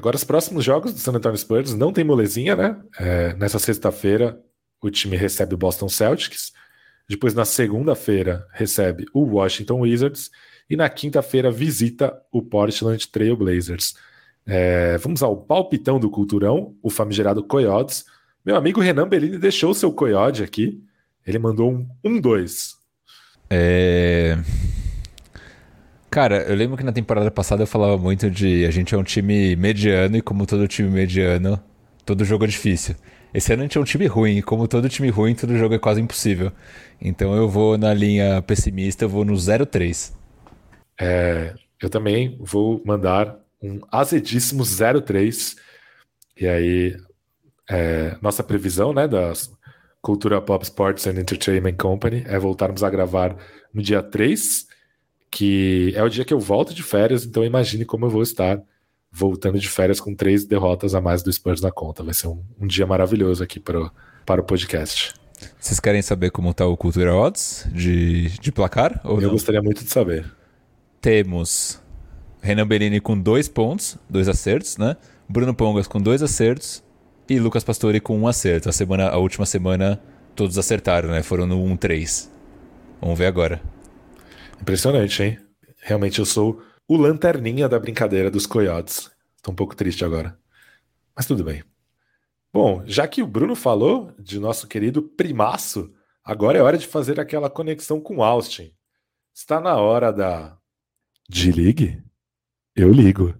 Agora, 0.00 0.16
os 0.16 0.24
próximos 0.24 0.64
jogos 0.64 0.94
do 0.94 0.98
San 0.98 1.12
Antonio 1.12 1.36
Spurs 1.36 1.74
não 1.74 1.92
tem 1.92 2.02
molezinha, 2.02 2.56
né? 2.56 2.74
É, 2.98 3.34
nessa 3.34 3.58
sexta-feira, 3.58 4.40
o 4.80 4.88
time 4.88 5.14
recebe 5.14 5.54
o 5.54 5.58
Boston 5.58 5.90
Celtics. 5.90 6.52
Depois, 7.06 7.34
na 7.34 7.44
segunda-feira, 7.44 8.46
recebe 8.54 9.04
o 9.12 9.20
Washington 9.20 9.80
Wizards. 9.80 10.30
E 10.70 10.74
na 10.74 10.88
quinta-feira, 10.88 11.50
visita 11.50 12.18
o 12.32 12.40
Portland 12.40 13.06
Trail 13.10 13.36
Blazers. 13.36 13.94
É, 14.46 14.96
vamos 14.96 15.22
ao 15.22 15.36
palpitão 15.36 16.00
do 16.00 16.08
Culturão, 16.08 16.74
o 16.82 16.88
famigerado 16.88 17.44
Coyotes. 17.44 18.06
Meu 18.42 18.56
amigo 18.56 18.80
Renan 18.80 19.06
Bellini 19.06 19.36
deixou 19.36 19.74
seu 19.74 19.92
Coyote 19.92 20.42
aqui. 20.42 20.82
Ele 21.26 21.38
mandou 21.38 21.70
um 21.70 21.86
1-2. 22.02 22.70
É... 23.50 24.38
Cara, 26.10 26.42
eu 26.42 26.56
lembro 26.56 26.76
que 26.76 26.82
na 26.82 26.90
temporada 26.90 27.30
passada 27.30 27.62
eu 27.62 27.66
falava 27.68 27.96
muito 27.96 28.28
de 28.28 28.66
a 28.66 28.70
gente 28.72 28.92
é 28.92 28.98
um 28.98 29.04
time 29.04 29.54
mediano 29.54 30.16
e 30.16 30.22
como 30.22 30.44
todo 30.44 30.66
time 30.66 30.88
mediano, 30.90 31.62
todo 32.04 32.24
jogo 32.24 32.42
é 32.44 32.48
difícil. 32.48 32.96
Esse 33.32 33.52
ano 33.52 33.62
a 33.62 33.64
gente 33.66 33.78
é 33.78 33.80
um 33.80 33.84
time 33.84 34.06
ruim 34.06 34.38
e 34.38 34.42
como 34.42 34.66
todo 34.66 34.88
time 34.88 35.08
ruim, 35.08 35.36
todo 35.36 35.56
jogo 35.56 35.72
é 35.74 35.78
quase 35.78 36.00
impossível. 36.00 36.50
Então 37.00 37.36
eu 37.36 37.48
vou 37.48 37.78
na 37.78 37.94
linha 37.94 38.42
pessimista, 38.42 39.04
eu 39.04 39.08
vou 39.08 39.24
no 39.24 39.34
0-3. 39.34 40.12
É, 41.00 41.54
eu 41.80 41.88
também 41.88 42.36
vou 42.40 42.82
mandar 42.84 43.38
um 43.62 43.78
azedíssimo 43.92 44.64
0-3. 44.64 45.56
E 46.40 46.48
aí, 46.48 46.96
é, 47.70 48.16
nossa 48.20 48.42
previsão, 48.42 48.92
né, 48.92 49.06
da 49.06 49.32
Cultura 50.02 50.40
Pop 50.42 50.64
Sports 50.64 51.06
and 51.06 51.20
Entertainment 51.20 51.76
Company 51.76 52.24
é 52.26 52.36
voltarmos 52.36 52.82
a 52.82 52.90
gravar 52.90 53.36
no 53.72 53.80
dia 53.80 54.02
3 54.02 54.69
que 55.30 55.92
é 55.94 56.02
o 56.02 56.08
dia 56.08 56.24
que 56.24 56.34
eu 56.34 56.40
volto 56.40 56.74
de 56.74 56.82
férias, 56.82 57.24
então 57.24 57.44
imagine 57.44 57.84
como 57.84 58.06
eu 58.06 58.10
vou 58.10 58.22
estar 58.22 58.60
voltando 59.12 59.58
de 59.58 59.68
férias 59.68 60.00
com 60.00 60.14
três 60.14 60.44
derrotas 60.44 60.94
a 60.94 61.00
mais 61.00 61.22
do 61.22 61.32
Spurs 61.32 61.60
na 61.60 61.70
conta. 61.70 62.02
Vai 62.02 62.14
ser 62.14 62.28
um, 62.28 62.42
um 62.60 62.66
dia 62.66 62.86
maravilhoso 62.86 63.42
aqui 63.42 63.58
para, 63.58 63.90
para 64.24 64.40
o 64.40 64.44
podcast. 64.44 65.14
Vocês 65.58 65.80
querem 65.80 66.02
saber 66.02 66.30
como 66.30 66.50
está 66.50 66.66
o 66.66 66.76
Cultura 66.76 67.14
Odds 67.14 67.66
de, 67.72 68.28
de 68.38 68.52
placar? 68.52 69.00
Ou 69.04 69.16
eu 69.16 69.22
não? 69.22 69.30
gostaria 69.30 69.62
muito 69.62 69.84
de 69.84 69.90
saber. 69.90 70.30
Temos 71.00 71.80
Renan 72.42 72.66
Bellini 72.66 73.00
com 73.00 73.18
dois 73.18 73.48
pontos, 73.48 73.96
dois 74.08 74.28
acertos, 74.28 74.76
né? 74.76 74.96
Bruno 75.28 75.54
Pongas 75.54 75.86
com 75.86 76.00
dois 76.00 76.22
acertos 76.22 76.82
e 77.28 77.38
Lucas 77.38 77.64
Pastore 77.64 78.00
com 78.00 78.18
um 78.18 78.28
acerto. 78.28 78.68
A, 78.68 78.72
semana, 78.72 79.08
a 79.08 79.16
última 79.16 79.46
semana 79.46 80.00
todos 80.34 80.58
acertaram, 80.58 81.10
né? 81.10 81.22
Foram 81.22 81.46
no 81.46 81.56
1-3. 81.56 82.28
Vamos 83.00 83.18
ver 83.18 83.26
agora. 83.26 83.62
Impressionante, 84.60 85.22
hein? 85.22 85.38
Realmente 85.78 86.18
eu 86.18 86.26
sou 86.26 86.62
o 86.86 86.96
lanterninha 86.96 87.68
da 87.68 87.78
brincadeira 87.78 88.30
dos 88.30 88.46
coiotes. 88.46 89.10
Estou 89.36 89.52
um 89.52 89.56
pouco 89.56 89.74
triste 89.74 90.04
agora. 90.04 90.38
Mas 91.16 91.26
tudo 91.26 91.42
bem. 91.42 91.64
Bom, 92.52 92.82
já 92.84 93.06
que 93.08 93.22
o 93.22 93.26
Bruno 93.26 93.56
falou 93.56 94.12
de 94.18 94.38
nosso 94.38 94.66
querido 94.66 95.02
primaço, 95.02 95.92
agora 96.22 96.58
é 96.58 96.62
hora 96.62 96.76
de 96.76 96.86
fazer 96.86 97.18
aquela 97.18 97.48
conexão 97.48 98.00
com 98.00 98.22
Austin. 98.22 98.72
Está 99.32 99.60
na 99.60 99.76
hora 99.76 100.12
da. 100.12 100.56
De 101.28 101.52
ligue? 101.52 102.02
Eu 102.74 102.92
ligo. 102.92 103.34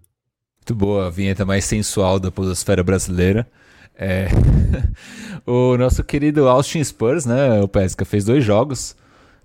Muito 0.58 0.74
boa, 0.74 1.06
a 1.08 1.10
vinheta 1.10 1.44
mais 1.44 1.64
sensual 1.64 2.18
da 2.18 2.30
podosfera 2.30 2.82
brasileira. 2.82 3.50
É... 3.94 4.28
o 5.44 5.76
nosso 5.76 6.02
querido 6.04 6.48
Austin 6.48 6.82
Spurs, 6.82 7.26
né? 7.26 7.60
O 7.60 7.68
Pesca 7.68 8.04
fez 8.04 8.24
dois 8.24 8.44
jogos 8.44 8.96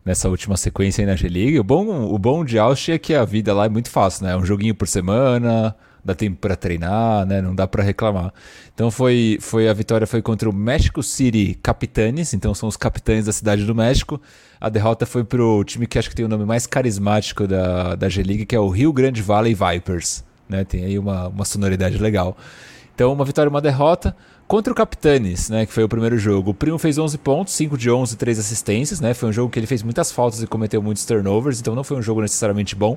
nessa 0.06 0.30
última 0.30 0.56
sequência 0.56 1.02
aí 1.02 1.08
na 1.08 1.16
G-League. 1.16 1.60
O 1.60 1.64
bom, 1.64 2.14
o 2.14 2.18
bom 2.20 2.46
de 2.46 2.60
Austin 2.60 2.92
é 2.92 3.00
que 3.00 3.16
a 3.16 3.26
vida 3.26 3.54
lá 3.54 3.66
é 3.66 3.70
muito 3.70 3.90
fácil, 3.90 4.26
né? 4.26 4.34
É 4.34 4.38
um 4.38 4.46
joguinho 4.46 4.76
por 4.76 4.88
semana, 4.88 5.76
dá 6.04 6.14
tempo 6.14 6.38
para 6.38 6.56
treinar, 6.56 7.26
né? 7.26 7.42
Não 7.42 7.56
dá 7.56 7.68
para 7.68 7.82
reclamar. 7.82 8.32
Então 8.74 8.92
foi, 8.92 9.40
foi 9.42 9.68
a 9.68 9.74
vitória 9.74 10.06
foi 10.06 10.22
contra 10.22 10.48
o 10.48 10.54
México 10.54 11.02
City 11.02 11.58
Capitanes, 11.62 12.36
então 12.36 12.54
são 12.54 12.70
os 12.70 12.78
capitães 12.78 13.26
da 13.26 13.34
cidade 13.34 13.66
do 13.66 13.74
México. 13.74 14.22
A 14.62 14.70
derrota 14.70 15.08
foi 15.08 15.24
pro 15.24 15.64
time 15.64 15.88
que 15.88 15.98
acho 15.98 16.10
que 16.10 16.16
tem 16.16 16.24
o 16.24 16.30
nome 16.30 16.46
mais 16.46 16.68
carismático 16.68 17.48
da, 17.48 17.96
da 17.96 18.08
G-League, 18.08 18.46
que 18.46 18.56
é 18.56 18.60
o 18.60 18.70
Rio 18.70 18.94
Grande 18.94 19.24
Valley 19.24 19.56
Vipers, 19.56 20.24
né? 20.48 20.64
Tem 20.64 20.86
aí 20.86 21.00
uma, 21.00 21.30
uma 21.30 21.46
sonoridade 21.46 21.98
legal. 21.98 22.38
Então, 22.94 23.12
uma 23.12 23.26
vitória 23.26 23.50
e 23.50 23.52
uma 23.52 23.62
derrota. 23.62 24.16
Contra 24.48 24.72
o 24.72 24.76
Capitanes, 24.76 25.50
né, 25.50 25.66
que 25.66 25.74
foi 25.74 25.84
o 25.84 25.90
primeiro 25.90 26.20
jogo, 26.20 26.52
o 26.52 26.54
Primo 26.54 26.78
fez 26.78 27.00
11 27.00 27.18
pontos, 27.18 27.54
5 27.56 27.76
de 27.76 27.90
11, 27.90 28.16
3 28.16 28.38
assistências, 28.38 29.02
né? 29.02 29.12
Foi 29.16 29.30
um 29.30 29.32
jogo 29.32 29.50
que 29.50 29.58
ele 29.58 29.66
fez 29.66 29.82
muitas 29.82 30.12
faltas 30.12 30.44
e 30.44 30.46
cometeu 30.46 30.84
muitos 30.84 31.04
turnovers, 31.04 31.60
então 31.60 31.74
não 31.74 31.84
foi 31.84 31.98
um 31.98 32.02
jogo 32.02 32.22
necessariamente 32.22 32.76
bom. 32.76 32.96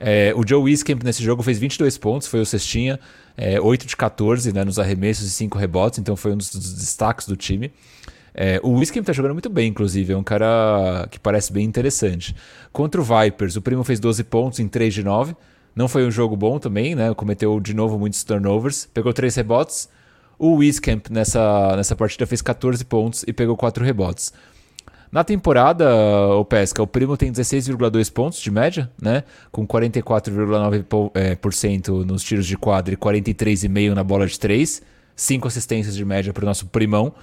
É, 0.00 0.34
o 0.34 0.46
Joe 0.46 0.60
Wiskamp 0.64 1.04
nesse 1.04 1.22
jogo 1.22 1.44
fez 1.44 1.60
22 1.60 1.96
pontos, 1.96 2.26
foi 2.26 2.40
o 2.40 2.46
cestinha, 2.46 2.98
é, 3.36 3.60
8 3.60 3.86
de 3.86 3.96
14 3.96 4.52
né, 4.52 4.64
nos 4.64 4.80
arremessos 4.80 5.28
e 5.28 5.30
5 5.30 5.56
rebotes, 5.56 6.00
então 6.00 6.16
foi 6.16 6.32
um 6.32 6.36
dos, 6.36 6.50
dos 6.50 6.74
destaques 6.74 7.28
do 7.28 7.36
time. 7.36 7.72
É, 8.34 8.58
o 8.64 8.72
Wiskamp 8.72 9.06
tá 9.06 9.12
jogando 9.12 9.34
muito 9.34 9.48
bem, 9.48 9.68
inclusive, 9.68 10.12
é 10.12 10.16
um 10.16 10.24
cara 10.24 11.06
que 11.08 11.20
parece 11.20 11.52
bem 11.52 11.64
interessante. 11.64 12.34
Contra 12.72 13.00
o 13.00 13.04
Vipers, 13.04 13.54
o 13.54 13.62
Primo 13.62 13.84
fez 13.84 14.00
12 14.00 14.24
pontos 14.24 14.58
em 14.58 14.66
3 14.66 14.92
de 14.92 15.04
9, 15.04 15.36
não 15.76 15.86
foi 15.86 16.04
um 16.04 16.10
jogo 16.10 16.34
bom 16.34 16.58
também, 16.58 16.96
né? 16.96 17.14
Cometeu 17.14 17.60
de 17.60 17.74
novo 17.74 17.96
muitos 17.96 18.24
turnovers, 18.24 18.88
pegou 18.92 19.12
3 19.12 19.36
rebotes. 19.36 19.88
O 20.38 20.56
Wiskamp 20.56 21.08
nessa, 21.10 21.76
nessa 21.76 21.94
partida 21.94 22.26
fez 22.26 22.42
14 22.42 22.84
pontos 22.84 23.24
e 23.26 23.32
pegou 23.32 23.56
4 23.56 23.84
rebotes. 23.84 24.32
Na 25.14 25.22
temporada, 25.22 25.86
o 26.34 26.44
Pesca, 26.44 26.82
o 26.82 26.88
Primo 26.88 27.16
tem 27.16 27.30
16,2 27.30 28.12
pontos 28.12 28.40
de 28.40 28.50
média, 28.50 28.90
né? 29.00 29.22
Com 29.52 29.64
44,9% 29.64 32.02
é, 32.02 32.04
nos 32.04 32.24
tiros 32.24 32.46
de 32.46 32.56
quadra 32.56 32.94
e 32.94 32.96
43,5% 32.96 33.94
na 33.94 34.02
bola 34.02 34.26
de 34.26 34.40
3. 34.40 34.82
5 35.14 35.46
assistências 35.46 35.94
de 35.94 36.04
média 36.04 36.32
para 36.32 36.42
o 36.42 36.46
nosso 36.46 36.66
primão. 36.66 37.14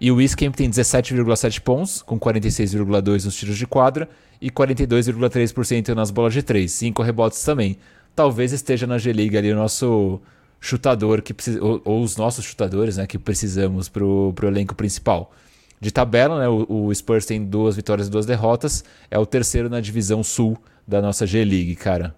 E 0.00 0.10
o 0.10 0.16
Wiskamp 0.16 0.54
tem 0.54 0.70
17,7 0.70 1.60
pontos, 1.60 2.00
com 2.00 2.18
46,2% 2.18 3.26
nos 3.26 3.36
tiros 3.36 3.58
de 3.58 3.66
quadra 3.66 4.08
e 4.40 4.50
42,3% 4.50 5.90
nas 5.90 6.10
bolas 6.10 6.32
de 6.32 6.42
3. 6.42 6.72
5 6.72 7.02
rebotes 7.02 7.44
também. 7.44 7.76
Talvez 8.16 8.52
esteja 8.52 8.86
na 8.86 8.96
G-League 8.96 9.36
ali 9.36 9.52
o 9.52 9.56
nosso 9.56 10.18
chutador, 10.64 11.20
que 11.20 11.34
precisa, 11.34 11.62
ou, 11.62 11.80
ou, 11.84 12.02
os 12.02 12.16
nossos 12.16 12.44
chutadores, 12.44 12.96
né? 12.96 13.06
Que 13.06 13.18
precisamos 13.18 13.88
para 13.88 14.02
o 14.02 14.34
elenco 14.44 14.74
principal 14.74 15.30
de 15.78 15.90
tabela, 15.90 16.38
né? 16.38 16.48
O, 16.48 16.86
o, 16.86 16.94
Spurs 16.94 17.26
tem 17.26 17.44
duas 17.44 17.76
vitórias 17.76 18.08
e 18.08 18.10
duas 18.10 18.24
derrotas. 18.24 18.82
É 19.10 19.18
o 19.18 19.26
terceiro 19.26 19.68
na 19.68 19.80
divisão 19.80 20.24
sul 20.24 20.56
da 20.88 21.02
nossa 21.02 21.26
G-League, 21.26 21.76
cara. 21.76 22.14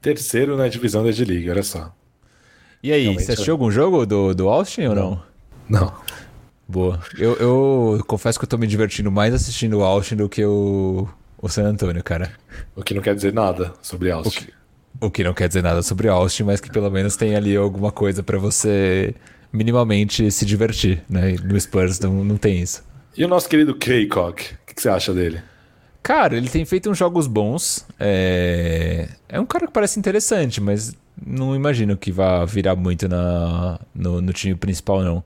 Terceiro 0.00 0.56
na 0.56 0.68
divisão 0.68 1.04
da 1.04 1.12
G-League, 1.12 1.50
olha 1.50 1.62
só. 1.62 1.94
E 2.82 2.90
aí, 2.90 3.02
Realmente 3.02 3.26
você 3.26 3.32
assistiu 3.32 3.52
é... 3.52 3.54
algum 3.54 3.70
jogo 3.70 4.06
do, 4.06 4.34
do 4.34 4.48
Austin 4.48 4.86
ou 4.86 4.94
não? 4.94 5.22
Não. 5.68 5.92
Boa. 6.66 6.98
Eu, 7.18 7.36
eu 7.36 8.04
confesso 8.06 8.38
que 8.38 8.44
eu 8.46 8.48
tô 8.48 8.56
me 8.56 8.66
divertindo 8.66 9.12
mais 9.12 9.34
assistindo 9.34 9.78
o 9.78 9.84
Austin 9.84 10.16
do 10.16 10.28
que 10.28 10.42
o, 10.44 11.06
o 11.40 11.48
San 11.48 11.64
Antonio, 11.64 12.02
cara. 12.02 12.32
O 12.74 12.82
que 12.82 12.94
não 12.94 13.02
quer 13.02 13.14
dizer 13.14 13.34
nada 13.34 13.74
sobre 13.82 14.10
Austin. 14.10 14.28
O 14.28 14.46
que, 14.46 14.52
o 15.02 15.10
que 15.10 15.24
não 15.24 15.34
quer 15.34 15.48
dizer 15.48 15.62
nada 15.62 15.82
sobre 15.82 16.08
Austin, 16.08 16.44
mas 16.44 16.60
que 16.60 16.70
pelo 16.70 16.88
menos 16.88 17.16
tem 17.16 17.34
ali 17.34 17.56
alguma 17.56 17.90
coisa 17.90 18.22
para 18.22 18.38
você 18.38 19.14
minimamente 19.52 20.30
se 20.30 20.46
divertir, 20.46 21.02
né? 21.10 21.34
No 21.42 21.60
Spurs 21.60 21.98
não, 21.98 22.24
não 22.24 22.36
tem 22.36 22.60
isso. 22.60 22.84
E 23.16 23.24
o 23.24 23.28
nosso 23.28 23.48
querido 23.48 23.74
Kaycock, 23.74 24.54
o 24.54 24.66
que, 24.66 24.74
que, 24.74 24.80
você 24.80 24.88
acha 24.88 25.12
dele? 25.12 25.42
Cara, 26.02 26.36
ele 26.36 26.48
tem 26.48 26.64
feito 26.64 26.88
uns 26.88 26.96
jogos 26.96 27.26
bons. 27.26 27.84
É... 27.98 29.08
é 29.28 29.40
um 29.40 29.44
cara 29.44 29.66
que 29.66 29.72
parece 29.72 29.98
interessante, 29.98 30.60
mas 30.60 30.96
não 31.24 31.54
imagino 31.54 31.96
que 31.96 32.12
vá 32.12 32.44
virar 32.44 32.76
muito 32.76 33.08
na... 33.08 33.80
no, 33.94 34.20
no 34.20 34.32
time 34.32 34.54
principal, 34.54 35.02
não. 35.02 35.22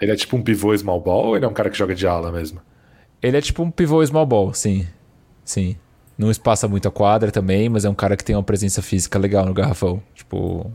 Ele 0.00 0.12
é 0.12 0.16
tipo 0.16 0.36
um 0.36 0.42
pivô 0.42 0.76
small 0.76 1.00
ball 1.00 1.26
ou 1.26 1.36
ele 1.36 1.44
é 1.44 1.48
um 1.48 1.52
cara 1.52 1.68
que 1.68 1.76
joga 1.76 1.94
de 1.94 2.06
ala 2.06 2.30
mesmo? 2.30 2.60
Ele 3.20 3.36
é 3.36 3.40
tipo 3.40 3.62
um 3.62 3.70
pivô 3.70 4.04
small 4.06 4.26
ball, 4.26 4.54
sim. 4.54 4.86
Sim. 5.44 5.76
Não 6.18 6.30
espaça 6.30 6.66
muito 6.66 6.88
a 6.88 6.90
quadra 6.90 7.30
também, 7.30 7.68
mas 7.68 7.84
é 7.84 7.90
um 7.90 7.94
cara 7.94 8.16
que 8.16 8.24
tem 8.24 8.34
uma 8.34 8.42
presença 8.42 8.80
física 8.80 9.18
legal 9.18 9.44
no 9.44 9.52
garrafão. 9.52 10.02
Tipo, 10.14 10.70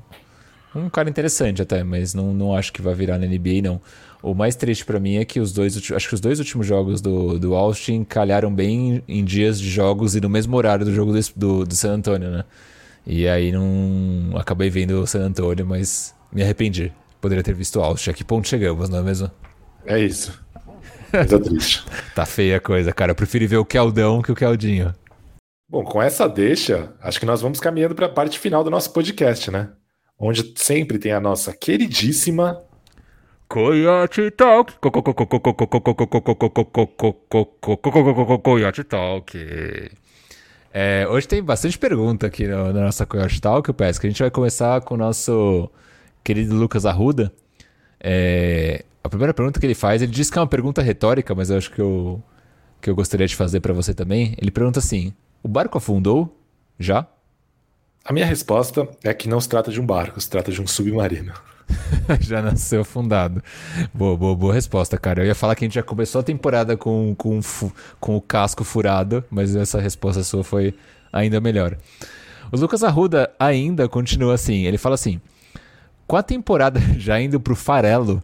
um 0.76 0.90
cara 0.90 1.10
interessante 1.10 1.62
até, 1.62 1.84
mas 1.84 2.14
não, 2.14 2.34
não 2.34 2.56
acho 2.56 2.72
que 2.72 2.82
vai 2.82 2.94
virar 2.94 3.18
na 3.18 3.26
NBA, 3.26 3.62
não. 3.64 3.82
O 4.22 4.36
mais 4.36 4.56
triste 4.56 4.86
para 4.86 5.00
mim 5.00 5.18
é 5.18 5.26
que 5.26 5.40
os 5.40 5.52
dois, 5.52 5.76
acho 5.92 6.08
que 6.08 6.14
os 6.14 6.22
dois 6.22 6.38
últimos 6.38 6.68
jogos 6.68 7.02
do, 7.02 7.40
do 7.40 7.56
Austin 7.56 8.04
calharam 8.04 8.54
bem 8.54 9.04
em 9.08 9.26
dias 9.26 9.60
de 9.60 9.70
jogos 9.70 10.16
e 10.16 10.22
no 10.22 10.30
mesmo 10.30 10.56
horário 10.56 10.86
do 10.86 10.94
jogo 10.94 11.12
do, 11.12 11.20
do, 11.36 11.66
do 11.66 11.76
San 11.76 11.94
Antonio, 11.94 12.30
né? 12.30 12.44
E 13.06 13.28
aí 13.28 13.52
não 13.52 14.38
acabei 14.38 14.70
vendo 14.70 15.02
o 15.02 15.08
San 15.08 15.26
Antonio, 15.26 15.66
mas 15.66 16.14
me 16.32 16.44
arrependi. 16.44 16.94
Poderia 17.20 17.44
ter 17.44 17.56
visto 17.56 17.80
o 17.80 17.84
Austin. 17.84 18.12
A 18.12 18.14
que 18.14 18.24
ponto 18.24 18.48
chegamos, 18.48 18.90
não 18.90 19.00
é 19.00 19.02
mesmo? 19.02 19.30
É 19.86 20.00
isso. 20.00 20.40
Coisa 21.10 21.40
triste. 21.40 21.84
tá 22.16 22.26
feia 22.26 22.58
a 22.58 22.60
coisa, 22.60 22.94
cara. 22.94 23.12
Eu 23.12 23.16
prefiro 23.16 23.48
ver 23.48 23.58
o 23.58 23.66
Keldão 23.66 24.22
que 24.22 24.32
o 24.32 24.36
Keldinho. 24.36 24.94
Bom, 25.72 25.86
com 25.86 26.02
essa 26.02 26.28
deixa, 26.28 26.92
acho 27.02 27.18
que 27.18 27.26
nós 27.26 27.42
vamos 27.42 27.62
caminhando 27.62 27.96
para 27.96 28.08
a 28.08 28.10
parte 28.10 28.38
final 28.38 28.62
do 28.62 28.70
nosso 28.70 28.92
podcast, 28.92 29.50
né? 29.50 29.70
Onde 30.20 30.54
sempre 30.58 31.00
tem 31.00 31.14
a 31.14 31.20
nossa 31.22 31.54
queridíssima 31.54 32.62
Coyote 33.48 34.30
Talk. 34.32 34.74
Coyote 38.44 38.84
Talk. 38.84 39.92
É, 40.74 41.08
hoje 41.10 41.26
tem 41.30 41.42
bastante 41.42 41.80
pergunta 41.80 42.28
aqui 42.28 42.46
no, 42.50 42.74
na 42.74 42.82
nossa 42.82 43.06
Coyote 43.06 43.40
Talk, 43.40 43.72
Pesca. 43.72 44.06
A 44.06 44.10
gente 44.10 44.22
vai 44.22 44.30
começar 44.30 44.82
com 44.82 44.96
o 44.96 44.98
nosso 44.98 45.72
querido 46.22 46.54
Lucas 46.54 46.86
Arruda. 46.86 47.32
É, 47.98 48.84
a 49.02 49.08
primeira 49.08 49.34
pergunta 49.34 49.58
que 49.58 49.66
ele 49.66 49.74
faz, 49.74 50.02
ele 50.02 50.12
diz 50.12 50.30
que 50.30 50.38
é 50.38 50.42
uma 50.42 50.48
pergunta 50.48 50.82
retórica, 50.82 51.34
mas 51.34 51.50
eu 51.50 51.56
acho 51.56 51.72
que 51.72 51.80
eu, 51.80 52.22
que 52.82 52.90
eu 52.90 52.96
gostaria 52.96 53.26
de 53.26 53.38
fazer 53.38 53.62
para 53.62 53.72
você 53.72 53.94
também. 53.94 54.36
Ele 54.38 54.52
pergunta 54.52 54.80
assim: 54.80 55.14
o 55.44 55.48
barco 55.48 55.78
afundou? 55.78 56.38
Já? 56.80 57.08
A 58.04 58.14
minha 58.14 58.26
resposta 58.26 58.88
é 59.04 59.14
que 59.14 59.30
não 59.30 59.40
se 59.40 59.48
trata 59.48 59.72
de 59.72 59.80
um 59.80 59.86
barco, 59.86 60.20
se 60.20 60.30
trata 60.30 60.52
de 60.52 60.62
um 60.62 60.68
submarino. 60.68 61.34
já 62.20 62.42
nasceu 62.42 62.82
afundado. 62.82 63.42
Boa, 63.94 64.18
boa, 64.18 64.36
boa 64.36 64.54
resposta, 64.54 64.98
cara. 64.98 65.22
Eu 65.22 65.28
ia 65.28 65.36
falar 65.36 65.56
que 65.56 65.64
a 65.64 65.68
gente 65.68 65.76
já 65.76 65.84
começou 65.84 66.20
a 66.20 66.24
temporada 66.24 66.76
com, 66.76 67.16
com, 67.16 67.40
com 68.00 68.16
o 68.16 68.22
casco 68.22 68.64
furado, 68.64 69.24
mas 69.30 69.56
essa 69.56 69.80
resposta 69.80 70.24
sua 70.24 70.44
foi 70.44 70.74
ainda 71.14 71.40
melhor. 71.40 71.78
O 72.52 72.58
Lucas 72.58 72.84
Arruda 72.84 73.32
ainda 73.40 73.88
continua 73.88 74.34
assim. 74.34 74.66
Ele 74.66 74.78
fala 74.78 74.96
assim: 74.96 75.22
com 76.08 76.18
a 76.18 76.24
temporada 76.24 76.80
já 76.98 77.20
indo 77.22 77.40
pro 77.40 77.56
farelo, 77.56 78.22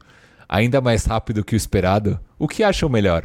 ainda 0.47 0.81
mais 0.81 1.05
rápido 1.05 1.43
que 1.43 1.55
o 1.55 1.57
esperado, 1.57 2.19
o 2.37 2.47
que 2.47 2.63
acham 2.63 2.89
melhor? 2.89 3.23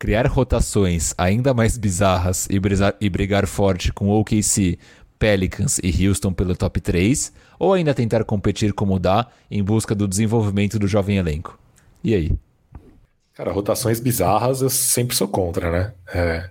Criar 0.00 0.26
rotações 0.26 1.12
ainda 1.18 1.52
mais 1.52 1.76
bizarras 1.76 2.48
e, 2.50 2.58
e 3.02 3.10
brigar 3.10 3.46
forte 3.46 3.92
com 3.92 4.08
OKC 4.08 4.78
Pelicans 5.18 5.78
e 5.84 6.08
Houston 6.08 6.32
pelo 6.32 6.56
top 6.56 6.80
3, 6.80 7.30
ou 7.58 7.74
ainda 7.74 7.92
tentar 7.92 8.24
competir 8.24 8.72
como 8.72 8.98
dá 8.98 9.26
em 9.50 9.62
busca 9.62 9.94
do 9.94 10.08
desenvolvimento 10.08 10.78
do 10.78 10.88
jovem 10.88 11.18
elenco? 11.18 11.60
E 12.02 12.14
aí? 12.14 12.32
Cara, 13.34 13.52
rotações 13.52 14.00
bizarras 14.00 14.62
eu 14.62 14.70
sempre 14.70 15.14
sou 15.14 15.28
contra, 15.28 15.70
né? 15.70 15.92
É, 16.14 16.48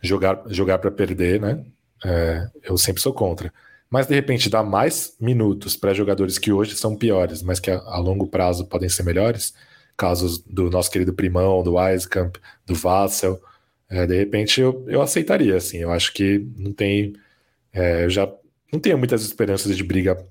jogar 0.00 0.40
jogar 0.46 0.78
para 0.78 0.92
perder, 0.92 1.40
né? 1.40 1.64
É, 2.04 2.46
eu 2.62 2.78
sempre 2.78 3.02
sou 3.02 3.12
contra. 3.12 3.52
Mas 3.90 4.06
de 4.06 4.14
repente 4.14 4.48
dar 4.48 4.62
mais 4.62 5.16
minutos 5.20 5.76
para 5.76 5.92
jogadores 5.92 6.38
que 6.38 6.52
hoje 6.52 6.76
são 6.76 6.94
piores, 6.94 7.42
mas 7.42 7.58
que 7.58 7.68
a, 7.68 7.78
a, 7.78 7.98
longo 7.98 8.28
prazo 8.28 8.64
podem 8.66 8.88
ser 8.88 9.02
melhores, 9.02 9.52
casos 10.02 10.38
do 10.38 10.68
nosso 10.68 10.90
querido 10.90 11.14
Primão, 11.14 11.62
do 11.62 11.74
Weiskamp, 11.74 12.36
do 12.66 12.74
Vassel, 12.74 13.40
é, 13.88 14.04
de 14.04 14.16
repente 14.16 14.60
eu, 14.60 14.84
eu 14.88 15.00
aceitaria, 15.00 15.56
assim. 15.56 15.78
Eu 15.78 15.92
acho 15.92 16.12
que 16.12 16.44
não 16.56 16.72
tem 16.72 17.14
é, 17.72 18.04
eu 18.04 18.10
já 18.10 18.28
não 18.72 18.80
tenho 18.80 18.98
muitas 18.98 19.22
esperanças 19.22 19.76
de 19.76 19.84
briga 19.84 20.26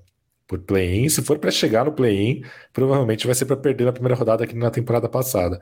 por 0.46 0.58
play-in. 0.60 1.08
Se 1.08 1.22
for 1.22 1.38
para 1.38 1.50
chegar 1.50 1.86
no 1.86 1.92
play-in, 1.92 2.44
provavelmente 2.72 3.26
vai 3.26 3.34
ser 3.34 3.46
para 3.46 3.56
perder 3.56 3.84
na 3.84 3.92
primeira 3.92 4.14
rodada 4.14 4.44
aqui 4.44 4.54
na 4.54 4.70
temporada 4.70 5.08
passada. 5.08 5.60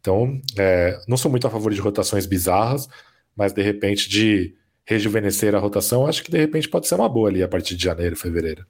Então, 0.00 0.40
é, 0.58 0.98
não 1.06 1.16
sou 1.16 1.30
muito 1.30 1.46
a 1.46 1.50
favor 1.50 1.72
de 1.72 1.80
rotações 1.80 2.26
bizarras, 2.26 2.88
mas 3.36 3.52
de 3.52 3.62
repente 3.62 4.08
de 4.08 4.54
rejuvenescer 4.84 5.54
a 5.54 5.58
rotação, 5.60 6.06
acho 6.06 6.24
que 6.24 6.30
de 6.32 6.38
repente 6.38 6.68
pode 6.68 6.88
ser 6.88 6.96
uma 6.96 7.08
boa 7.08 7.28
ali 7.28 7.42
a 7.42 7.48
partir 7.48 7.76
de 7.76 7.84
janeiro, 7.84 8.16
fevereiro. 8.16 8.66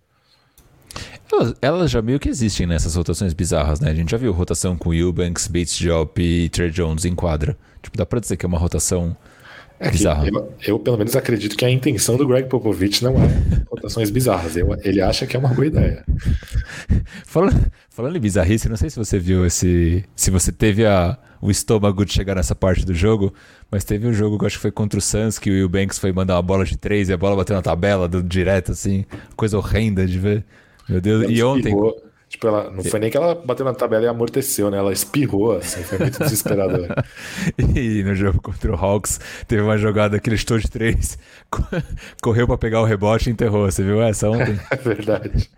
Elas, 1.32 1.54
elas 1.62 1.90
já 1.90 2.02
meio 2.02 2.20
que 2.20 2.28
existem 2.28 2.66
nessas 2.66 2.94
rotações 2.94 3.32
bizarras, 3.32 3.80
né? 3.80 3.90
A 3.90 3.94
gente 3.94 4.10
já 4.10 4.16
viu 4.16 4.32
rotação 4.32 4.76
com 4.76 4.92
Eubanks, 4.92 5.46
Bates 5.46 5.76
Diop 5.76 6.20
e 6.20 6.48
Trey 6.48 6.70
Jones 6.70 7.04
em 7.04 7.14
quadra. 7.14 7.56
Tipo, 7.82 7.96
dá 7.96 8.04
pra 8.04 8.20
dizer 8.20 8.36
que 8.36 8.44
é 8.44 8.48
uma 8.48 8.58
rotação 8.58 9.16
é 9.82 10.28
eu, 10.28 10.54
eu, 10.64 10.78
pelo 10.78 10.96
menos, 10.96 11.16
acredito 11.16 11.56
que 11.56 11.64
a 11.64 11.70
intenção 11.70 12.16
do 12.16 12.24
Greg 12.24 12.48
Popovich 12.48 13.02
não 13.02 13.16
é 13.16 13.28
rotações 13.68 14.10
bizarras. 14.10 14.56
Eu, 14.56 14.68
ele 14.84 15.00
acha 15.00 15.26
que 15.26 15.34
é 15.34 15.38
uma 15.40 15.48
boa 15.48 15.66
ideia. 15.66 16.04
falando, 17.26 17.66
falando 17.90 18.16
em 18.16 18.20
bizarrice, 18.20 18.68
não 18.68 18.76
sei 18.76 18.90
se 18.90 18.96
você 18.96 19.18
viu 19.18 19.44
esse. 19.44 20.04
Se 20.14 20.30
você 20.30 20.52
teve 20.52 20.86
a, 20.86 21.18
o 21.40 21.50
estômago 21.50 22.04
de 22.04 22.12
chegar 22.12 22.36
nessa 22.36 22.54
parte 22.54 22.86
do 22.86 22.94
jogo, 22.94 23.34
mas 23.72 23.82
teve 23.82 24.06
um 24.06 24.12
jogo 24.12 24.38
que 24.38 24.44
eu 24.44 24.46
acho 24.46 24.56
que 24.58 24.62
foi 24.62 24.70
contra 24.70 25.00
o 25.00 25.02
Suns, 25.02 25.36
que 25.36 25.50
o 25.50 25.54
Will 25.54 25.68
Banks 25.68 25.98
foi 25.98 26.12
mandar 26.12 26.36
uma 26.36 26.42
bola 26.42 26.64
de 26.64 26.78
três 26.78 27.08
e 27.08 27.12
a 27.12 27.16
bola 27.16 27.34
bateu 27.34 27.56
na 27.56 27.62
tabela 27.62 28.06
do, 28.06 28.22
direto, 28.22 28.70
assim. 28.70 29.04
Coisa 29.34 29.58
horrenda 29.58 30.06
de 30.06 30.16
ver. 30.16 30.44
Meu 30.92 31.00
Deus, 31.00 31.26
e 31.28 31.42
ontem. 31.42 31.74
Tipo, 32.32 32.46
ela, 32.46 32.70
não 32.70 32.82
foi 32.82 32.98
nem 32.98 33.10
que 33.10 33.16
ela 33.18 33.34
bateu 33.34 33.62
na 33.62 33.74
tabela 33.74 34.04
e 34.04 34.08
amorteceu, 34.08 34.70
né? 34.70 34.78
Ela 34.78 34.90
espirrou, 34.90 35.58
assim, 35.58 35.82
foi 35.82 35.98
muito 35.98 36.18
desesperador. 36.18 36.88
e 37.76 38.02
no 38.02 38.14
jogo 38.14 38.40
contra 38.40 38.72
o 38.72 38.74
Hawks, 38.74 39.20
teve 39.46 39.60
uma 39.60 39.76
jogada 39.76 40.18
que 40.18 40.30
ele 40.30 40.36
estou 40.36 40.58
de 40.58 40.70
três, 40.70 41.18
correu 42.22 42.46
para 42.46 42.56
pegar 42.56 42.80
o 42.80 42.86
rebote 42.86 43.28
e 43.28 43.32
enterrou. 43.34 43.70
Você 43.70 43.82
viu 43.82 44.00
essa 44.00 44.30
ontem? 44.30 44.58
É 44.70 44.76
verdade. 44.76 45.50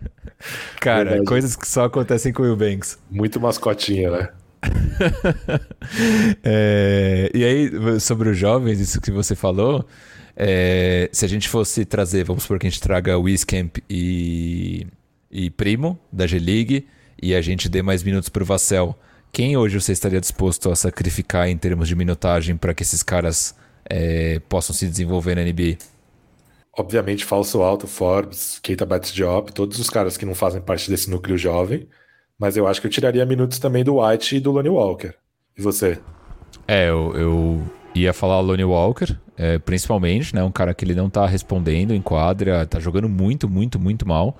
Cara, 0.81 1.11
verdade. 1.11 1.25
coisas 1.25 1.55
que 1.55 1.65
só 1.65 1.85
acontecem 1.85 2.33
com 2.33 2.43
o 2.43 2.45
Will 2.45 2.57
Banks. 2.57 2.99
Muito 3.09 3.39
mascotinha, 3.39 4.11
né? 4.11 4.29
é, 6.43 7.31
e 7.33 7.45
aí, 7.45 7.99
sobre 8.01 8.27
os 8.27 8.37
jovens, 8.37 8.81
isso 8.81 8.99
que 8.99 9.11
você 9.11 9.33
falou, 9.33 9.87
é, 10.35 11.09
se 11.13 11.23
a 11.23 11.29
gente 11.29 11.47
fosse 11.47 11.85
trazer, 11.85 12.25
vamos 12.25 12.43
supor 12.43 12.59
que 12.59 12.67
a 12.67 12.69
gente 12.69 12.81
traga 12.81 13.17
o 13.17 13.21
Wiscamp 13.21 13.77
e 13.89 14.85
e 15.35 15.49
Primo, 15.49 15.99
da 16.09 16.25
G-League, 16.25 16.87
e 17.21 17.35
a 17.35 17.41
gente 17.41 17.67
dê 17.67 17.81
mais 17.81 18.01
minutos 18.03 18.29
para 18.29 18.41
o 18.41 18.45
Vassell. 18.45 18.95
Quem 19.33 19.57
hoje 19.57 19.81
você 19.81 19.91
estaria 19.91 20.21
disposto 20.21 20.71
a 20.71 20.75
sacrificar 20.77 21.49
em 21.49 21.57
termos 21.57 21.89
de 21.89 21.95
minutagem 21.95 22.55
para 22.55 22.73
que 22.73 22.83
esses 22.83 23.03
caras 23.03 23.53
é, 23.89 24.39
possam 24.47 24.73
se 24.73 24.87
desenvolver 24.87 25.35
na 25.35 25.43
NBA? 25.43 25.77
Obviamente, 26.77 27.25
Falso 27.25 27.61
Alto, 27.61 27.85
Forbes, 27.85 28.59
Keita 28.63 28.85
Bates-Diop, 28.85 29.51
todos 29.51 29.77
os 29.77 29.89
caras 29.89 30.15
que 30.15 30.25
não 30.25 30.33
fazem 30.33 30.61
parte 30.61 30.89
desse 30.89 31.09
núcleo 31.09 31.37
jovem. 31.37 31.85
Mas 32.39 32.55
eu 32.55 32.65
acho 32.65 32.79
que 32.79 32.87
eu 32.87 32.91
tiraria 32.91 33.25
minutos 33.25 33.59
também 33.59 33.83
do 33.83 34.01
White 34.01 34.37
e 34.37 34.39
do 34.39 34.51
Lonnie 34.51 34.69
Walker. 34.69 35.13
E 35.57 35.61
você? 35.61 35.99
É, 36.65 36.89
eu, 36.89 37.13
eu 37.15 37.63
ia 37.93 38.13
falar 38.13 38.39
Lonnie 38.39 38.65
Walker, 38.65 39.17
é, 39.37 39.57
principalmente, 39.57 40.33
né? 40.33 40.43
Um 40.43 40.51
cara 40.51 40.73
que 40.73 40.85
ele 40.85 40.95
não 40.95 41.09
tá 41.09 41.25
respondendo 41.25 41.93
em 41.93 42.01
quadra, 42.01 42.65
tá 42.65 42.79
jogando 42.79 43.09
muito, 43.09 43.49
muito, 43.49 43.77
muito 43.77 44.07
mal. 44.07 44.37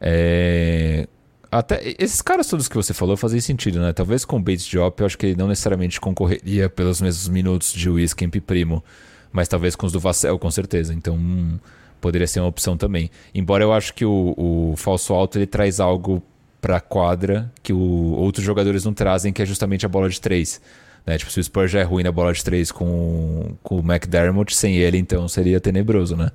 É... 0.00 1.06
Até 1.50 1.94
esses 1.98 2.22
caras 2.22 2.46
todos 2.46 2.68
que 2.68 2.76
você 2.76 2.94
falou 2.94 3.16
fazem 3.16 3.40
sentido, 3.40 3.80
né? 3.80 3.92
Talvez 3.92 4.24
com 4.24 4.36
o 4.36 4.40
Bates 4.40 4.66
Job 4.66 4.94
eu 4.98 5.06
acho 5.06 5.18
que 5.18 5.26
ele 5.26 5.36
não 5.36 5.48
necessariamente 5.48 6.00
concorreria 6.00 6.68
pelos 6.68 7.00
mesmos 7.00 7.28
minutos 7.28 7.72
de 7.72 7.90
Wiskamp 7.90 8.36
Primo, 8.46 8.84
mas 9.32 9.48
talvez 9.48 9.74
com 9.74 9.84
os 9.84 9.92
do 9.92 9.98
Vassell, 9.98 10.38
com 10.38 10.50
certeza. 10.50 10.94
Então 10.94 11.16
hum, 11.16 11.58
poderia 12.00 12.26
ser 12.26 12.38
uma 12.38 12.48
opção 12.48 12.76
também. 12.76 13.10
Embora 13.34 13.64
eu 13.64 13.72
acho 13.72 13.92
que 13.94 14.04
o, 14.04 14.34
o 14.36 14.74
falso 14.76 15.12
alto 15.12 15.38
ele 15.38 15.46
traz 15.46 15.80
algo 15.80 16.22
para 16.60 16.76
a 16.76 16.80
quadra 16.80 17.50
que 17.62 17.72
o, 17.72 17.78
outros 17.78 18.44
jogadores 18.44 18.84
não 18.84 18.94
trazem, 18.94 19.32
que 19.32 19.42
é 19.42 19.46
justamente 19.46 19.84
a 19.84 19.88
bola 19.88 20.08
de 20.08 20.20
três. 20.20 20.60
Né? 21.06 21.18
Tipo, 21.18 21.30
se 21.30 21.40
o 21.40 21.44
Spurs 21.44 21.70
já 21.70 21.80
é 21.80 21.82
ruim 21.82 22.02
na 22.02 22.12
bola 22.12 22.32
de 22.32 22.44
três 22.44 22.70
com, 22.70 23.56
com 23.62 23.80
o 23.80 23.80
McDermott, 23.80 24.54
sem 24.54 24.76
ele, 24.76 24.98
então 24.98 25.26
seria 25.26 25.60
tenebroso, 25.60 26.16
né? 26.16 26.30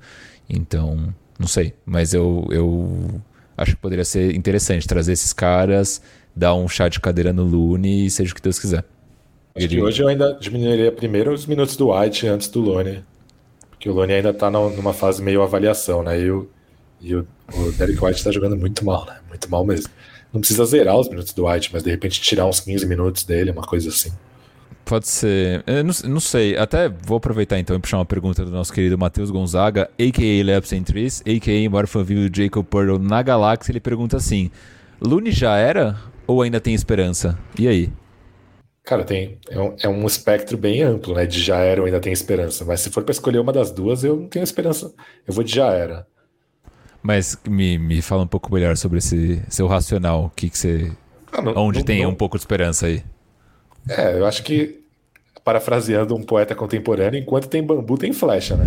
Então, 0.48 1.14
não 1.38 1.46
sei. 1.46 1.74
Mas 1.84 2.12
eu, 2.12 2.46
eu 2.50 3.20
acho 3.56 3.74
que 3.74 3.80
poderia 3.80 4.04
ser 4.04 4.34
interessante 4.34 4.86
trazer 4.86 5.12
esses 5.12 5.32
caras, 5.32 6.00
dar 6.34 6.54
um 6.54 6.68
chá 6.68 6.88
de 6.88 7.00
cadeira 7.00 7.32
no 7.32 7.44
Lune 7.44 8.06
e 8.06 8.10
seja 8.10 8.32
o 8.32 8.34
que 8.34 8.42
Deus 8.42 8.58
quiser. 8.58 8.84
Acho 9.54 9.68
que 9.68 9.80
hoje 9.80 10.02
eu 10.02 10.08
ainda 10.08 10.34
diminuiria 10.34 10.92
primeiro 10.92 11.32
os 11.32 11.46
minutos 11.46 11.76
do 11.76 11.90
White 11.90 12.26
antes 12.26 12.48
do 12.48 12.60
Lone. 12.60 13.02
Porque 13.70 13.88
o 13.88 13.94
Lone 13.94 14.12
ainda 14.12 14.34
tá 14.34 14.50
numa 14.50 14.92
fase 14.92 15.22
meio 15.22 15.42
avaliação, 15.42 16.02
né? 16.02 16.20
E 16.20 16.30
o, 16.30 16.48
e 17.00 17.14
o, 17.14 17.26
o 17.54 17.72
Derek 17.72 18.02
White 18.04 18.22
tá 18.22 18.30
jogando 18.30 18.56
muito 18.56 18.84
mal, 18.84 19.06
né? 19.06 19.16
Muito 19.28 19.50
mal 19.50 19.64
mesmo. 19.64 19.90
Não 20.32 20.40
precisa 20.40 20.64
zerar 20.66 20.98
os 20.98 21.08
minutos 21.08 21.32
do 21.32 21.46
White, 21.46 21.70
mas 21.72 21.82
de 21.82 21.90
repente 21.90 22.20
tirar 22.20 22.46
uns 22.46 22.60
15 22.60 22.84
minutos 22.86 23.24
dele, 23.24 23.50
uma 23.50 23.62
coisa 23.62 23.88
assim. 23.88 24.12
Pode 24.86 25.08
ser. 25.08 25.64
Eu 25.66 25.82
não, 25.82 25.92
não, 26.04 26.20
sei. 26.20 26.56
Até 26.56 26.88
vou 26.88 27.16
aproveitar 27.16 27.58
então 27.58 27.74
e 27.74 27.80
puxar 27.80 27.98
uma 27.98 28.06
pergunta 28.06 28.44
do 28.44 28.52
nosso 28.52 28.72
querido 28.72 28.96
Matheus 28.96 29.32
Gonzaga, 29.32 29.90
a.k.a. 29.98 30.44
Labs 30.44 30.72
Entries, 30.72 31.20
a.k.a. 31.22 31.68
maior 31.68 31.88
fãzinho 31.88 32.30
do 32.30 32.34
Jacob 32.34 32.64
Pearl 32.64 32.96
na 32.96 33.20
galáxia. 33.20 33.72
Ele 33.72 33.80
pergunta 33.80 34.16
assim: 34.16 34.48
Lune 35.00 35.32
já 35.32 35.56
era 35.56 36.00
ou 36.24 36.40
ainda 36.40 36.60
tem 36.60 36.72
esperança? 36.72 37.36
E 37.58 37.66
aí? 37.66 37.92
Cara, 38.84 39.02
tem, 39.02 39.40
é 39.50 39.60
um, 39.60 39.74
é 39.82 39.88
um 39.88 40.06
espectro 40.06 40.56
bem 40.56 40.84
amplo, 40.84 41.16
né? 41.16 41.26
De 41.26 41.42
já 41.42 41.58
era 41.58 41.80
ou 41.80 41.86
ainda 41.86 41.98
tem 41.98 42.12
esperança. 42.12 42.64
Mas 42.64 42.78
se 42.78 42.88
for 42.88 43.02
para 43.02 43.10
escolher 43.10 43.40
uma 43.40 43.52
das 43.52 43.72
duas, 43.72 44.04
eu 44.04 44.14
não 44.14 44.28
tenho 44.28 44.44
esperança. 44.44 44.94
Eu 45.26 45.34
vou 45.34 45.42
de 45.42 45.52
já 45.52 45.72
era. 45.72 46.06
Mas 47.02 47.36
me, 47.48 47.76
me 47.76 48.00
fala 48.00 48.22
um 48.22 48.28
pouco 48.28 48.54
melhor 48.54 48.76
sobre 48.76 48.98
esse 48.98 49.42
seu 49.48 49.66
racional. 49.66 50.26
O 50.26 50.30
que, 50.30 50.48
que 50.48 50.56
você. 50.56 50.92
Ah, 51.32 51.42
não, 51.42 51.54
onde 51.56 51.80
não, 51.80 51.84
tem 51.84 52.04
não... 52.04 52.10
um 52.10 52.14
pouco 52.14 52.36
de 52.36 52.42
esperança 52.42 52.86
aí? 52.86 53.02
É, 53.88 54.18
eu 54.18 54.26
acho 54.26 54.42
que, 54.42 54.82
parafraseando 55.44 56.14
um 56.14 56.22
poeta 56.22 56.54
contemporâneo, 56.54 57.20
enquanto 57.20 57.48
tem 57.48 57.62
bambu, 57.62 57.96
tem 57.96 58.12
flecha, 58.12 58.56
né? 58.56 58.64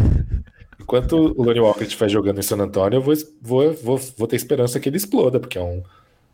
Enquanto 0.80 1.14
o 1.14 1.44
Lonnie 1.44 1.60
Walker 1.60 1.84
estiver 1.84 2.10
jogando 2.10 2.40
em 2.40 2.42
San 2.42 2.58
Antonio, 2.58 2.98
eu 2.98 3.02
vou, 3.02 3.14
vou, 3.42 3.74
vou, 3.74 3.98
vou 4.18 4.28
ter 4.28 4.38
esperança 4.38 4.80
que 4.80 4.88
ele 4.88 4.98
exploda, 4.98 5.40
porque 5.40 5.58
é 5.58 5.62
um, 5.62 5.84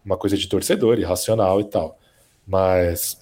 uma 0.05 0.15
coisa 0.15 0.37
de 0.37 0.47
torcedor, 0.47 0.99
irracional 0.99 1.59
e 1.59 1.65
tal. 1.65 1.99
Mas, 2.47 3.19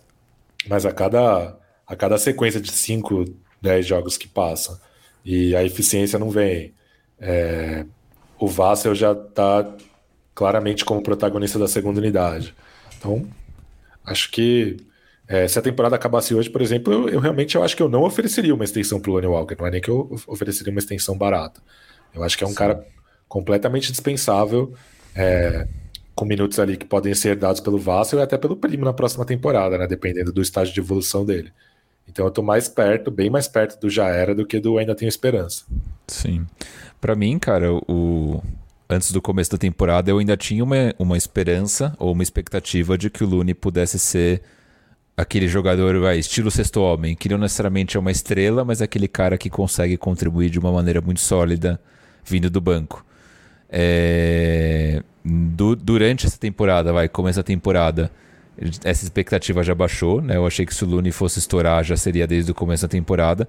mas 0.67 0.85
a, 0.85 0.91
cada, 0.91 1.57
a 1.87 1.95
cada 1.95 2.17
sequência 2.17 2.59
de 2.59 2.71
5, 2.71 3.25
10 3.61 3.85
jogos 3.85 4.17
que 4.17 4.27
passam 4.27 4.77
e 5.23 5.55
a 5.55 5.63
eficiência 5.63 6.19
não 6.19 6.29
vem, 6.29 6.73
é, 7.19 7.85
o 8.37 8.47
Vassel 8.47 8.93
já 8.93 9.13
está 9.13 9.75
claramente 10.35 10.83
como 10.83 11.01
protagonista 11.01 11.57
da 11.57 11.67
segunda 11.67 11.99
unidade. 11.99 12.53
Então, 12.97 13.25
acho 14.05 14.29
que 14.29 14.77
é, 15.33 15.47
se 15.47 15.57
a 15.57 15.63
temporada 15.63 15.95
acabasse 15.95 16.35
hoje, 16.35 16.47
por 16.47 16.61
exemplo, 16.61 16.93
eu, 16.93 17.09
eu, 17.09 17.19
realmente 17.19 17.55
eu 17.55 17.63
acho 17.63 17.75
que 17.75 17.81
eu 17.81 17.89
não 17.89 18.03
ofereceria 18.03 18.53
uma 18.53 18.63
extensão 18.63 18.99
pro 18.99 19.13
Lonnie 19.13 19.27
Walker. 19.27 19.55
Não 19.57 19.65
é 19.65 19.71
nem 19.71 19.81
que 19.81 19.89
eu 19.89 20.15
ofereceria 20.27 20.71
uma 20.71 20.77
extensão 20.77 21.17
barata. 21.17 21.59
Eu 22.13 22.21
acho 22.21 22.37
que 22.37 22.43
é 22.43 22.47
um 22.47 22.51
Sim. 22.51 22.55
cara 22.55 22.85
completamente 23.27 23.91
dispensável, 23.91 24.75
é, 25.15 25.67
com 26.13 26.23
minutos 26.23 26.59
ali 26.59 26.77
que 26.77 26.85
podem 26.85 27.15
ser 27.15 27.35
dados 27.35 27.61
pelo 27.61 27.79
Vassel 27.79 28.19
e 28.19 28.21
até 28.21 28.37
pelo 28.37 28.55
Primo 28.55 28.85
na 28.85 28.93
próxima 28.93 29.25
temporada, 29.25 29.75
né? 29.75 29.87
Dependendo 29.87 30.31
do 30.31 30.39
estágio 30.39 30.71
de 30.71 30.79
evolução 30.79 31.25
dele. 31.25 31.51
Então 32.07 32.25
eu 32.25 32.31
tô 32.31 32.43
mais 32.43 32.67
perto, 32.67 33.09
bem 33.09 33.31
mais 33.31 33.47
perto 33.47 33.81
do 33.81 33.89
já 33.89 34.09
era 34.09 34.35
do 34.35 34.45
que 34.45 34.59
do 34.59 34.77
ainda 34.77 34.93
tenho 34.93 35.09
esperança. 35.09 35.65
Sim. 36.07 36.45
para 37.01 37.15
mim, 37.15 37.39
cara, 37.39 37.73
o 37.73 38.39
antes 38.87 39.11
do 39.11 39.19
começo 39.19 39.49
da 39.49 39.57
temporada 39.57 40.11
eu 40.11 40.19
ainda 40.19 40.37
tinha 40.37 40.63
uma, 40.63 40.93
uma 40.99 41.17
esperança 41.17 41.95
ou 41.97 42.11
uma 42.11 42.21
expectativa 42.21 42.95
de 42.99 43.09
que 43.09 43.23
o 43.23 43.27
Lune 43.27 43.55
pudesse 43.55 43.97
ser 43.97 44.43
aquele 45.15 45.47
jogador, 45.47 45.99
vai, 45.99 46.17
estilo 46.17 46.49
sexto 46.49 46.81
homem, 46.81 47.15
que 47.15 47.29
não 47.29 47.37
necessariamente 47.37 47.97
é 47.97 47.99
uma 47.99 48.11
estrela, 48.11 48.65
mas 48.65 48.81
é 48.81 48.85
aquele 48.85 49.07
cara 49.07 49.37
que 49.37 49.49
consegue 49.49 49.97
contribuir 49.97 50.49
de 50.49 50.59
uma 50.59 50.71
maneira 50.71 51.01
muito 51.01 51.21
sólida 51.21 51.79
vindo 52.25 52.49
do 52.49 52.59
banco. 52.59 53.05
É... 53.69 55.01
Du 55.25 55.75
durante 55.75 56.25
essa 56.25 56.37
temporada, 56.37 56.91
vai, 56.91 57.07
começa 57.07 57.39
a 57.39 57.43
temporada, 57.43 58.11
essa 58.83 59.03
expectativa 59.03 59.63
já 59.63 59.73
baixou, 59.73 60.21
né? 60.21 60.35
Eu 60.35 60.45
achei 60.45 60.65
que 60.65 60.75
se 60.75 60.83
o 60.83 60.87
Lune 60.87 61.11
fosse 61.11 61.39
estourar 61.39 61.83
já 61.83 61.95
seria 61.95 62.27
desde 62.27 62.51
o 62.51 62.55
começo 62.55 62.83
da 62.83 62.89
temporada. 62.89 63.47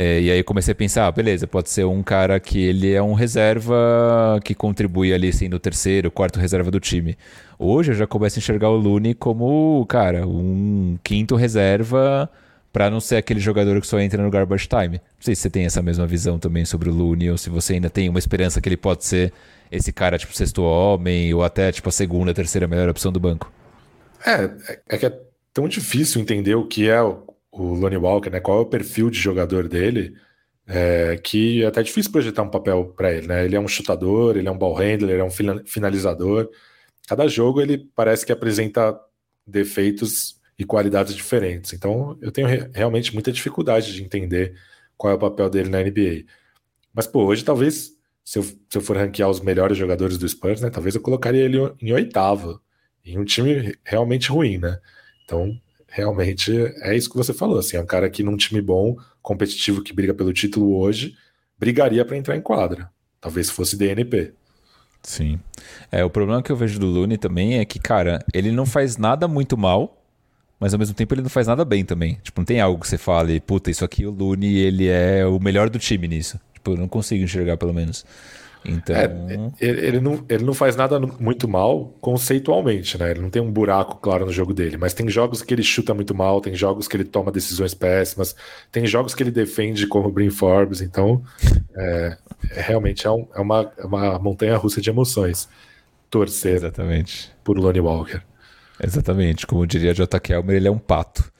É, 0.00 0.20
e 0.20 0.30
aí 0.30 0.44
comecei 0.44 0.70
a 0.70 0.76
pensar, 0.76 1.08
ah, 1.08 1.10
beleza, 1.10 1.44
pode 1.44 1.70
ser 1.70 1.84
um 1.84 2.04
cara 2.04 2.38
que 2.38 2.56
ele 2.56 2.92
é 2.92 3.02
um 3.02 3.14
reserva 3.14 4.38
que 4.44 4.54
contribui 4.54 5.12
ali 5.12 5.32
sendo 5.32 5.54
o 5.54 5.58
terceiro, 5.58 6.08
quarto 6.08 6.38
reserva 6.38 6.70
do 6.70 6.78
time. 6.78 7.18
Hoje 7.58 7.90
eu 7.90 7.96
já 7.96 8.06
começo 8.06 8.38
a 8.38 8.40
enxergar 8.40 8.68
o 8.68 8.76
Lune 8.76 9.12
como, 9.12 9.84
cara, 9.88 10.24
um 10.24 10.96
quinto 11.02 11.34
reserva 11.34 12.30
para 12.72 12.88
não 12.88 13.00
ser 13.00 13.16
aquele 13.16 13.40
jogador 13.40 13.80
que 13.80 13.88
só 13.88 13.98
entra 13.98 14.22
no 14.22 14.30
garbage 14.30 14.68
time. 14.68 14.98
Não 14.98 15.18
sei 15.18 15.34
se 15.34 15.42
você 15.42 15.50
tem 15.50 15.64
essa 15.64 15.82
mesma 15.82 16.06
visão 16.06 16.38
também 16.38 16.64
sobre 16.64 16.88
o 16.88 16.92
Lune 16.92 17.32
ou 17.32 17.36
se 17.36 17.50
você 17.50 17.72
ainda 17.72 17.90
tem 17.90 18.08
uma 18.08 18.20
esperança 18.20 18.60
que 18.60 18.68
ele 18.68 18.76
pode 18.76 19.04
ser 19.04 19.32
esse 19.68 19.92
cara 19.92 20.16
tipo 20.16 20.32
sexto 20.32 20.62
homem 20.62 21.34
ou 21.34 21.42
até 21.42 21.72
tipo 21.72 21.88
a 21.88 21.92
segunda, 21.92 22.32
terceira 22.32 22.68
melhor 22.68 22.88
opção 22.88 23.10
do 23.10 23.18
banco. 23.18 23.50
É, 24.24 24.48
é 24.90 24.96
que 24.96 25.06
é 25.06 25.20
tão 25.52 25.66
difícil 25.66 26.22
entender 26.22 26.54
o 26.54 26.68
que 26.68 26.88
é 26.88 27.02
o 27.02 27.27
o 27.58 27.74
Lonnie 27.74 27.98
Walker, 27.98 28.30
né? 28.30 28.40
Qual 28.40 28.58
é 28.58 28.60
o 28.62 28.66
perfil 28.66 29.10
de 29.10 29.18
jogador 29.18 29.68
dele? 29.68 30.14
É, 30.66 31.16
que 31.16 31.62
é 31.62 31.66
até 31.66 31.82
difícil 31.82 32.12
projetar 32.12 32.42
um 32.42 32.50
papel 32.50 32.92
para 32.96 33.12
ele, 33.12 33.26
né? 33.26 33.44
Ele 33.44 33.56
é 33.56 33.60
um 33.60 33.68
chutador, 33.68 34.36
ele 34.36 34.48
é 34.48 34.50
um 34.50 34.58
ball 34.58 34.74
handler, 34.74 35.14
ele 35.14 35.22
é 35.22 35.24
um 35.24 35.64
finalizador. 35.64 36.48
Cada 37.08 37.26
jogo 37.26 37.60
ele 37.60 37.78
parece 37.94 38.26
que 38.26 38.32
apresenta 38.32 38.98
defeitos 39.46 40.38
e 40.58 40.64
qualidades 40.64 41.14
diferentes. 41.14 41.72
Então 41.72 42.18
eu 42.20 42.30
tenho 42.30 42.46
re 42.46 42.68
realmente 42.74 43.14
muita 43.14 43.32
dificuldade 43.32 43.94
de 43.94 44.02
entender 44.02 44.54
qual 44.96 45.12
é 45.12 45.16
o 45.16 45.18
papel 45.18 45.48
dele 45.48 45.70
na 45.70 45.82
NBA. 45.82 46.24
Mas 46.92 47.06
pô, 47.06 47.24
hoje 47.24 47.44
talvez 47.44 47.92
se 48.24 48.38
eu, 48.38 48.42
se 48.42 48.58
eu 48.74 48.80
for 48.82 48.96
ranquear 48.96 49.30
os 49.30 49.40
melhores 49.40 49.78
jogadores 49.78 50.18
do 50.18 50.28
Spurs, 50.28 50.60
né? 50.60 50.68
Talvez 50.70 50.94
eu 50.94 51.00
colocaria 51.00 51.44
ele 51.44 51.58
em 51.80 51.92
oitavo, 51.92 52.60
em 53.04 53.18
um 53.18 53.24
time 53.24 53.74
realmente 53.84 54.30
ruim, 54.30 54.58
né? 54.58 54.78
Então 55.24 55.58
realmente 55.88 56.52
é 56.82 56.96
isso 56.96 57.10
que 57.10 57.16
você 57.16 57.32
falou. 57.32 57.58
Assim, 57.58 57.76
é 57.76 57.80
um 57.80 57.86
cara 57.86 58.08
que 58.08 58.22
num 58.22 58.36
time 58.36 58.60
bom, 58.60 58.96
competitivo, 59.22 59.82
que 59.82 59.92
briga 59.92 60.14
pelo 60.14 60.32
título 60.32 60.76
hoje, 60.76 61.16
brigaria 61.58 62.04
para 62.04 62.16
entrar 62.16 62.36
em 62.36 62.40
quadra. 62.40 62.90
Talvez 63.20 63.50
fosse 63.50 63.76
DNP. 63.76 64.32
Sim. 65.02 65.40
É, 65.90 66.04
o 66.04 66.10
problema 66.10 66.42
que 66.42 66.52
eu 66.52 66.56
vejo 66.56 66.78
do 66.78 66.86
Lune 66.86 67.16
também 67.16 67.58
é 67.58 67.64
que, 67.64 67.78
cara, 67.78 68.24
ele 68.32 68.52
não 68.52 68.66
faz 68.66 68.96
nada 68.96 69.26
muito 69.26 69.56
mal, 69.56 70.04
mas 70.60 70.72
ao 70.72 70.78
mesmo 70.78 70.94
tempo 70.94 71.14
ele 71.14 71.22
não 71.22 71.30
faz 71.30 71.46
nada 71.46 71.64
bem 71.64 71.84
também. 71.84 72.18
Tipo, 72.22 72.40
não 72.40 72.44
tem 72.44 72.60
algo 72.60 72.80
que 72.80 72.88
você 72.88 72.98
fale, 72.98 73.40
puta, 73.40 73.70
isso 73.70 73.84
aqui 73.84 74.04
o 74.04 74.10
Lune, 74.10 74.56
ele 74.56 74.86
é 74.88 75.24
o 75.26 75.38
melhor 75.40 75.70
do 75.70 75.78
time 75.78 76.06
nisso. 76.06 76.38
Tipo, 76.52 76.72
eu 76.72 76.76
não 76.76 76.88
consigo 76.88 77.24
enxergar, 77.24 77.56
pelo 77.56 77.72
menos. 77.72 78.04
Então. 78.64 78.94
É, 78.94 79.10
ele, 79.60 80.00
não, 80.00 80.24
ele 80.28 80.44
não 80.44 80.54
faz 80.54 80.76
nada 80.76 80.98
muito 80.98 81.48
mal 81.48 81.94
conceitualmente, 82.00 82.98
né? 82.98 83.10
Ele 83.10 83.20
não 83.20 83.30
tem 83.30 83.40
um 83.40 83.50
buraco 83.50 83.96
claro 83.96 84.26
no 84.26 84.32
jogo 84.32 84.52
dele, 84.52 84.76
mas 84.76 84.92
tem 84.92 85.08
jogos 85.08 85.42
que 85.42 85.54
ele 85.54 85.62
chuta 85.62 85.94
muito 85.94 86.14
mal, 86.14 86.40
tem 86.40 86.54
jogos 86.54 86.88
que 86.88 86.96
ele 86.96 87.04
toma 87.04 87.32
decisões 87.32 87.74
péssimas, 87.74 88.34
tem 88.70 88.86
jogos 88.86 89.14
que 89.14 89.22
ele 89.22 89.30
defende 89.30 89.86
como 89.86 90.08
o 90.08 90.12
Brin 90.12 90.30
Forbes, 90.30 90.80
então 90.80 91.22
é, 91.76 92.16
é 92.50 92.60
realmente 92.60 93.06
é, 93.06 93.10
um, 93.10 93.26
é, 93.34 93.40
uma, 93.40 93.72
é 93.78 93.84
uma 93.84 94.18
montanha 94.18 94.56
russa 94.56 94.80
de 94.80 94.90
emoções 94.90 95.48
torcer 96.10 96.56
Exatamente. 96.56 97.30
por 97.44 97.58
Lonnie 97.58 97.80
Walker. 97.80 98.20
Exatamente, 98.82 99.46
como 99.46 99.66
diria 99.66 99.92
J. 99.92 100.18
Kelmer, 100.20 100.56
ele 100.56 100.68
é 100.68 100.70
um 100.70 100.78
pato. 100.78 101.30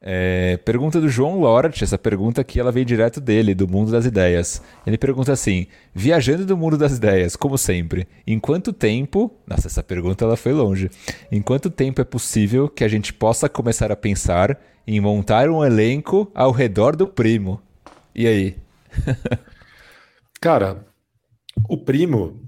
É, 0.00 0.58
pergunta 0.58 1.00
do 1.00 1.08
João 1.08 1.40
Lort, 1.40 1.82
essa 1.82 1.96
pergunta 1.96 2.40
aqui 2.40 2.60
ela 2.60 2.70
vem 2.70 2.84
direto 2.84 3.20
dele, 3.20 3.54
do 3.54 3.66
mundo 3.66 3.90
das 3.90 4.04
ideias. 4.04 4.62
Ele 4.86 4.98
pergunta 4.98 5.32
assim: 5.32 5.66
viajando 5.94 6.44
do 6.44 6.56
mundo 6.56 6.76
das 6.76 6.96
ideias, 6.96 7.34
como 7.34 7.56
sempre, 7.56 8.06
em 8.26 8.38
quanto 8.38 8.72
tempo. 8.72 9.34
Nossa, 9.46 9.66
essa 9.66 9.82
pergunta 9.82 10.24
ela 10.24 10.36
foi 10.36 10.52
longe. 10.52 10.90
Em 11.32 11.40
quanto 11.40 11.70
tempo 11.70 12.00
é 12.00 12.04
possível 12.04 12.68
que 12.68 12.84
a 12.84 12.88
gente 12.88 13.12
possa 13.12 13.48
começar 13.48 13.90
a 13.90 13.96
pensar 13.96 14.58
em 14.86 15.00
montar 15.00 15.48
um 15.48 15.64
elenco 15.64 16.30
ao 16.34 16.52
redor 16.52 16.94
do 16.94 17.06
primo? 17.06 17.60
E 18.14 18.26
aí? 18.26 18.56
Cara, 20.40 20.86
o 21.68 21.76
primo, 21.76 22.40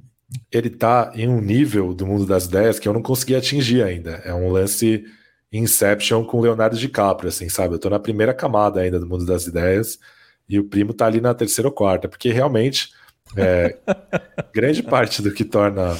ele 0.53 0.71
tá 0.71 1.13
em 1.15 1.27
um 1.27 1.41
nível 1.41 1.95
do 1.95 2.07
mundo 2.07 2.27
das 2.27 2.45
ideias 2.45 2.79
que 2.79 2.89
eu 2.89 2.93
não 2.93 3.03
consegui 3.03 3.35
atingir 3.35 3.83
ainda. 3.83 4.23
É 4.25 4.33
um 4.33 4.51
lance 4.51 5.05
Inception 5.53 6.25
com 6.25 6.41
Leonardo 6.41 6.77
DiCaprio, 6.77 7.29
assim, 7.29 7.49
sabe? 7.49 7.75
Eu 7.75 7.79
tô 7.79 7.89
na 7.89 7.99
primeira 7.99 8.35
camada 8.35 8.81
ainda 8.81 8.99
do 8.99 9.07
mundo 9.07 9.25
das 9.25 9.47
ideias 9.47 9.99
e 10.49 10.59
o 10.59 10.65
primo 10.65 10.93
tá 10.93 11.07
ali 11.07 11.21
na 11.21 11.35
terceira 11.35 11.69
ou 11.69 11.75
quarta, 11.75 12.09
porque 12.09 12.31
realmente 12.31 12.91
é, 13.37 13.77
grande 14.55 14.83
parte 14.83 15.21
do 15.21 15.33
que 15.33 15.45
torna, 15.45 15.97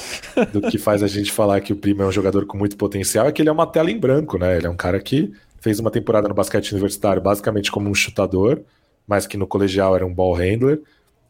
do 0.51 0.61
que 0.61 0.77
faz 0.77 1.03
a 1.03 1.07
gente 1.07 1.31
falar 1.31 1.61
que 1.61 1.73
o 1.73 1.75
primo 1.75 2.01
é 2.01 2.05
um 2.05 2.11
jogador 2.11 2.45
com 2.45 2.57
muito 2.57 2.77
potencial 2.77 3.27
é 3.27 3.31
que 3.31 3.41
ele 3.41 3.49
é 3.49 3.51
uma 3.51 3.67
tela 3.67 3.91
em 3.91 3.99
branco, 3.99 4.37
né? 4.37 4.57
Ele 4.57 4.67
é 4.67 4.69
um 4.69 4.75
cara 4.75 4.99
que 4.99 5.31
fez 5.59 5.79
uma 5.79 5.91
temporada 5.91 6.27
no 6.27 6.33
basquete 6.33 6.71
universitário 6.71 7.21
basicamente 7.21 7.71
como 7.71 7.89
um 7.89 7.95
chutador, 7.95 8.61
mas 9.07 9.27
que 9.27 9.37
no 9.37 9.47
colegial 9.47 9.95
era 9.95 10.05
um 10.05 10.13
ball 10.13 10.33
handler. 10.33 10.81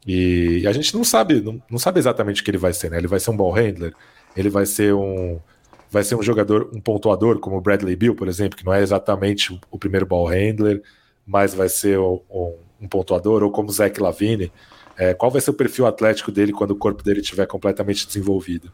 E 0.07 0.65
a 0.65 0.71
gente 0.71 0.95
não 0.95 1.03
sabe, 1.03 1.41
não, 1.41 1.61
não 1.69 1.77
sabe 1.77 1.99
exatamente 1.99 2.41
o 2.41 2.45
que 2.45 2.51
ele 2.51 2.57
vai 2.57 2.73
ser, 2.73 2.89
né? 2.89 2.97
Ele 2.97 3.07
vai 3.07 3.19
ser 3.19 3.31
um 3.31 3.37
ball 3.37 3.51
handler, 3.51 3.93
ele 4.35 4.49
vai 4.49 4.65
ser 4.65 4.93
um 4.93 5.39
vai 5.89 6.03
ser 6.03 6.15
um 6.15 6.23
jogador, 6.23 6.69
um 6.73 6.79
pontuador, 6.79 7.39
como 7.39 7.57
o 7.57 7.61
Bradley 7.61 7.95
Bill, 7.95 8.15
por 8.15 8.27
exemplo, 8.27 8.57
que 8.57 8.65
não 8.65 8.73
é 8.73 8.81
exatamente 8.81 9.59
o 9.71 9.77
primeiro 9.77 10.05
ball 10.05 10.27
handler, 10.27 10.81
mas 11.25 11.53
vai 11.53 11.69
ser 11.69 11.99
um, 11.99 12.19
um 12.81 12.87
pontuador, 12.87 13.43
ou 13.43 13.51
como 13.51 13.69
o 13.69 13.71
Zach 13.71 13.99
Lavine. 13.99 14.51
É, 14.97 15.13
qual 15.13 15.31
vai 15.31 15.41
ser 15.41 15.51
o 15.51 15.53
perfil 15.53 15.87
atlético 15.87 16.31
dele 16.31 16.51
quando 16.51 16.71
o 16.71 16.75
corpo 16.75 17.03
dele 17.03 17.21
estiver 17.21 17.45
completamente 17.47 18.05
desenvolvido? 18.05 18.71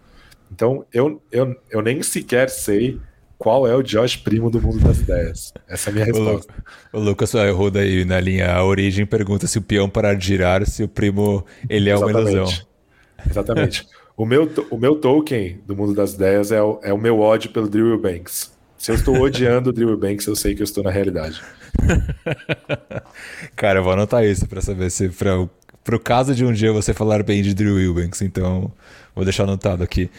Então, 0.51 0.86
eu, 0.91 1.22
eu, 1.32 1.55
eu 1.70 1.82
nem 1.82 2.01
sequer 2.01 2.49
sei 2.49 2.99
qual 3.38 3.68
é 3.68 3.76
o 3.76 3.84
Josh 3.84 4.16
Primo 4.16 4.49
do 4.49 4.61
mundo 4.61 4.80
das 4.80 4.99
ideias. 4.99 5.53
Essa 5.68 5.89
é 5.89 5.91
a 5.91 5.93
minha 5.93 6.05
resposta. 6.05 6.53
O, 6.91 6.97
o 6.97 7.01
Lucas 7.01 7.34
errou 7.34 7.70
daí 7.70 8.05
na 8.05 8.20
linha 8.20 8.51
a 8.51 8.63
origem, 8.63 9.05
pergunta 9.05 9.47
se 9.47 9.57
o 9.57 9.61
peão 9.61 9.89
parar 9.89 10.16
de 10.16 10.26
girar, 10.26 10.66
se 10.66 10.84
o 10.84 10.88
primo 10.88 11.45
ele 11.70 11.89
é 11.89 11.93
Exatamente. 11.93 12.20
uma 12.20 12.32
ilusão. 12.32 12.66
Exatamente. 13.30 13.88
O 14.18 14.26
meu, 14.26 14.49
o 14.72 14.78
meu 14.78 14.95
token 14.95 15.59
do 15.66 15.76
mundo 15.76 15.93
das 15.93 16.13
ideias 16.13 16.51
é 16.51 16.61
o, 16.61 16.80
é 16.82 16.93
o 16.93 16.97
meu 16.97 17.20
ódio 17.20 17.51
pelo 17.51 17.68
Drew 17.68 17.99
Banks. 17.99 18.53
Se 18.78 18.91
eu 18.91 18.95
estou 18.95 19.20
odiando 19.20 19.72
o 19.72 19.74
Drew 19.74 19.97
Banks, 19.97 20.26
eu 20.28 20.36
sei 20.36 20.55
que 20.55 20.61
eu 20.61 20.66
estou 20.66 20.84
na 20.84 20.91
realidade. 20.91 21.41
Cara, 23.55 23.80
eu 23.80 23.84
vou 23.84 23.93
anotar 23.93 24.24
isso 24.24 24.47
para 24.47 24.61
saber 24.61 24.89
se 24.89 25.09
para 25.09 25.47
pro 25.84 25.99
caso 25.99 26.34
de 26.34 26.43
um 26.43 26.51
dia 26.51 26.74
você 26.74 26.93
falar 26.93 27.22
bem 27.24 27.43
de 27.43 27.53
Drew 27.53 27.80
Eubanks, 27.80 28.22
então 28.22 28.72
vou 29.13 29.24
deixar 29.24 29.43
anotado 29.43 29.84
aqui. 29.84 30.09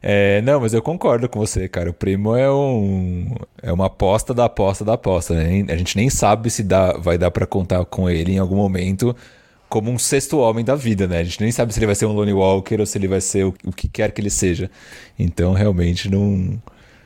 É, 0.00 0.40
não, 0.42 0.60
mas 0.60 0.72
eu 0.72 0.80
concordo 0.80 1.28
com 1.28 1.40
você, 1.40 1.68
cara. 1.68 1.90
O 1.90 1.92
primo 1.92 2.36
é 2.36 2.50
um 2.50 3.34
é 3.60 3.72
uma 3.72 3.86
aposta 3.86 4.32
da 4.32 4.44
aposta 4.44 4.84
da 4.84 4.92
aposta, 4.92 5.34
né? 5.34 5.64
A 5.68 5.76
gente 5.76 5.96
nem 5.96 6.08
sabe 6.08 6.48
se 6.48 6.62
dá, 6.62 6.92
vai 6.92 7.18
dar 7.18 7.32
para 7.32 7.44
contar 7.44 7.84
com 7.86 8.08
ele 8.08 8.32
em 8.32 8.38
algum 8.38 8.54
momento 8.56 9.16
como 9.68 9.90
um 9.90 9.98
sexto 9.98 10.38
homem 10.38 10.64
da 10.64 10.74
vida, 10.74 11.06
né? 11.06 11.18
A 11.18 11.24
gente 11.24 11.40
nem 11.40 11.50
sabe 11.50 11.72
se 11.72 11.78
ele 11.78 11.86
vai 11.86 11.94
ser 11.94 12.06
um 12.06 12.12
Lone 12.12 12.32
Walker 12.32 12.78
ou 12.78 12.86
se 12.86 12.98
ele 12.98 13.08
vai 13.08 13.20
ser 13.20 13.44
o, 13.44 13.54
o 13.64 13.72
que 13.72 13.88
quer 13.88 14.12
que 14.12 14.20
ele 14.20 14.30
seja. 14.30 14.70
Então, 15.18 15.52
realmente, 15.52 16.10
não, 16.10 16.60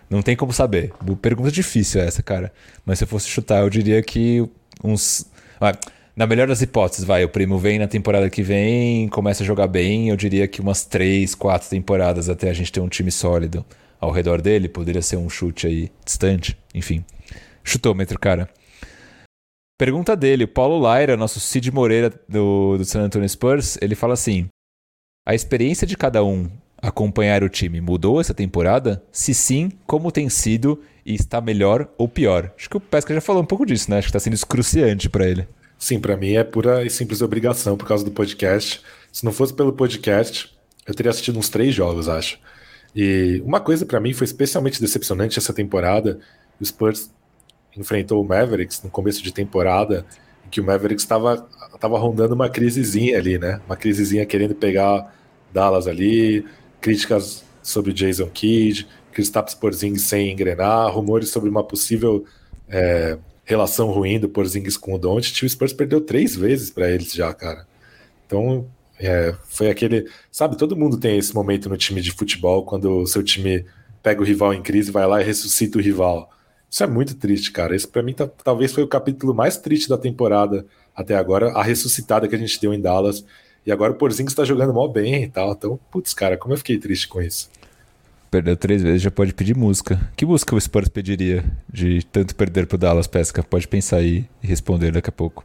não 0.08 0.22
tem 0.22 0.36
como 0.36 0.52
saber. 0.52 0.92
Pergunta 1.22 1.50
difícil 1.50 2.00
essa, 2.00 2.22
cara. 2.22 2.52
Mas 2.84 2.98
se 2.98 3.04
eu 3.04 3.08
fosse 3.08 3.28
chutar, 3.28 3.60
eu 3.62 3.70
diria 3.70 4.02
que 4.02 4.46
uns. 4.82 5.26
Ah, 5.60 5.76
na 6.16 6.26
melhor 6.26 6.48
das 6.48 6.60
hipóteses, 6.60 7.04
vai, 7.04 7.24
o 7.24 7.28
primo 7.28 7.56
vem 7.56 7.78
na 7.78 7.86
temporada 7.86 8.28
que 8.28 8.42
vem, 8.42 9.08
começa 9.08 9.42
a 9.42 9.46
jogar 9.46 9.66
bem, 9.66 10.10
eu 10.10 10.16
diria 10.16 10.46
que 10.46 10.60
umas 10.60 10.84
três, 10.84 11.34
quatro 11.34 11.68
temporadas 11.68 12.28
até 12.28 12.50
a 12.50 12.52
gente 12.52 12.70
ter 12.70 12.80
um 12.80 12.88
time 12.88 13.10
sólido 13.10 13.64
ao 13.98 14.10
redor 14.10 14.42
dele, 14.42 14.68
poderia 14.68 15.00
ser 15.00 15.16
um 15.16 15.30
chute 15.30 15.66
aí 15.66 15.90
distante, 16.04 16.58
enfim. 16.74 17.04
Chutômetro, 17.62 18.18
cara. 18.18 18.50
Pergunta 19.80 20.14
dele, 20.14 20.44
o 20.44 20.48
Paulo 20.48 20.78
Laira, 20.78 21.16
nosso 21.16 21.40
Cid 21.40 21.72
Moreira 21.72 22.12
do, 22.28 22.76
do 22.76 22.84
San 22.84 23.00
Antonio 23.00 23.26
Spurs, 23.26 23.78
ele 23.80 23.94
fala 23.94 24.12
assim: 24.12 24.46
A 25.26 25.34
experiência 25.34 25.86
de 25.86 25.96
cada 25.96 26.22
um 26.22 26.50
acompanhar 26.76 27.42
o 27.42 27.48
time 27.48 27.80
mudou 27.80 28.20
essa 28.20 28.34
temporada? 28.34 29.02
Se 29.10 29.32
sim, 29.32 29.72
como 29.86 30.12
tem 30.12 30.28
sido 30.28 30.82
e 31.04 31.14
está 31.14 31.40
melhor 31.40 31.88
ou 31.96 32.06
pior? 32.06 32.52
Acho 32.58 32.68
que 32.68 32.76
o 32.76 32.80
Pesca 32.80 33.14
já 33.14 33.22
falou 33.22 33.42
um 33.42 33.46
pouco 33.46 33.64
disso, 33.64 33.90
né? 33.90 33.96
Acho 33.96 34.08
que 34.08 34.10
está 34.10 34.20
sendo 34.20 34.34
excruciante 34.34 35.08
para 35.08 35.26
ele. 35.26 35.48
Sim, 35.78 35.98
para 35.98 36.14
mim 36.14 36.34
é 36.34 36.44
pura 36.44 36.84
e 36.84 36.90
simples 36.90 37.22
obrigação 37.22 37.74
por 37.74 37.88
causa 37.88 38.04
do 38.04 38.10
podcast. 38.10 38.82
Se 39.10 39.24
não 39.24 39.32
fosse 39.32 39.54
pelo 39.54 39.72
podcast, 39.72 40.54
eu 40.86 40.92
teria 40.92 41.08
assistido 41.08 41.38
uns 41.38 41.48
três 41.48 41.74
jogos, 41.74 42.06
acho. 42.06 42.38
E 42.94 43.42
uma 43.46 43.60
coisa 43.60 43.86
para 43.86 43.98
mim 43.98 44.12
foi 44.12 44.26
especialmente 44.26 44.78
decepcionante 44.78 45.38
essa 45.38 45.54
temporada. 45.54 46.20
O 46.60 46.66
Spurs 46.66 47.10
enfrentou 47.76 48.22
o 48.22 48.26
Mavericks 48.26 48.82
no 48.82 48.90
começo 48.90 49.22
de 49.22 49.32
temporada, 49.32 50.04
em 50.46 50.50
que 50.50 50.60
o 50.60 50.64
Mavericks 50.64 51.04
estava 51.04 51.48
tava 51.78 51.98
rondando 51.98 52.34
uma 52.34 52.48
crisezinha 52.48 53.18
ali, 53.18 53.38
né? 53.38 53.60
Uma 53.66 53.76
crisezinha 53.76 54.26
querendo 54.26 54.54
pegar 54.54 55.14
Dallas 55.52 55.86
ali, 55.86 56.44
críticas 56.80 57.42
sobre 57.62 57.92
Jason 57.92 58.28
Kidd, 58.28 58.86
Kristaps 59.12 59.54
Porzingis 59.54 60.02
sem 60.02 60.30
engrenar, 60.30 60.92
rumores 60.92 61.30
sobre 61.30 61.48
uma 61.48 61.64
possível 61.64 62.24
é, 62.68 63.18
relação 63.44 63.90
ruim 63.90 64.20
do 64.20 64.28
Porzingis 64.28 64.76
com 64.76 64.94
o 64.94 64.98
Doncic. 64.98 65.42
O 65.42 65.48
Spurs 65.48 65.72
perdeu 65.72 66.00
três 66.00 66.36
vezes 66.36 66.70
para 66.70 66.90
eles 66.90 67.12
já, 67.12 67.32
cara. 67.32 67.66
Então, 68.26 68.66
é, 68.98 69.34
foi 69.48 69.70
aquele... 69.70 70.08
Sabe, 70.30 70.56
todo 70.56 70.76
mundo 70.76 70.98
tem 70.98 71.18
esse 71.18 71.34
momento 71.34 71.68
no 71.68 71.76
time 71.76 72.00
de 72.00 72.12
futebol, 72.12 72.64
quando 72.64 73.00
o 73.00 73.06
seu 73.06 73.22
time 73.22 73.64
pega 74.02 74.20
o 74.20 74.24
rival 74.24 74.54
em 74.54 74.62
crise, 74.62 74.90
vai 74.90 75.06
lá 75.06 75.20
e 75.20 75.24
ressuscita 75.24 75.78
o 75.78 75.80
rival. 75.80 76.30
Isso 76.70 76.84
é 76.84 76.86
muito 76.86 77.16
triste, 77.16 77.50
cara. 77.50 77.74
Esse 77.74 77.88
para 77.88 78.02
mim 78.02 78.12
tá, 78.12 78.28
talvez 78.44 78.72
foi 78.72 78.84
o 78.84 78.88
capítulo 78.88 79.34
mais 79.34 79.56
triste 79.56 79.88
da 79.88 79.98
temporada 79.98 80.64
até 80.94 81.16
agora, 81.16 81.50
a 81.52 81.62
ressuscitada 81.62 82.28
que 82.28 82.34
a 82.34 82.38
gente 82.38 82.60
deu 82.60 82.72
em 82.72 82.80
Dallas. 82.80 83.24
E 83.66 83.72
agora 83.72 83.92
o 83.92 83.96
Porzingis 83.96 84.32
está 84.32 84.44
jogando 84.44 84.72
mal 84.72 84.88
bem 84.88 85.24
e 85.24 85.28
tal. 85.28 85.52
Então, 85.52 85.78
putz, 85.90 86.14
cara, 86.14 86.36
como 86.36 86.54
eu 86.54 86.58
fiquei 86.58 86.78
triste 86.78 87.08
com 87.08 87.20
isso. 87.20 87.50
Perdeu 88.30 88.56
três 88.56 88.80
vezes, 88.80 89.02
já 89.02 89.10
pode 89.10 89.34
pedir 89.34 89.56
música. 89.56 90.00
Que 90.16 90.24
música 90.24 90.54
o 90.54 90.60
Spurs 90.60 90.88
pediria 90.88 91.44
de 91.68 92.04
tanto 92.12 92.34
perder 92.36 92.66
pro 92.66 92.78
Dallas, 92.78 93.08
Pesca? 93.08 93.42
Pode 93.42 93.66
pensar 93.66 93.96
aí 93.96 94.24
e 94.40 94.46
responder 94.46 94.92
daqui 94.92 95.08
a 95.08 95.12
pouco. 95.12 95.44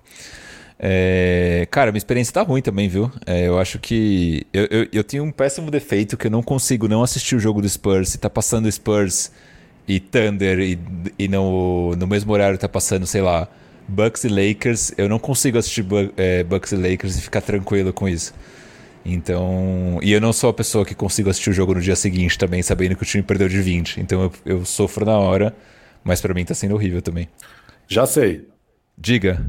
É, 0.77 1.67
cara, 1.71 1.91
minha 1.91 1.97
experiência 1.97 2.33
tá 2.33 2.43
ruim 2.43 2.61
também, 2.61 2.87
viu? 2.87 3.11
É, 3.25 3.47
eu 3.47 3.57
acho 3.57 3.79
que. 3.79 4.45
Eu, 4.53 4.67
eu, 4.69 4.87
eu 4.93 5.03
tenho 5.03 5.23
um 5.23 5.31
péssimo 5.31 5.71
defeito 5.71 6.15
que 6.15 6.27
eu 6.27 6.31
não 6.31 6.43
consigo 6.43 6.87
não 6.87 7.01
assistir 7.01 7.35
o 7.35 7.39
jogo 7.39 7.59
do 7.59 7.67
Spurs. 7.67 8.09
Se 8.09 8.19
tá 8.19 8.29
passando 8.29 8.71
Spurs 8.71 9.31
e 9.87 9.99
Thunder 9.99 10.59
e, 10.59 10.79
e 11.17 11.27
no, 11.27 11.95
no 11.95 12.07
mesmo 12.07 12.31
horário 12.33 12.57
tá 12.57 12.67
passando, 12.67 13.05
sei 13.05 13.21
lá, 13.21 13.47
Bucks 13.87 14.23
e 14.23 14.27
Lakers, 14.27 14.93
eu 14.97 15.07
não 15.07 15.19
consigo 15.19 15.57
assistir 15.57 15.85
é, 16.17 16.43
Bucks 16.43 16.71
e 16.71 16.75
Lakers 16.75 17.17
e 17.17 17.21
ficar 17.21 17.41
tranquilo 17.41 17.93
com 17.93 18.09
isso. 18.09 18.33
Então. 19.05 19.99
E 20.01 20.11
eu 20.11 20.19
não 20.19 20.33
sou 20.33 20.49
a 20.49 20.53
pessoa 20.53 20.83
que 20.83 20.95
consigo 20.95 21.29
assistir 21.29 21.51
o 21.51 21.53
jogo 21.53 21.75
no 21.75 21.81
dia 21.81 21.95
seguinte 21.95 22.37
também, 22.37 22.63
sabendo 22.63 22.95
que 22.95 23.03
o 23.03 23.05
time 23.05 23.21
perdeu 23.21 23.47
de 23.47 23.61
20. 23.61 24.01
Então 24.01 24.23
eu, 24.23 24.31
eu 24.45 24.65
sofro 24.65 25.05
na 25.05 25.17
hora, 25.17 25.55
mas 26.03 26.19
para 26.19 26.33
mim 26.33 26.43
tá 26.43 26.55
sendo 26.55 26.73
horrível 26.73 27.01
também. 27.01 27.29
Já 27.87 28.07
sei. 28.07 28.47
Diga. 28.97 29.45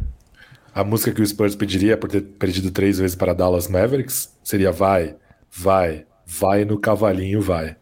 A 0.75 0.85
música 0.85 1.11
que 1.11 1.23
o 1.23 1.27
Spurs 1.27 1.57
pediria 1.57 1.97
por 1.97 2.11
ter 2.11 2.21
perdido 2.21 2.71
três 2.71 2.99
vezes 2.99 3.17
para 3.17 3.33
Dallas 3.33 3.67
Mavericks 3.67 4.31
seria 4.45 4.71
Vai, 4.71 5.17
vai, 5.51 6.05
vai 6.27 6.67
no 6.67 6.79
cavalinho, 6.79 7.41
vai. 7.41 7.77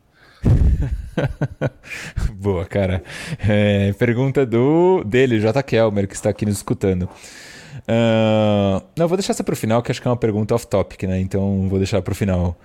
Boa, 2.34 2.64
cara. 2.64 3.02
É, 3.46 3.92
pergunta 3.94 4.44
do 4.44 5.02
dele, 5.04 5.40
J. 5.40 5.62
Kelmer, 5.62 6.08
que 6.08 6.14
está 6.14 6.30
aqui 6.30 6.44
nos 6.44 6.56
escutando. 6.56 7.08
Uh, 7.82 8.82
não, 8.96 9.08
vou 9.08 9.16
deixar 9.16 9.32
essa 9.32 9.44
para 9.44 9.52
o 9.52 9.56
final, 9.56 9.82
que 9.82 9.90
acho 9.90 10.00
que 10.00 10.08
é 10.08 10.10
uma 10.10 10.16
pergunta 10.16 10.54
off-topic, 10.54 11.02
né? 11.04 11.20
Então 11.20 11.68
vou 11.68 11.78
deixar 11.78 12.00
para 12.02 12.12
o 12.12 12.14
final. 12.14 12.56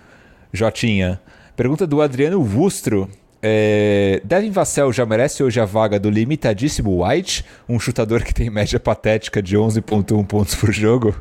Jotinha. 0.54 1.20
Pergunta 1.56 1.86
do 1.86 2.02
Adriano 2.02 2.42
Wustro. 2.42 3.10
É, 3.42 4.22
Devin 4.24 4.52
Vassell 4.52 4.92
já 4.92 5.06
merece 5.06 5.42
hoje 5.42 5.60
a 5.60 5.66
vaga 5.66 5.98
do 5.98 6.10
limitadíssimo 6.10 7.06
White, 7.06 7.46
um 7.70 7.80
chutador 7.80 8.24
que 8.24 8.34
tem 8.34 8.50
média 8.50 8.80
patética 8.80 9.42
de 9.42 9.58
11,1 9.58 10.26
pontos 10.26 10.56
por 10.56 10.72
jogo? 10.74 11.16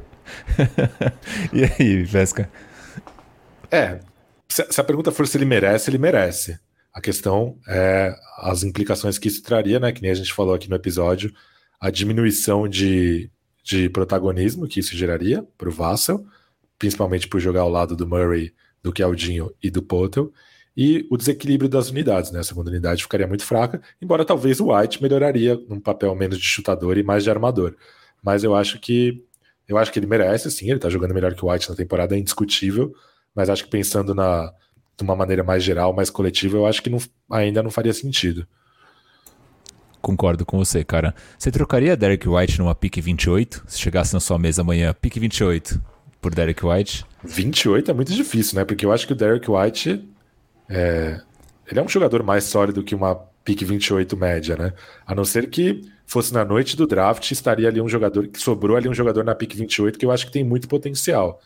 e 1.53 1.65
aí, 1.65 2.03
Vesca? 2.03 2.51
É, 3.71 3.99
se 4.49 4.81
a 4.81 4.85
pergunta 4.85 5.13
for 5.13 5.27
se 5.27 5.37
ele 5.37 5.45
merece, 5.45 5.91
ele 5.91 5.99
merece. 5.99 6.59
A 6.99 7.01
questão 7.01 7.57
é 7.69 8.13
as 8.39 8.65
implicações 8.65 9.19
que 9.19 9.29
isso 9.29 9.41
traria, 9.41 9.79
né? 9.79 9.93
Que 9.93 10.03
nem 10.03 10.11
a 10.11 10.15
gente 10.15 10.35
falou 10.35 10.53
aqui 10.53 10.69
no 10.69 10.75
episódio, 10.75 11.33
a 11.81 11.91
diminuição 11.91 12.67
de, 12.67 13.31
de 13.63 13.89
protagonismo 13.89 14.67
que 14.67 14.81
isso 14.81 14.97
geraria 14.97 15.47
para 15.57 15.69
o 15.69 15.73
Vassell, 15.73 16.27
principalmente 16.77 17.29
por 17.29 17.39
jogar 17.39 17.61
ao 17.61 17.71
lado 17.71 17.95
do 17.95 18.05
Murray, 18.05 18.53
do 18.83 18.93
Keldinho 18.93 19.55
e 19.63 19.71
do 19.71 19.81
Potel, 19.81 20.33
e 20.77 21.07
o 21.09 21.17
desequilíbrio 21.17 21.69
das 21.69 21.89
unidades, 21.89 22.33
né? 22.33 22.41
A 22.41 22.43
segunda 22.43 22.69
unidade 22.69 23.05
ficaria 23.05 23.29
muito 23.29 23.45
fraca, 23.45 23.81
embora 24.03 24.25
talvez 24.25 24.59
o 24.59 24.75
White 24.75 25.01
melhoraria 25.01 25.55
num 25.69 25.79
papel 25.79 26.13
menos 26.17 26.37
de 26.37 26.45
chutador 26.45 26.99
e 26.99 27.05
mais 27.05 27.23
de 27.23 27.31
armador. 27.31 27.77
Mas 28.21 28.43
eu 28.43 28.57
acho 28.57 28.77
que 28.81 29.25
eu 29.69 29.79
acho 29.79 29.93
que 29.93 30.01
ele 30.01 30.07
merece, 30.09 30.51
sim, 30.51 30.69
ele 30.69 30.81
tá 30.81 30.91
jogando 30.91 31.15
melhor 31.15 31.33
que 31.33 31.45
o 31.45 31.49
White 31.49 31.71
na 31.71 31.77
temporada, 31.77 32.17
é 32.17 32.19
indiscutível, 32.19 32.93
mas 33.37 33.49
acho 33.49 33.63
que 33.63 33.71
pensando 33.71 34.17
na 34.17 34.53
de 34.99 35.05
uma 35.05 35.15
maneira 35.15 35.45
mais 35.45 35.63
geral, 35.63 35.93
mais 35.93 36.11
coletiva, 36.11 36.57
eu 36.57 36.67
acho 36.67 36.83
que 36.83 36.91
não, 36.91 36.99
ainda 37.31 37.63
não 37.63 37.71
faria 37.71 37.93
sentido. 37.93 38.47
Concordo 40.03 40.45
com 40.45 40.59
você, 40.59 40.85
cara. 40.85 41.15
Você 41.39 41.51
trocaria 41.51 41.97
Derek 41.97 42.29
White 42.29 42.59
numa 42.59 42.75
pick 42.75 43.01
28? 43.01 43.65
Se 43.67 43.79
chegasse 43.79 44.13
na 44.13 44.21
sua 44.21 44.39
mesa 44.39 44.63
amanhã, 44.63 44.93
pick 44.93 45.17
28 45.19 45.81
por 46.21 46.35
Derek 46.35 46.65
White? 46.67 47.07
28 47.23 47.91
é 47.91 47.95
muito 47.95 48.13
difícil, 48.13 48.57
né? 48.57 48.65
Porque 48.65 48.85
eu 48.85 48.93
acho 48.93 49.07
que 49.07 49.13
o 49.13 49.17
Derek 49.17 49.49
White 49.49 50.09
é, 50.69 51.21
ele 51.71 51.81
é 51.81 51.83
um 51.83 51.89
jogador 51.89 52.23
mais 52.23 52.45
sólido 52.45 52.83
que 52.83 52.95
uma 52.95 53.15
pick 53.45 53.63
28 53.63 54.17
média, 54.17 54.57
né? 54.57 54.73
A 55.07 55.15
não 55.15 55.25
ser 55.25 55.49
que 55.49 55.83
fosse 56.07 56.33
na 56.33 56.45
noite 56.45 56.77
do 56.77 56.87
draft, 56.87 57.31
estaria 57.31 57.69
ali 57.69 57.81
um 57.81 57.89
jogador 57.89 58.27
que 58.29 58.41
sobrou 58.41 58.77
ali 58.77 58.89
um 58.89 58.95
jogador 58.95 59.25
na 59.25 59.35
pick 59.35 59.55
28 59.55 59.99
que 59.99 60.07
eu 60.07 60.11
acho 60.11 60.27
que 60.27 60.33
tem 60.33 60.43
muito 60.43 60.67
potencial. 60.67 61.41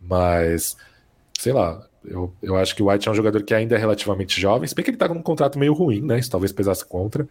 Mas, 0.00 0.76
sei 1.38 1.52
lá, 1.52 1.87
eu, 2.04 2.32
eu 2.42 2.56
acho 2.56 2.74
que 2.74 2.82
o 2.82 2.90
White 2.90 3.08
é 3.08 3.10
um 3.10 3.14
jogador 3.14 3.42
que 3.42 3.54
ainda 3.54 3.74
é 3.74 3.78
relativamente 3.78 4.40
jovem, 4.40 4.68
se 4.68 4.74
bem 4.74 4.84
que 4.84 4.90
ele 4.90 4.96
tá 4.96 5.08
com 5.08 5.14
um 5.14 5.22
contrato 5.22 5.58
meio 5.58 5.72
ruim, 5.72 6.00
né? 6.00 6.18
Isso 6.18 6.30
talvez 6.30 6.52
pesasse 6.52 6.84
contra. 6.84 7.28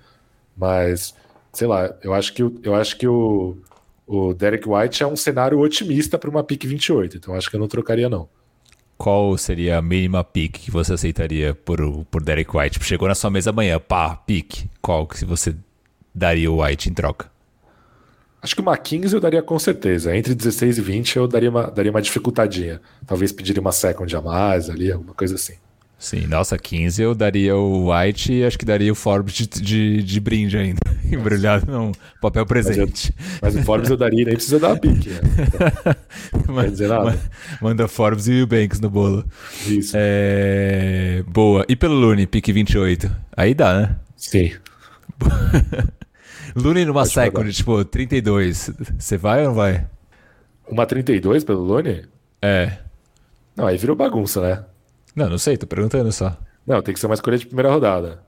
Mas, 0.55 1.13
sei 1.53 1.67
lá, 1.67 1.93
eu 2.03 2.13
acho 2.13 2.33
que, 2.33 2.41
eu 2.41 2.75
acho 2.75 2.97
que 2.97 3.07
o, 3.07 3.57
o 4.05 4.33
Derek 4.33 4.67
White 4.67 5.03
é 5.03 5.07
um 5.07 5.15
cenário 5.15 5.59
otimista 5.59 6.17
para 6.17 6.29
uma 6.29 6.43
pick 6.43 6.65
28, 6.65 7.17
então 7.17 7.33
acho 7.35 7.49
que 7.49 7.55
eu 7.55 7.59
não 7.59 7.67
trocaria, 7.67 8.09
não. 8.09 8.27
Qual 8.97 9.37
seria 9.37 9.77
a 9.77 9.81
mínima 9.81 10.23
pick 10.23 10.57
que 10.57 10.71
você 10.71 10.93
aceitaria 10.93 11.53
por, 11.53 11.79
por 12.05 12.23
Derek 12.23 12.55
White? 12.55 12.83
Chegou 12.83 13.07
na 13.07 13.13
sua 13.13 13.29
mesa 13.29 13.51
amanhã, 13.51 13.79
pá, 13.79 14.15
pick. 14.15 14.65
Qual 14.81 15.05
que 15.05 15.23
você 15.23 15.55
daria 16.13 16.51
o 16.51 16.63
White 16.63 16.89
em 16.89 16.93
troca? 16.93 17.29
Acho 18.47 18.55
que 18.55 18.61
uma 18.61 18.77
15 18.77 19.13
eu 19.13 19.19
daria 19.19 19.41
com 19.41 19.59
certeza. 19.59 20.15
Entre 20.15 20.33
16 20.33 20.77
e 20.77 20.81
20 20.81 21.17
eu 21.17 21.27
daria 21.27 21.49
uma, 21.49 21.69
daria 21.69 21.91
uma 21.91 22.01
dificultadinha. 22.01 22.79
Talvez 23.05 23.33
pediria 23.33 23.59
uma 23.59 23.73
second 23.73 24.15
a 24.15 24.21
mais 24.21 24.69
ali, 24.69 24.89
alguma 24.89 25.13
coisa 25.13 25.35
assim. 25.35 25.55
Sim, 25.99 26.27
nossa, 26.27 26.57
15 26.57 27.01
eu 27.01 27.13
daria 27.13 27.57
o 27.57 27.91
White 27.91 28.31
e 28.31 28.45
acho 28.45 28.57
que 28.57 28.63
daria 28.63 28.89
o 28.89 28.95
Forbes 28.95 29.33
de, 29.33 29.47
de, 29.47 30.01
de 30.01 30.19
brinde 30.21 30.57
ainda. 30.57 30.79
Embrulhado 31.11 31.69
num 31.69 31.91
papel 32.21 32.45
presente. 32.45 33.13
Mas, 33.17 33.27
eu, 33.27 33.39
mas, 33.41 33.55
o 33.57 33.63
Forbes 33.63 33.89
eu 33.89 33.97
daria 33.97 34.23
nem 34.23 34.35
precisa 34.35 34.59
dar 34.59 34.71
a 34.71 34.77
pique. 34.77 35.09
Né? 35.09 35.19
Então, 36.33 36.69
dizer 36.69 36.87
nada. 36.87 37.19
Manda 37.61 37.85
Forbes 37.89 38.29
e 38.29 38.41
o 38.41 38.47
Banks 38.47 38.79
no 38.79 38.89
bolo. 38.89 39.25
Isso. 39.65 39.91
É... 39.93 41.21
Boa. 41.27 41.65
E 41.67 41.75
pelo 41.75 41.95
Lune, 41.95 42.25
pique 42.25 42.53
28? 42.53 43.13
Aí 43.35 43.53
dá, 43.53 43.81
né? 43.81 43.95
Sim. 44.15 44.53
Lune 46.57 46.85
numa 46.85 47.01
Pode 47.01 47.13
second, 47.13 47.53
tipo, 47.53 47.85
32. 47.85 48.71
Você 48.97 49.15
vai 49.15 49.41
ou 49.41 49.49
não 49.49 49.53
vai? 49.53 49.85
Uma 50.67 50.85
32 50.85 51.43
pelo 51.43 51.61
Lune? 51.61 52.05
É. 52.41 52.79
Não, 53.55 53.67
aí 53.67 53.77
virou 53.77 53.95
bagunça, 53.95 54.41
né? 54.41 54.65
Não, 55.15 55.29
não 55.29 55.37
sei, 55.37 55.55
tô 55.55 55.67
perguntando 55.67 56.11
só. 56.11 56.35
Não, 56.65 56.81
tem 56.81 56.93
que 56.93 56.99
ser 56.99 57.05
uma 57.05 57.15
escolha 57.15 57.37
de 57.37 57.45
primeira 57.45 57.71
rodada. 57.71 58.21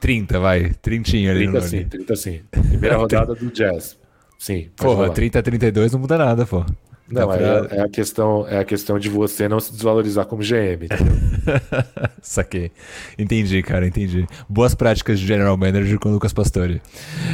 30, 0.00 0.40
vai. 0.40 0.70
Trintinho 0.80 1.30
ali 1.30 1.46
30 1.46 1.60
sim, 1.60 1.84
30 1.84 2.16
sim. 2.16 2.40
Primeira 2.50 2.96
rodada 2.98 3.34
do 3.34 3.50
Jazz. 3.50 3.98
Sim. 4.38 4.70
Porra, 4.74 5.04
falar. 5.04 5.10
30 5.10 5.38
a 5.38 5.42
32 5.42 5.92
não 5.92 6.00
muda 6.00 6.16
nada, 6.16 6.46
pô. 6.46 6.64
Não, 7.10 7.26
pra... 7.26 7.36
é, 7.36 7.78
é, 7.78 7.80
a 7.80 7.88
questão, 7.88 8.46
é 8.46 8.58
a 8.58 8.64
questão 8.64 8.98
de 8.98 9.08
você 9.08 9.48
não 9.48 9.58
se 9.58 9.72
desvalorizar 9.72 10.26
como 10.26 10.42
GM. 10.42 10.88
Saquei. 12.20 12.70
Entendi, 13.18 13.62
cara, 13.62 13.86
entendi. 13.86 14.26
Boas 14.48 14.74
práticas 14.74 15.18
de 15.18 15.26
General 15.26 15.56
Manager 15.56 15.98
com 15.98 16.10
o 16.10 16.12
Lucas 16.12 16.32
Pastore. 16.32 16.82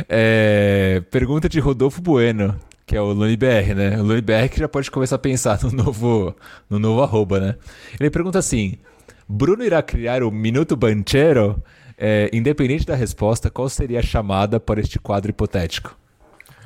É... 0.09 1.03
Pergunta 1.11 1.49
de 1.49 1.59
Rodolfo 1.59 2.01
Bueno, 2.01 2.55
que 2.87 2.97
é 2.97 3.01
o 3.01 3.13
LuniBR, 3.13 3.75
né? 3.75 4.01
O 4.01 4.05
LuniBR 4.05 4.49
que 4.49 4.61
já 4.61 4.69
pode 4.69 4.91
começar 4.91 5.17
a 5.17 5.19
pensar 5.19 5.61
no 5.63 5.73
novo, 5.73 6.35
no 6.71 6.79
novo 6.79 7.03
arroba, 7.03 7.41
né? 7.41 7.57
Ele 7.99 8.11
pergunta 8.11 8.39
assim: 8.39 8.79
Bruno 9.29 9.65
irá 9.65 9.83
criar 9.83 10.23
o 10.23 10.31
Minuto 10.31 10.77
Banchero? 10.77 11.63
É, 11.97 12.29
independente 12.33 12.85
da 12.85 12.97
resposta, 12.97 13.49
qual 13.49 13.69
seria 13.69 14.01
a 14.01 14.03
chamada 14.03 14.59
para 14.59 14.81
este 14.81 14.99
quadro 14.99 15.31
hipotético? 15.31 15.97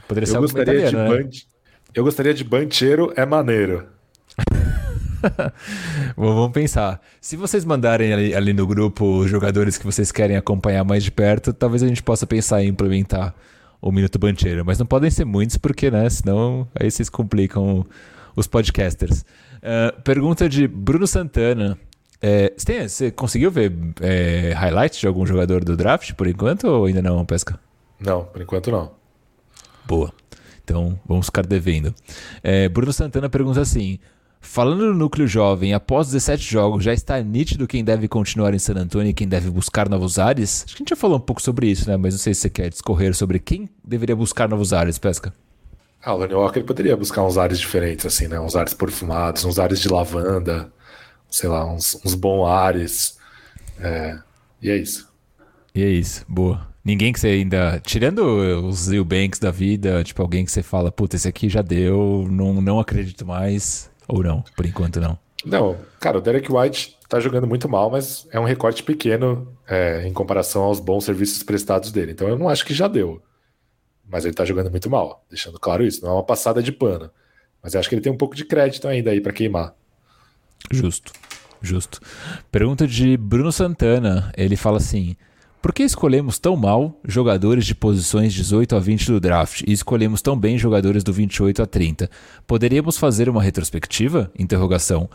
Poderia 0.06 0.26
ser 0.26 0.32
eu 0.32 0.36
algo 0.38 0.50
gostaria 0.50 0.88
de 0.88 0.96
né? 0.96 1.30
Eu 1.94 2.04
gostaria 2.04 2.34
de 2.34 2.44
Banchero 2.44 3.12
é 3.16 3.24
maneiro. 3.24 3.86
Bom, 6.16 6.34
vamos 6.34 6.52
pensar. 6.52 7.00
Se 7.20 7.36
vocês 7.36 7.64
mandarem 7.64 8.12
ali, 8.12 8.34
ali, 8.34 8.52
no 8.52 8.66
grupo 8.66 9.20
os 9.20 9.30
jogadores 9.30 9.78
que 9.78 9.84
vocês 9.84 10.12
querem 10.12 10.36
acompanhar 10.36 10.84
mais 10.84 11.02
de 11.02 11.10
perto, 11.10 11.52
talvez 11.52 11.82
a 11.82 11.88
gente 11.88 12.02
possa 12.02 12.26
pensar 12.26 12.62
em 12.62 12.68
implementar 12.68 13.34
o 13.80 13.90
Minuto 13.90 14.18
Bancheiro. 14.18 14.64
Mas 14.64 14.78
não 14.78 14.86
podem 14.86 15.10
ser 15.10 15.24
muitos, 15.24 15.56
porque, 15.56 15.90
né? 15.90 16.08
Senão 16.10 16.68
aí 16.78 16.90
vocês 16.90 17.08
complicam 17.08 17.86
os 18.36 18.46
podcasters. 18.46 19.24
Uh, 19.56 20.00
pergunta 20.02 20.48
de 20.48 20.68
Bruno 20.68 21.06
Santana. 21.06 21.76
É, 22.20 22.52
você, 22.56 22.66
tem, 22.66 22.88
você, 22.88 23.10
conseguiu 23.10 23.50
ver 23.50 23.72
é, 24.00 24.52
highlights 24.52 24.98
de 24.98 25.06
algum 25.06 25.24
jogador 25.24 25.64
do 25.64 25.76
draft 25.76 26.12
por 26.14 26.26
enquanto 26.26 26.64
ou 26.64 26.84
ainda 26.84 27.00
não, 27.00 27.24
Pesca? 27.24 27.58
Não, 27.98 28.24
por 28.24 28.42
enquanto 28.42 28.70
não. 28.70 28.90
Boa. 29.86 30.12
Então, 30.68 31.00
vamos 31.06 31.26
ficar 31.26 31.46
devendo. 31.46 31.94
É, 32.42 32.68
Bruno 32.68 32.92
Santana 32.92 33.30
pergunta 33.30 33.62
assim: 33.62 33.98
Falando 34.38 34.84
no 34.86 34.94
núcleo 34.94 35.26
jovem, 35.26 35.72
após 35.72 36.08
17 36.08 36.42
jogos, 36.42 36.84
já 36.84 36.92
está 36.92 37.18
nítido 37.22 37.66
quem 37.66 37.82
deve 37.82 38.06
continuar 38.06 38.52
em 38.52 38.58
San 38.58 38.74
Antonio 38.74 39.10
e 39.10 39.14
quem 39.14 39.26
deve 39.26 39.50
buscar 39.50 39.88
novos 39.88 40.18
ares? 40.18 40.64
Acho 40.64 40.76
que 40.76 40.82
a 40.82 40.84
gente 40.84 40.90
já 40.90 40.96
falou 40.96 41.16
um 41.16 41.20
pouco 41.20 41.40
sobre 41.40 41.68
isso, 41.68 41.88
né? 41.88 41.96
Mas 41.96 42.12
não 42.12 42.18
sei 42.18 42.34
se 42.34 42.42
você 42.42 42.50
quer 42.50 42.68
discorrer 42.68 43.14
sobre 43.14 43.38
quem 43.38 43.66
deveria 43.82 44.14
buscar 44.14 44.46
novos 44.46 44.74
ares, 44.74 44.98
Pesca. 44.98 45.32
Ah, 46.04 46.14
o 46.14 46.18
Lonnie 46.18 46.34
Walker 46.34 46.62
poderia 46.62 46.96
buscar 46.96 47.24
uns 47.24 47.38
ares 47.38 47.58
diferentes, 47.58 48.04
assim, 48.04 48.28
né? 48.28 48.38
Uns 48.38 48.54
ares 48.54 48.74
perfumados, 48.74 49.44
uns 49.44 49.58
ares 49.58 49.80
de 49.80 49.88
lavanda, 49.88 50.70
sei 51.30 51.48
lá, 51.48 51.64
uns, 51.66 51.98
uns 52.04 52.14
bons 52.14 52.46
ares. 52.46 53.18
É... 53.80 54.18
E 54.60 54.70
é 54.70 54.76
isso. 54.76 55.08
E 55.74 55.82
é 55.82 55.88
isso, 55.88 56.24
boa. 56.28 56.68
Ninguém 56.88 57.12
que 57.12 57.20
você 57.20 57.28
ainda. 57.28 57.78
Tirando 57.80 58.20
os 58.66 58.90
Eubanks 58.90 59.38
da 59.38 59.50
vida, 59.50 60.02
tipo, 60.02 60.22
alguém 60.22 60.42
que 60.42 60.50
você 60.50 60.62
fala, 60.62 60.90
puta, 60.90 61.16
esse 61.16 61.28
aqui 61.28 61.46
já 61.46 61.60
deu, 61.60 62.26
não, 62.30 62.62
não 62.62 62.80
acredito 62.80 63.26
mais. 63.26 63.90
Ou 64.08 64.22
não, 64.22 64.42
por 64.56 64.64
enquanto 64.64 64.98
não. 64.98 65.18
Não, 65.44 65.76
cara, 66.00 66.16
o 66.16 66.20
Derek 66.22 66.50
White 66.50 66.96
tá 67.06 67.20
jogando 67.20 67.46
muito 67.46 67.68
mal, 67.68 67.90
mas 67.90 68.26
é 68.32 68.40
um 68.40 68.44
recorte 68.44 68.82
pequeno 68.82 69.54
é, 69.68 70.08
em 70.08 70.14
comparação 70.14 70.62
aos 70.62 70.80
bons 70.80 71.04
serviços 71.04 71.42
prestados 71.42 71.92
dele. 71.92 72.12
Então 72.12 72.26
eu 72.26 72.38
não 72.38 72.48
acho 72.48 72.64
que 72.64 72.72
já 72.72 72.88
deu. 72.88 73.20
Mas 74.08 74.24
ele 74.24 74.32
tá 74.32 74.46
jogando 74.46 74.70
muito 74.70 74.88
mal, 74.88 75.26
deixando 75.28 75.60
claro 75.60 75.84
isso. 75.84 76.02
Não 76.02 76.12
é 76.12 76.14
uma 76.14 76.24
passada 76.24 76.62
de 76.62 76.72
pano. 76.72 77.10
Mas 77.62 77.74
eu 77.74 77.80
acho 77.80 77.88
que 77.90 77.96
ele 77.96 78.02
tem 78.02 78.10
um 78.10 78.16
pouco 78.16 78.34
de 78.34 78.46
crédito 78.46 78.88
ainda 78.88 79.10
aí 79.10 79.20
para 79.20 79.34
queimar. 79.34 79.74
Justo, 80.70 81.12
justo. 81.60 82.00
Pergunta 82.50 82.86
de 82.86 83.14
Bruno 83.18 83.52
Santana. 83.52 84.32
Ele 84.34 84.56
fala 84.56 84.78
assim: 84.78 85.14
por 85.68 85.74
que 85.74 85.82
escolhemos 85.82 86.38
tão 86.38 86.56
mal 86.56 86.98
jogadores 87.04 87.66
de 87.66 87.74
posições 87.74 88.32
18 88.32 88.74
a 88.74 88.78
20 88.78 89.06
do 89.08 89.20
draft 89.20 89.60
e 89.66 89.72
escolhemos 89.72 90.22
tão 90.22 90.34
bem 90.34 90.56
jogadores 90.56 91.04
do 91.04 91.12
28 91.12 91.60
a 91.60 91.66
30? 91.66 92.10
Poderíamos 92.46 92.96
fazer 92.96 93.28
uma 93.28 93.42
retrospectiva? 93.42 94.32
Interrogação. 94.38 95.10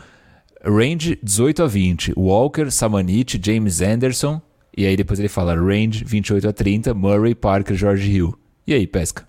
Range 0.64 1.18
18 1.20 1.64
a 1.64 1.66
20, 1.66 2.12
Walker, 2.16 2.70
Samanit, 2.70 3.40
James 3.44 3.80
Anderson, 3.80 4.40
e 4.76 4.86
aí 4.86 4.96
depois 4.96 5.18
ele 5.18 5.28
fala 5.28 5.56
range 5.56 6.04
28 6.04 6.48
a 6.48 6.52
30, 6.52 6.94
Murray, 6.94 7.34
Parker, 7.34 7.74
George 7.74 8.08
Hill. 8.08 8.38
E 8.64 8.74
aí, 8.74 8.86
pesca? 8.86 9.26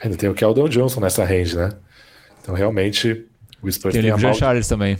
Ainda 0.00 0.16
tem 0.16 0.28
o 0.28 0.34
Keldon 0.34 0.68
Johnson 0.68 0.98
nessa 0.98 1.24
range, 1.24 1.54
né? 1.54 1.70
Então 2.42 2.56
realmente 2.56 3.26
o 3.62 3.70
Spurs 3.70 3.94
tem, 3.94 4.02
tem 4.02 4.12
o 4.12 4.18
Jean 4.18 4.30
mal... 4.30 4.36
Charles 4.36 4.66
também. 4.66 4.98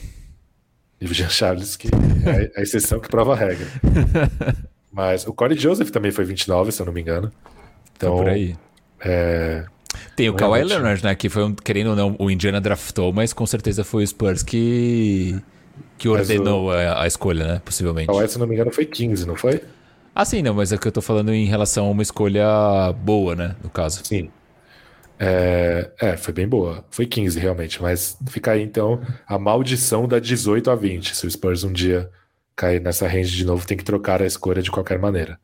E 1.00 1.06
o 1.06 1.12
Jean 1.12 1.30
Charles, 1.30 1.76
que 1.76 1.88
é 1.88 2.60
a 2.60 2.62
exceção 2.62 3.00
que 3.00 3.08
prova 3.08 3.32
a 3.32 3.36
regra. 3.36 3.66
Mas 4.92 5.26
o 5.26 5.32
Corey 5.32 5.58
Joseph 5.58 5.90
também 5.90 6.10
foi 6.10 6.24
29, 6.24 6.72
se 6.72 6.82
eu 6.82 6.86
não 6.86 6.92
me 6.92 7.00
engano. 7.00 7.30
Então, 7.96 8.16
por 8.16 8.28
aí. 8.28 8.56
É... 9.00 9.64
Tem 10.16 10.28
o 10.28 10.34
Kawhi 10.34 10.62
Leonard, 10.64 11.02
né? 11.02 11.14
Que 11.14 11.28
foi 11.28 11.44
um, 11.44 11.54
querendo 11.54 11.90
ou 11.90 11.96
não, 11.96 12.16
o 12.18 12.30
Indiana 12.30 12.60
draftou, 12.60 13.12
mas 13.12 13.32
com 13.32 13.46
certeza 13.46 13.84
foi 13.84 14.04
o 14.04 14.06
Spurs 14.06 14.42
que, 14.42 15.40
que 15.98 16.08
ordenou 16.08 16.66
o... 16.66 16.70
a, 16.70 17.02
a, 17.02 17.06
escolha, 17.06 17.46
né? 17.46 17.62
Possivelmente. 17.64 18.08
Kawhi, 18.08 18.28
se 18.28 18.36
eu 18.36 18.40
não 18.40 18.46
me 18.46 18.54
engano, 18.54 18.70
foi 18.70 18.86
15, 18.86 19.26
não 19.26 19.36
foi? 19.36 19.62
Ah, 20.14 20.24
sim, 20.24 20.42
não, 20.42 20.54
mas 20.54 20.72
é 20.72 20.78
que 20.78 20.86
eu 20.86 20.92
tô 20.92 21.00
falando 21.00 21.32
em 21.32 21.46
relação 21.46 21.86
a 21.86 21.90
uma 21.90 22.02
escolha 22.02 22.92
boa, 22.92 23.34
né? 23.34 23.56
No 23.62 23.70
caso. 23.70 24.02
Sim. 24.04 24.30
É, 25.18 25.90
é, 26.00 26.16
foi 26.16 26.32
bem 26.32 26.48
boa. 26.48 26.84
Foi 26.90 27.06
15 27.06 27.38
realmente, 27.38 27.80
mas 27.80 28.16
fica 28.28 28.52
aí 28.52 28.62
então 28.62 29.00
a 29.26 29.38
maldição 29.38 30.08
da 30.08 30.18
18 30.18 30.70
a 30.70 30.74
20. 30.74 31.14
Se 31.14 31.26
o 31.26 31.30
Spurs 31.30 31.62
um 31.62 31.72
dia 31.72 32.10
cair 32.60 32.80
nessa 32.80 33.08
range 33.08 33.34
de 33.34 33.44
novo, 33.46 33.66
tem 33.66 33.76
que 33.76 33.84
trocar 33.84 34.20
a 34.20 34.26
escolha 34.26 34.60
de 34.60 34.70
qualquer 34.70 34.98
maneira. 34.98 35.40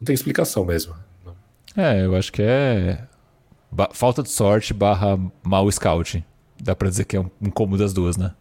Não 0.00 0.06
tem 0.06 0.14
explicação 0.14 0.64
mesmo. 0.64 0.94
É, 1.76 2.04
eu 2.04 2.14
acho 2.14 2.32
que 2.32 2.42
é 2.42 3.04
falta 3.92 4.22
de 4.22 4.30
sorte 4.30 4.72
barra 4.72 5.18
mau 5.42 5.70
scouting. 5.70 6.22
Dá 6.62 6.76
pra 6.76 6.88
dizer 6.88 7.04
que 7.04 7.16
é 7.16 7.20
um, 7.20 7.30
um 7.40 7.50
combo 7.50 7.76
das 7.76 7.92
duas, 7.92 8.16
né? 8.16 8.32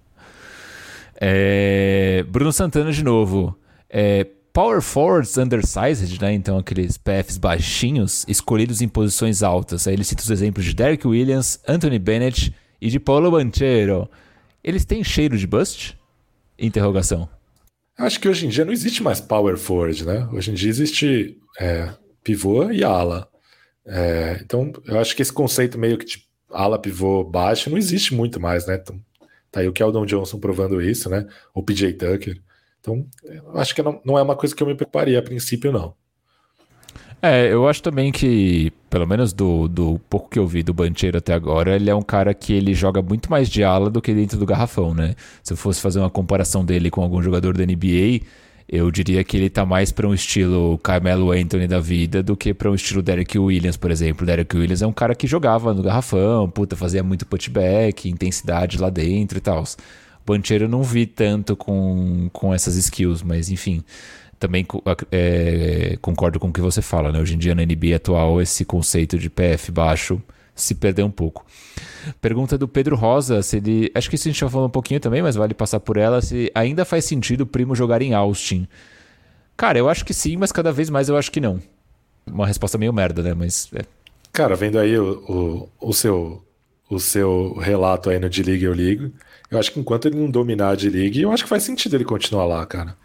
É... 1.20 2.24
Bruno 2.30 2.52
Santana 2.52 2.92
de 2.92 3.04
novo. 3.04 3.58
É... 3.90 4.28
Power 4.54 4.82
forwards 4.82 5.38
undersized, 5.38 6.22
né? 6.22 6.34
Então 6.34 6.58
aqueles 6.58 6.98
PFs 6.98 7.38
baixinhos, 7.38 8.26
escolhidos 8.28 8.82
em 8.82 8.88
posições 8.88 9.42
altas. 9.42 9.88
Aí 9.88 9.94
ele 9.94 10.04
cita 10.04 10.22
os 10.22 10.30
exemplos 10.30 10.66
de 10.66 10.76
Derek 10.76 11.08
Williams, 11.08 11.60
Anthony 11.68 11.98
Bennett 11.98 12.54
e 12.80 12.90
de 12.90 13.00
Paulo 13.00 13.32
Banchero. 13.32 14.10
Eles 14.64 14.84
têm 14.84 15.04
cheiro 15.04 15.38
de 15.38 15.48
bust? 15.48 15.98
Interrogação. 16.60 17.30
Acho 17.98 18.20
que 18.20 18.28
hoje 18.28 18.46
em 18.46 18.50
dia 18.50 18.66
não 18.66 18.74
existe 18.74 19.04
mais 19.04 19.20
power 19.20 19.58
forward, 19.58 20.06
né? 20.06 20.28
Hoje 20.32 20.52
em 20.52 20.54
dia 20.54 20.70
existe 20.70 21.38
é, 21.60 21.94
pivô 22.24 22.72
e 22.72 22.84
ala. 22.84 23.30
É, 23.86 24.40
então, 24.42 24.72
eu 24.86 25.00
acho 25.00 25.16
que 25.16 25.22
esse 25.22 25.34
conceito 25.34 25.78
meio 25.78 25.98
que 25.98 26.06
de 26.06 26.26
ala 26.50 26.80
pivô 26.80 27.24
baixo 27.24 27.70
não 27.70 27.78
existe 27.78 28.14
muito 28.14 28.40
mais, 28.40 28.66
né? 28.66 28.80
Então, 28.82 29.00
tá 29.52 29.60
aí 29.60 29.68
o 29.68 29.74
Keldon 29.74 30.06
Johnson 30.06 30.40
provando 30.40 30.82
isso, 30.82 31.10
né? 31.10 31.28
O 31.54 31.64
PJ 31.64 31.94
Tucker. 31.94 32.42
Então, 32.80 33.06
acho 33.54 33.76
que 33.76 33.84
não, 33.84 34.02
não 34.04 34.18
é 34.18 34.22
uma 34.22 34.36
coisa 34.36 34.56
que 34.56 34.64
eu 34.64 34.68
me 34.68 34.76
preparia 34.76 35.20
a 35.20 35.24
princípio, 35.24 35.72
não. 35.72 35.96
É, 37.24 37.54
eu 37.54 37.68
acho 37.68 37.84
também 37.84 38.12
que, 38.12 38.74
pelo 38.90 39.06
menos 39.08 39.32
do, 39.32 39.68
do 39.68 40.00
pouco 40.10 40.28
que 40.28 40.40
eu 40.40 40.48
vi 40.48 40.64
do 40.64 40.74
Bancheiro 40.74 41.20
até 41.20 41.34
agora, 41.34 41.76
ele 41.76 41.88
é 41.88 41.94
um 41.94 42.02
cara 42.02 42.34
que 42.34 42.52
ele 42.52 42.74
joga 42.74 43.00
muito 43.00 43.30
mais 43.30 43.48
de 43.48 43.64
ala 43.64 43.92
do 43.92 44.02
que 44.02 44.12
dentro 44.12 44.40
do 44.40 44.46
garrafão, 44.46 44.94
né? 44.96 45.16
Se 45.44 45.54
eu 45.54 45.58
fosse 45.58 45.80
fazer 45.80 46.00
uma 46.00 46.10
comparação 46.10 46.66
dele 46.66 46.90
com 46.90 47.02
algum 47.04 47.22
jogador 47.22 47.56
da 47.56 47.64
NBA, 47.64 48.22
eu 48.68 48.90
diria 48.90 49.24
que 49.24 49.38
ele 49.38 49.52
tá 49.52 49.66
mais 49.66 49.92
para 49.92 50.08
um 50.08 50.14
estilo 50.16 50.80
Carmelo 50.80 51.32
Anthony 51.32 51.68
da 51.68 51.80
vida 51.80 52.24
do 52.24 52.36
que 52.36 52.56
para 52.56 52.72
um 52.72 52.76
estilo 52.76 53.04
Derek 53.04 53.38
Williams, 53.38 53.78
por 53.78 53.92
exemplo. 53.92 54.26
Derek 54.26 54.58
Williams 54.58 54.82
é 54.82 54.88
um 54.88 54.94
cara 54.94 55.14
que 55.14 55.28
jogava 55.28 55.76
no 55.76 55.84
garrafão, 55.84 56.50
puta, 56.50 56.76
fazia 56.76 57.04
muito 57.04 57.28
putback, 57.28 58.10
intensidade 58.10 58.80
lá 58.80 58.90
dentro 58.90 59.38
e 59.38 59.42
tal. 59.42 59.64
Bancheiro 60.26 60.68
não 60.68 60.82
vi 60.82 61.06
tanto 61.06 61.56
com, 61.56 62.30
com 62.32 62.54
essas 62.54 62.76
skills, 62.78 63.22
mas 63.22 63.52
enfim, 63.52 63.84
também 64.42 64.66
é, 65.12 66.00
concordo 66.02 66.40
com 66.40 66.48
o 66.48 66.52
que 66.52 66.60
você 66.60 66.82
fala, 66.82 67.12
né? 67.12 67.20
Hoje 67.20 67.36
em 67.36 67.38
dia 67.38 67.54
na 67.54 67.64
NBA 67.64 67.96
atual 67.96 68.42
esse 68.42 68.66
conceito 68.66 69.20
de 69.20 69.30
PF 69.30 69.72
baixo 69.72 70.20
se 70.56 70.74
perdeu 70.74 71.06
um 71.06 71.12
pouco. 71.12 71.46
Pergunta 72.20 72.58
do 72.58 72.68
Pedro 72.68 72.96
Rosa, 72.96 73.44
se 73.44 73.58
ele. 73.58 73.92
Acho 73.94 74.10
que 74.10 74.16
isso 74.16 74.28
a 74.28 74.32
gente 74.32 74.42
já 74.42 74.50
falou 74.50 74.68
um 74.68 74.72
pouquinho 74.72 75.00
também, 75.00 75.22
mas 75.22 75.36
vale 75.36 75.54
passar 75.54 75.80
por 75.80 75.96
ela, 75.96 76.22
se 76.22 76.52
ainda 76.56 76.84
faz 76.84 77.06
sentido 77.06 77.42
o 77.42 77.46
primo 77.46 77.76
jogar 77.76 78.02
em 78.02 78.16
Austin. 78.16 78.68
Cara, 79.56 79.78
eu 79.78 79.88
acho 79.88 80.04
que 80.04 80.14
sim, 80.14 80.36
mas 80.38 80.52
cada 80.52 80.72
vez 80.72 80.90
mais 80.90 81.08
eu 81.08 81.16
acho 81.16 81.32
que 81.32 81.40
não. 81.40 81.62
Uma 82.26 82.48
resposta 82.48 82.80
meio 82.80 82.92
merda, 82.92 83.22
né? 83.22 83.36
Mas. 83.36 83.70
É. 83.76 83.84
Cara, 84.34 84.56
vendo 84.56 84.80
aí 84.80 84.98
o, 84.98 85.70
o, 85.80 85.90
o 85.90 85.94
seu 85.94 86.44
o 86.90 87.00
seu 87.00 87.54
relato 87.60 88.10
aí 88.10 88.20
no 88.20 88.30
D-League 88.30 88.64
eu 88.64 88.74
ligo. 88.74 89.12
Eu 89.52 89.60
acho 89.60 89.72
que 89.72 89.80
enquanto 89.80 90.08
ele 90.08 90.18
não 90.18 90.30
dominar 90.30 90.72
a 90.72 90.76
D-League, 90.76 91.22
eu 91.22 91.32
acho 91.32 91.44
que 91.44 91.50
faz 91.50 91.62
sentido 91.62 91.96
ele 91.96 92.06
continuar 92.06 92.46
lá, 92.46 92.66
cara. 92.66 92.96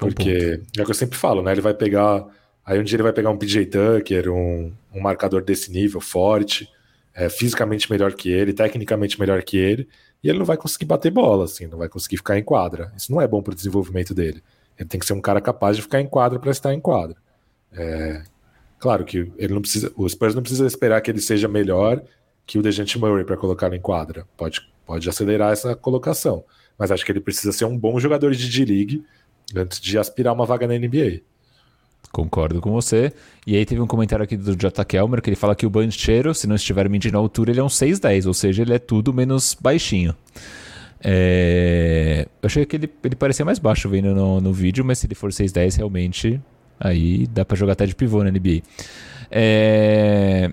Porque, 0.00 0.60
é 0.76 0.82
o 0.82 0.84
que 0.84 0.90
eu 0.90 0.94
sempre 0.94 1.18
falo, 1.18 1.42
né? 1.42 1.52
Ele 1.52 1.60
vai 1.60 1.74
pegar. 1.74 2.26
Aí 2.64 2.78
um 2.78 2.82
dia 2.82 2.96
ele 2.96 3.02
vai 3.02 3.12
pegar 3.12 3.30
um 3.30 3.36
PJ 3.36 3.66
Tucker, 3.66 4.32
um, 4.32 4.72
um 4.94 5.00
marcador 5.00 5.42
desse 5.42 5.70
nível, 5.70 6.00
forte, 6.00 6.68
é, 7.14 7.28
fisicamente 7.28 7.90
melhor 7.90 8.12
que 8.14 8.30
ele, 8.30 8.52
tecnicamente 8.52 9.18
melhor 9.18 9.42
que 9.42 9.56
ele, 9.56 9.88
e 10.22 10.28
ele 10.28 10.38
não 10.38 10.46
vai 10.46 10.56
conseguir 10.56 10.84
bater 10.84 11.10
bola, 11.10 11.44
assim, 11.44 11.66
não 11.66 11.78
vai 11.78 11.88
conseguir 11.88 12.18
ficar 12.18 12.38
em 12.38 12.42
quadra. 12.42 12.92
Isso 12.96 13.12
não 13.12 13.20
é 13.20 13.26
bom 13.26 13.42
para 13.42 13.52
o 13.52 13.56
desenvolvimento 13.56 14.14
dele. 14.14 14.42
Ele 14.78 14.88
tem 14.88 15.00
que 15.00 15.06
ser 15.06 15.12
um 15.12 15.20
cara 15.20 15.40
capaz 15.40 15.76
de 15.76 15.82
ficar 15.82 16.00
em 16.00 16.06
quadra 16.06 16.38
para 16.38 16.50
estar 16.50 16.72
em 16.72 16.80
quadra. 16.80 17.16
É, 17.72 18.22
claro 18.78 19.04
que 19.04 19.30
ele 19.36 19.54
não 19.54 19.60
precisa, 19.60 19.92
o 19.96 20.08
Spurs 20.08 20.34
não 20.34 20.42
precisa 20.42 20.66
esperar 20.66 21.00
que 21.00 21.10
ele 21.10 21.20
seja 21.20 21.48
melhor 21.48 22.02
que 22.46 22.58
o 22.58 22.62
Dejante 22.62 22.98
Murray 22.98 23.24
para 23.24 23.36
colocar 23.36 23.72
em 23.74 23.80
quadra. 23.80 24.26
Pode, 24.36 24.60
pode 24.86 25.08
acelerar 25.08 25.52
essa 25.52 25.74
colocação. 25.74 26.44
Mas 26.78 26.90
acho 26.90 27.04
que 27.04 27.12
ele 27.12 27.20
precisa 27.20 27.52
ser 27.52 27.64
um 27.64 27.76
bom 27.76 28.00
jogador 28.00 28.32
de 28.32 28.48
D-League 28.48 29.04
antes 29.56 29.80
de 29.80 29.98
aspirar 29.98 30.32
uma 30.32 30.46
vaga 30.46 30.66
na 30.66 30.74
NBA. 30.74 31.20
Concordo 32.12 32.60
com 32.60 32.72
você. 32.72 33.12
E 33.46 33.56
aí 33.56 33.64
teve 33.64 33.80
um 33.80 33.86
comentário 33.86 34.24
aqui 34.24 34.36
do 34.36 34.56
J. 34.56 34.84
Kelmer 34.84 35.22
que 35.22 35.30
ele 35.30 35.36
fala 35.36 35.54
que 35.54 35.64
o 35.64 35.70
Banchero, 35.70 36.34
se 36.34 36.46
não 36.46 36.56
estiver 36.56 36.88
medindo 36.88 37.16
a 37.16 37.20
altura, 37.20 37.50
ele 37.50 37.60
é 37.60 37.62
um 37.62 37.68
6'10, 37.68 38.26
ou 38.26 38.34
seja, 38.34 38.62
ele 38.62 38.74
é 38.74 38.78
tudo 38.78 39.12
menos 39.12 39.56
baixinho. 39.60 40.14
É... 41.02 42.26
Eu 42.42 42.46
achei 42.46 42.66
que 42.66 42.76
ele, 42.76 42.90
ele 43.04 43.14
parecia 43.14 43.44
mais 43.44 43.58
baixo 43.58 43.88
vendo 43.88 44.14
no, 44.14 44.40
no 44.40 44.52
vídeo, 44.52 44.84
mas 44.84 44.98
se 44.98 45.06
ele 45.06 45.14
for 45.14 45.30
6'10, 45.30 45.76
realmente, 45.76 46.40
aí 46.78 47.26
dá 47.28 47.44
para 47.44 47.56
jogar 47.56 47.74
até 47.74 47.86
de 47.86 47.94
pivô 47.94 48.24
na 48.24 48.30
NBA. 48.30 48.62
É... 49.30 50.50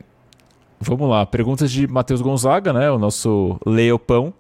Vamos 0.80 1.10
lá, 1.10 1.26
perguntas 1.26 1.72
de 1.72 1.88
Matheus 1.88 2.22
Gonzaga, 2.22 2.72
né? 2.72 2.92
O 2.92 3.00
nosso 3.00 3.60
Leopão. 3.66 4.32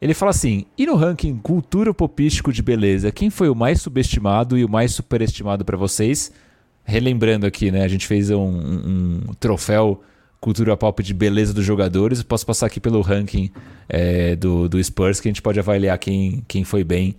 Ele 0.00 0.14
fala 0.14 0.30
assim: 0.30 0.66
e 0.76 0.86
no 0.86 0.94
ranking 0.94 1.36
cultura 1.36 1.92
popístico 1.94 2.52
de 2.52 2.62
beleza, 2.62 3.10
quem 3.10 3.30
foi 3.30 3.48
o 3.48 3.54
mais 3.54 3.80
subestimado 3.80 4.58
e 4.58 4.64
o 4.64 4.68
mais 4.68 4.92
superestimado 4.92 5.64
para 5.64 5.76
vocês? 5.76 6.30
Relembrando 6.84 7.46
aqui, 7.46 7.70
né? 7.70 7.82
A 7.82 7.88
gente 7.88 8.06
fez 8.06 8.30
um, 8.30 8.44
um, 8.44 9.20
troféu 9.40 10.00
cultura 10.40 10.76
pop 10.76 11.02
de 11.02 11.12
beleza 11.12 11.52
dos 11.52 11.64
jogadores. 11.64 12.22
Posso 12.22 12.46
passar 12.46 12.66
aqui 12.66 12.78
pelo 12.78 13.00
ranking 13.00 13.50
é, 13.88 14.36
do, 14.36 14.68
do 14.68 14.82
Spurs 14.82 15.18
que 15.18 15.28
a 15.28 15.30
gente 15.30 15.42
pode 15.42 15.58
avaliar 15.58 15.98
quem, 15.98 16.44
quem 16.46 16.62
foi 16.62 16.84
bem 16.84 17.16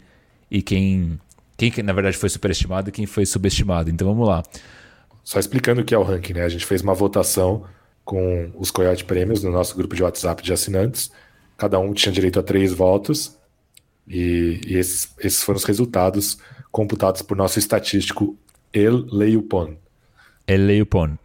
e 0.49 0.61
quem, 0.61 1.19
quem, 1.57 1.73
na 1.84 1.91
verdade, 1.91 2.15
foi 2.15 2.30
superestimado 2.30 2.89
e 2.89 2.91
quem 2.93 3.05
foi 3.05 3.25
subestimado. 3.25 3.89
Então 3.89 4.07
vamos 4.07 4.28
lá. 4.28 4.43
Só 5.21 5.39
explicando 5.39 5.82
o 5.82 5.84
que 5.84 5.93
é 5.93 5.97
o 5.97 6.03
ranking, 6.03 6.34
né? 6.34 6.43
A 6.43 6.49
gente 6.49 6.65
fez 6.65 6.82
uma 6.82 6.93
votação 6.93 7.65
com 8.05 8.49
os 8.55 8.71
Coyote 8.71 9.03
Prêmios 9.03 9.43
no 9.43 9.51
nosso 9.51 9.75
grupo 9.75 9.93
de 9.93 10.01
WhatsApp 10.01 10.41
de 10.41 10.53
assinantes. 10.53 11.11
Cada 11.58 11.80
um 11.80 11.93
tinha 11.93 12.12
direito 12.12 12.39
a 12.39 12.43
três 12.43 12.72
votos. 12.72 13.38
E, 14.08 14.62
e 14.66 14.76
esses, 14.76 15.14
esses 15.20 15.43
foram 15.43 15.58
os 15.58 15.64
resultados 15.64 16.38
computados 16.72 17.22
por 17.22 17.36
nosso 17.36 17.60
estatístico 17.60 18.38
El 18.72 19.05
Leupon. 19.12 19.76
El 20.45 20.66
Leupon. 20.66 21.18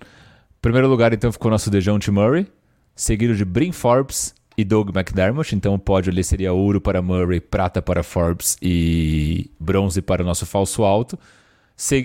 Primeiro 0.60 0.88
lugar, 0.88 1.12
então, 1.12 1.30
ficou 1.30 1.50
nosso 1.50 1.70
DeJounte 1.70 2.10
Murray, 2.10 2.46
seguido 2.94 3.34
de 3.34 3.44
Brin 3.44 3.72
Forbes 3.72 4.34
e 4.56 4.64
Doug 4.64 4.88
McDermott. 4.94 5.54
Então, 5.54 5.74
o 5.74 5.78
pódio 5.78 6.12
ali 6.12 6.24
seria 6.24 6.52
ouro 6.52 6.80
para 6.80 7.02
Murray, 7.02 7.40
prata 7.40 7.82
para 7.82 8.02
Forbes 8.02 8.56
e 8.62 9.50
bronze 9.58 10.00
para 10.00 10.22
o 10.22 10.26
nosso 10.26 10.46
falso 10.46 10.84
alto. 10.84 11.18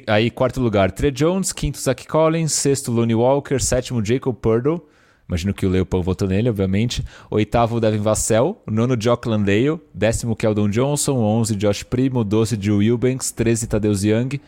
Aí, 0.07 0.31
quarto 0.31 0.59
lugar, 0.59 0.91
Trey 0.91 1.11
Jones. 1.11 1.53
Quinto, 1.53 1.79
Zach 1.79 2.05
Collins. 2.07 2.53
Sexto, 2.53 2.91
Looney 2.91 3.15
Walker. 3.15 3.59
Sétimo, 3.59 4.03
Jacob 4.03 4.35
Purdle. 4.35 4.87
Imagino 5.27 5.53
que 5.53 5.65
o 5.65 5.69
Leopold 5.69 6.05
votou 6.05 6.27
nele, 6.27 6.49
obviamente. 6.49 7.03
Oitavo, 7.29 7.81
Devin 7.81 7.99
Vassell. 7.99 8.61
Nono, 8.65 8.95
Jock 8.99 9.27
Landale. 9.27 9.79
Décimo, 9.93 10.35
Keldon 10.35 10.69
Johnson. 10.69 11.17
Onze, 11.17 11.55
Josh 11.55 11.83
Primo. 11.83 12.23
Doze, 12.23 12.55
Drew 12.55 12.81
Eubanks. 12.81 13.31
Treze, 13.31 13.67
Tadeusz 13.67 14.03
Young. 14.03 14.39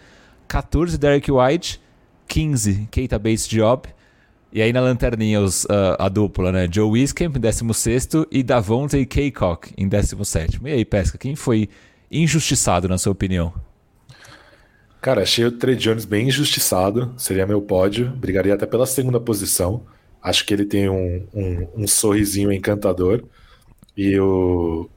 14, 0.47 0.97
Derek 0.97 1.29
White. 1.29 1.81
15, 2.27 2.87
Keita 2.89 3.19
Bates 3.19 3.47
Job. 3.47 3.89
E 4.51 4.61
aí 4.61 4.73
na 4.73 4.79
lanterninha 4.79 5.41
os, 5.41 5.65
uh, 5.65 5.95
a 5.99 6.09
dupla, 6.09 6.51
né? 6.51 6.67
Joe 6.71 6.89
Wiskamp 6.89 7.35
em 7.35 7.39
16 7.39 8.09
e 8.31 8.41
Davonte 8.41 9.05
Kaycock 9.05 9.73
em 9.77 9.87
17. 9.87 10.59
E 10.63 10.71
aí, 10.71 10.85
Pesca, 10.85 11.17
quem 11.17 11.35
foi 11.35 11.69
injustiçado 12.11 12.87
na 12.87 12.97
sua 12.97 13.11
opinião? 13.11 13.53
Cara, 15.01 15.21
achei 15.21 15.45
o 15.45 15.51
Trey 15.51 15.75
Jones 15.75 16.05
bem 16.05 16.27
injustiçado. 16.27 17.13
Seria 17.17 17.45
meu 17.45 17.61
pódio. 17.61 18.09
Brigaria 18.09 18.53
até 18.53 18.65
pela 18.65 18.85
segunda 18.85 19.19
posição. 19.19 19.83
Acho 20.21 20.45
que 20.45 20.53
ele 20.53 20.65
tem 20.65 20.89
um, 20.89 21.25
um, 21.33 21.67
um 21.83 21.87
sorrisinho 21.87 22.51
encantador. 22.51 23.23
E 23.95 24.19
o, 24.19 24.89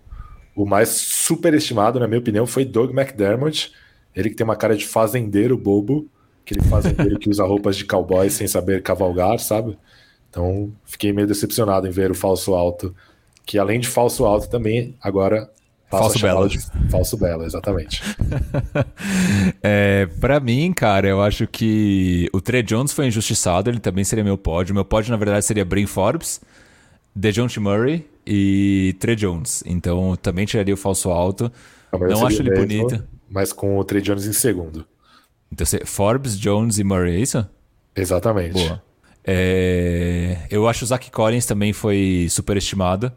o 0.55 0.66
mais 0.66 0.89
superestimado, 0.89 1.99
na 2.01 2.07
minha 2.07 2.20
opinião, 2.20 2.47
foi 2.47 2.64
Doug 2.64 2.91
McDermott. 2.91 3.73
Ele 4.14 4.31
que 4.31 4.37
tem 4.37 4.45
uma 4.45 4.57
cara 4.57 4.77
de 4.77 4.87
fazendeiro 4.87 5.57
bobo. 5.57 6.09
Aquele 6.45 6.62
fazendeiro 6.62 7.18
que 7.18 7.31
usa 7.31 7.45
roupas 7.45 7.77
de 7.77 7.85
cowboy 7.85 8.29
sem 8.29 8.47
saber 8.49 8.83
cavalgar, 8.83 9.39
sabe? 9.39 9.79
Então, 10.29 10.73
fiquei 10.85 11.12
meio 11.12 11.27
decepcionado 11.27 11.87
em 11.87 11.91
ver 11.91 12.11
o 12.11 12.14
falso 12.14 12.55
alto. 12.55 12.95
Que 13.45 13.59
além 13.59 13.79
de 13.81 13.89
falso 13.89 14.25
alto, 14.25 14.49
também 14.49 14.97
agora 15.01 15.51
Falso 15.99 16.18
Bela. 16.18 16.49
De 16.49 16.59
falso 16.90 17.16
Bela, 17.18 17.45
exatamente. 17.45 18.03
é, 19.62 20.07
para 20.20 20.40
mim, 20.40 20.72
cara, 20.72 21.07
eu 21.07 21.20
acho 21.20 21.47
que 21.47 22.30
o 22.32 22.40
Trey 22.40 22.62
Jones 22.62 22.93
foi 22.93 23.07
injustiçado, 23.07 23.68
ele 23.68 23.78
também 23.78 24.03
seria 24.03 24.24
meu 24.24 24.38
pódio. 24.38 24.74
Meu 24.74 24.84
pódio, 24.84 25.11
na 25.11 25.18
verdade, 25.18 25.45
seria 25.45 25.64
Brin 25.64 25.86
Forbes, 25.86 26.40
DeJounte 27.14 27.61
Murray 27.61 28.07
e 28.26 28.97
Trey 28.99 29.14
Jones. 29.16 29.62
Então, 29.66 30.16
também 30.16 30.47
tiraria 30.47 30.72
o 30.72 30.78
falso 30.78 31.11
alto. 31.11 31.53
Não 31.93 32.26
acho 32.26 32.40
ele 32.40 32.51
mesmo, 32.51 32.66
bonito. 32.66 33.05
Mas 33.28 33.53
com 33.53 33.76
o 33.78 33.84
Trey 33.84 34.01
Jones 34.01 34.26
em 34.26 34.32
segundo. 34.32 34.86
Então, 35.53 35.66
Forbes, 35.84 36.38
Jones 36.38 36.78
e 36.78 36.84
Murray, 36.84 37.16
é 37.16 37.20
isso? 37.20 37.47
Exatamente. 37.95 38.55
Boa. 38.55 38.82
É... 39.24 40.38
Eu 40.51 40.66
acho 40.66 40.84
o 40.84 40.88
Zach 40.88 41.11
Collins 41.11 41.45
também 41.45 41.74
foi 41.74 42.26
superestimado. 42.30 43.12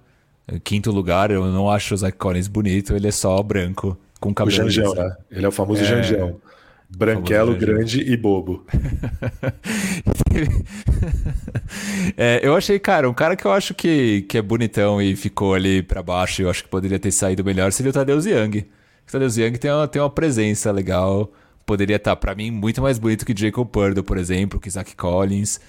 Quinto 0.64 0.92
lugar, 0.92 1.32
eu 1.32 1.46
não 1.48 1.70
acho 1.70 1.94
o 1.94 1.98
Zach 1.98 2.18
Collins 2.18 2.48
bonito, 2.48 2.96
ele 2.96 3.08
é 3.08 3.12
só 3.12 3.42
branco, 3.42 3.98
com 4.20 4.34
cabelo. 4.34 4.68
O 4.68 4.70
Janjão, 4.70 4.94
né? 4.94 5.16
Ele 5.32 5.46
é 5.46 5.48
o 5.48 5.52
famoso 5.52 5.82
é... 5.82 5.86
Janjão. 5.86 6.40
Branquelo, 6.88 7.56
grande 7.56 8.00
e 8.00 8.16
bobo. 8.16 8.64
é, 12.16 12.40
eu 12.44 12.56
achei, 12.56 12.78
cara, 12.78 13.10
um 13.10 13.14
cara 13.14 13.36
que 13.36 13.46
eu 13.46 13.52
acho 13.52 13.74
que, 13.74 14.22
que 14.24 14.38
é 14.38 14.42
bonitão 14.42 15.02
e 15.02 15.16
ficou 15.16 15.56
ali 15.56 15.82
para 15.82 16.04
baixo, 16.04 16.44
eu 16.44 16.50
acho 16.50 16.64
que 16.64 16.70
poderia 16.70 17.00
ter 17.00 17.12
saído 17.12 17.44
melhor, 17.44 17.72
seria 17.72 17.90
o 17.90 17.94
Tadeu 17.94 18.20
Young. 18.20 18.68
O 19.08 19.12
Tadeu 19.12 19.28
Young 19.28 19.58
tem 19.58 19.72
uma, 19.72 19.88
tem 19.88 20.02
uma 20.02 20.10
presença 20.10 20.72
legal, 20.72 21.32
poderia 21.66 21.96
estar, 21.96 22.12
tá, 22.12 22.16
para 22.16 22.36
mim, 22.36 22.52
muito 22.52 22.82
mais 22.82 23.00
bonito 23.00 23.26
que 23.26 23.36
Jacob 23.36 23.68
Purdo, 23.68 24.04
por 24.04 24.18
exemplo, 24.18 24.60
que 24.60 24.70
Zach 24.70 24.96
Collins 24.96 25.60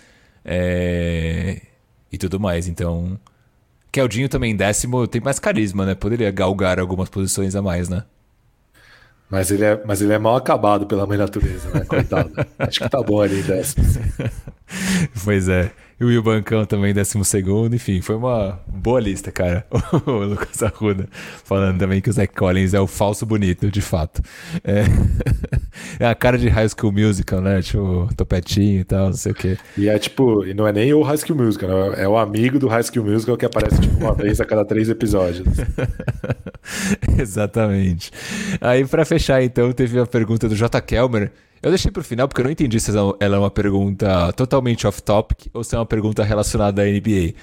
é... 0.45 1.63
e 2.13 2.19
tudo 2.19 2.39
mais. 2.39 2.69
Então, 2.69 3.19
Keldinho 3.97 4.29
também 4.29 4.55
décimo 4.55 5.07
tem 5.09 5.23
mais 5.23 5.39
carisma, 5.39 5.87
né? 5.87 5.95
Poderia 5.95 6.31
galgar 6.31 6.79
algumas 6.79 7.09
posições 7.09 7.57
a 7.57 7.63
mais, 7.63 7.89
né? 7.89 8.05
Mas 9.31 9.51
ele, 9.51 9.65
é, 9.65 9.83
mas 9.87 10.03
ele 10.03 10.13
é 10.13 10.19
mal 10.19 10.37
acabado 10.37 10.87
pela 10.87 11.07
mãe 11.07 11.17
natureza, 11.17 11.71
né? 11.71 11.81
Coitado. 11.81 12.31
Acho 12.59 12.81
que 12.81 12.89
tá 12.91 13.03
bom 13.03 13.23
ali, 13.23 13.43
décimo. 13.43 13.87
pois 15.25 15.49
é. 15.49 15.73
E 15.99 16.05
o 16.05 16.23
Bancão 16.23 16.67
também, 16.67 16.93
décimo 16.93 17.25
segundo. 17.25 17.75
Enfim, 17.75 18.03
foi 18.03 18.17
uma 18.17 18.61
boa 18.67 19.01
lista, 19.01 19.33
cara. 19.33 19.67
o 20.05 20.11
Lucas 20.11 20.63
Arruda 20.63 21.09
falando 21.43 21.79
também 21.79 22.03
que 22.03 22.11
o 22.11 22.13
Zach 22.13 22.35
Collins 22.35 22.75
é 22.75 22.81
o 22.81 22.87
falso 22.87 23.25
bonito, 23.25 23.71
de 23.71 23.81
fato. 23.81 24.21
É, 24.63 24.85
é 25.99 26.07
a 26.07 26.15
cara 26.15 26.37
de 26.37 26.49
High 26.49 26.69
School 26.69 26.93
Musical, 26.93 27.41
né? 27.41 27.63
Tipo, 27.63 28.11
topetinho 28.15 28.81
e 28.81 28.85
tal, 28.85 29.07
não 29.07 29.15
sei 29.15 29.33
o 29.33 29.35
quê. 29.35 29.57
E 29.79 29.89
é 29.89 29.99
tipo, 29.99 30.45
e 30.45 30.53
não 30.53 30.69
é 30.69 30.73
nem 30.73 30.93
o 30.93 31.01
High 31.01 31.17
School 31.17 31.39
Musical, 31.39 31.71
né? 31.71 32.03
é 32.03 32.07
o 32.07 32.19
amigo 32.19 32.59
do 32.59 32.69
High 32.69 32.83
School 32.83 33.07
Musical 33.07 33.37
que 33.39 33.47
aparece 33.47 33.81
tipo 33.81 33.97
uma 33.97 34.13
vez 34.13 34.39
a 34.39 34.45
cada 34.45 34.67
três 34.67 34.91
episódios. 34.91 35.49
Exatamente. 37.19 38.11
Aí, 38.61 38.85
para 38.85 39.07
fechar, 39.07 39.43
então, 39.43 39.73
teve 39.73 39.99
a 39.99 40.07
pergunta 40.07 40.47
do 40.47 40.55
J. 40.55 40.79
Kelmer 40.83 41.33
eu 41.67 41.71
deixei 41.71 41.91
pro 41.91 42.05
final 42.05 42.29
porque 42.29 42.41
eu 42.41 42.45
não 42.45 42.51
entendi 42.53 42.79
se 42.79 42.97
ela 42.97 43.17
é 43.19 43.29
uma 43.29 43.51
pergunta 43.51 44.33
totalmente 44.35 44.87
off-topic 44.87 45.49
ou 45.53 45.65
se 45.65 45.75
é 45.75 45.79
uma 45.79 45.85
pergunta 45.85 46.23
relacionada 46.23 46.81
à 46.81 46.85
NBA. 46.85 47.35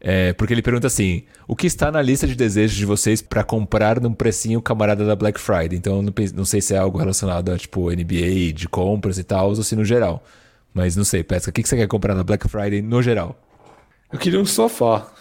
É, 0.00 0.32
porque 0.32 0.52
ele 0.52 0.60
pergunta 0.60 0.88
assim: 0.88 1.22
o 1.46 1.54
que 1.54 1.68
está 1.68 1.92
na 1.92 2.02
lista 2.02 2.26
de 2.26 2.34
desejos 2.34 2.76
de 2.76 2.84
vocês 2.84 3.22
para 3.22 3.44
comprar 3.44 4.00
num 4.00 4.12
precinho 4.12 4.60
camarada 4.60 5.06
da 5.06 5.14
Black 5.14 5.38
Friday? 5.38 5.78
Então, 5.78 6.02
não, 6.02 6.12
não, 6.34 6.44
sei 6.44 6.60
se 6.60 6.74
é 6.74 6.78
algo 6.78 6.98
relacionado 6.98 7.52
a 7.52 7.56
tipo 7.56 7.92
NBA, 7.92 8.52
de 8.52 8.68
compras 8.68 9.18
e 9.18 9.22
tal, 9.22 9.50
ou 9.50 9.54
se 9.62 9.76
no 9.76 9.84
geral. 9.84 10.24
Mas 10.74 10.96
não 10.96 11.04
sei, 11.04 11.22
Pesca, 11.22 11.50
o 11.50 11.52
que 11.52 11.62
você 11.62 11.76
quer 11.76 11.86
comprar 11.86 12.16
na 12.16 12.24
Black 12.24 12.48
Friday 12.48 12.82
no 12.82 13.00
geral? 13.00 13.38
Eu 14.12 14.18
queria 14.18 14.40
um 14.40 14.46
sofá. 14.46 15.12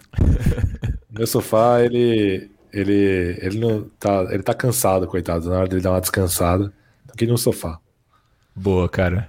Meu 1.10 1.26
sofá, 1.26 1.80
ele. 1.82 2.50
Ele. 2.74 3.38
Ele 3.40 3.58
não 3.58 3.84
tá. 3.98 4.26
Ele 4.30 4.42
tá 4.42 4.52
cansado, 4.52 5.06
coitado. 5.06 5.48
Na 5.48 5.60
hora 5.60 5.68
dele 5.68 5.80
dar 5.80 5.92
uma 5.92 6.00
descansada 6.02 6.70
aqui 7.20 7.26
no 7.26 7.36
sofá. 7.36 7.78
Boa, 8.56 8.88
cara. 8.88 9.28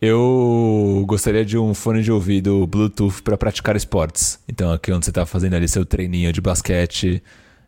Eu 0.00 1.04
gostaria 1.06 1.44
de 1.44 1.56
um 1.56 1.72
fone 1.72 2.02
de 2.02 2.12
ouvido 2.12 2.66
Bluetooth 2.66 3.22
para 3.22 3.36
praticar 3.36 3.76
esportes. 3.76 4.38
Então, 4.46 4.72
aqui 4.72 4.92
onde 4.92 5.04
você 5.04 5.10
está 5.10 5.24
fazendo 5.24 5.54
ali 5.54 5.66
seu 5.66 5.84
treininho 5.84 6.32
de 6.32 6.40
basquete, 6.40 7.22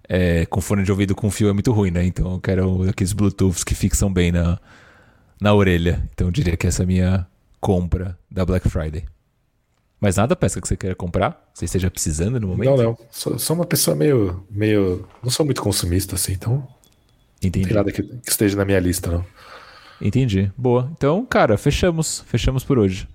é, 0.08 0.44
com 0.46 0.60
fone 0.60 0.82
de 0.82 0.90
ouvido 0.90 1.14
com 1.14 1.30
fio 1.30 1.48
é 1.48 1.52
muito 1.52 1.72
ruim, 1.72 1.90
né? 1.90 2.04
Então, 2.04 2.32
eu 2.32 2.40
quero 2.40 2.88
aqueles 2.88 3.12
Bluetooths 3.12 3.64
que 3.64 3.74
fixam 3.74 4.12
bem 4.12 4.30
na, 4.32 4.58
na 5.40 5.54
orelha. 5.54 6.08
Então, 6.12 6.28
eu 6.28 6.30
diria 6.30 6.56
que 6.56 6.66
essa 6.66 6.82
é 6.82 6.84
a 6.84 6.86
minha 6.86 7.26
compra 7.60 8.18
da 8.30 8.44
Black 8.44 8.68
Friday. 8.68 9.04
Mas 10.00 10.16
nada 10.16 10.34
pesca 10.34 10.60
que 10.60 10.68
você 10.68 10.76
queira 10.76 10.96
comprar? 10.96 11.50
Você 11.54 11.64
esteja 11.66 11.90
precisando 11.90 12.40
no 12.40 12.48
momento? 12.48 12.70
Não, 12.70 12.76
não. 12.76 12.98
Sou, 13.10 13.38
sou 13.38 13.56
uma 13.56 13.66
pessoa 13.66 13.94
meio, 13.94 14.44
meio. 14.50 15.06
Não 15.22 15.30
sou 15.30 15.46
muito 15.46 15.62
consumista 15.62 16.16
assim, 16.16 16.32
então. 16.32 16.66
Entendi. 17.42 17.60
Não 17.60 17.68
tem 17.68 17.76
nada 17.76 17.92
que, 17.92 18.02
que 18.02 18.30
esteja 18.30 18.56
na 18.56 18.64
minha 18.64 18.80
lista, 18.80 19.10
não. 19.10 19.24
Entendi. 20.02 20.52
Boa. 20.56 20.90
Então, 20.96 21.24
cara, 21.24 21.56
fechamos. 21.56 22.20
Fechamos 22.26 22.64
por 22.64 22.78
hoje. 22.78 23.08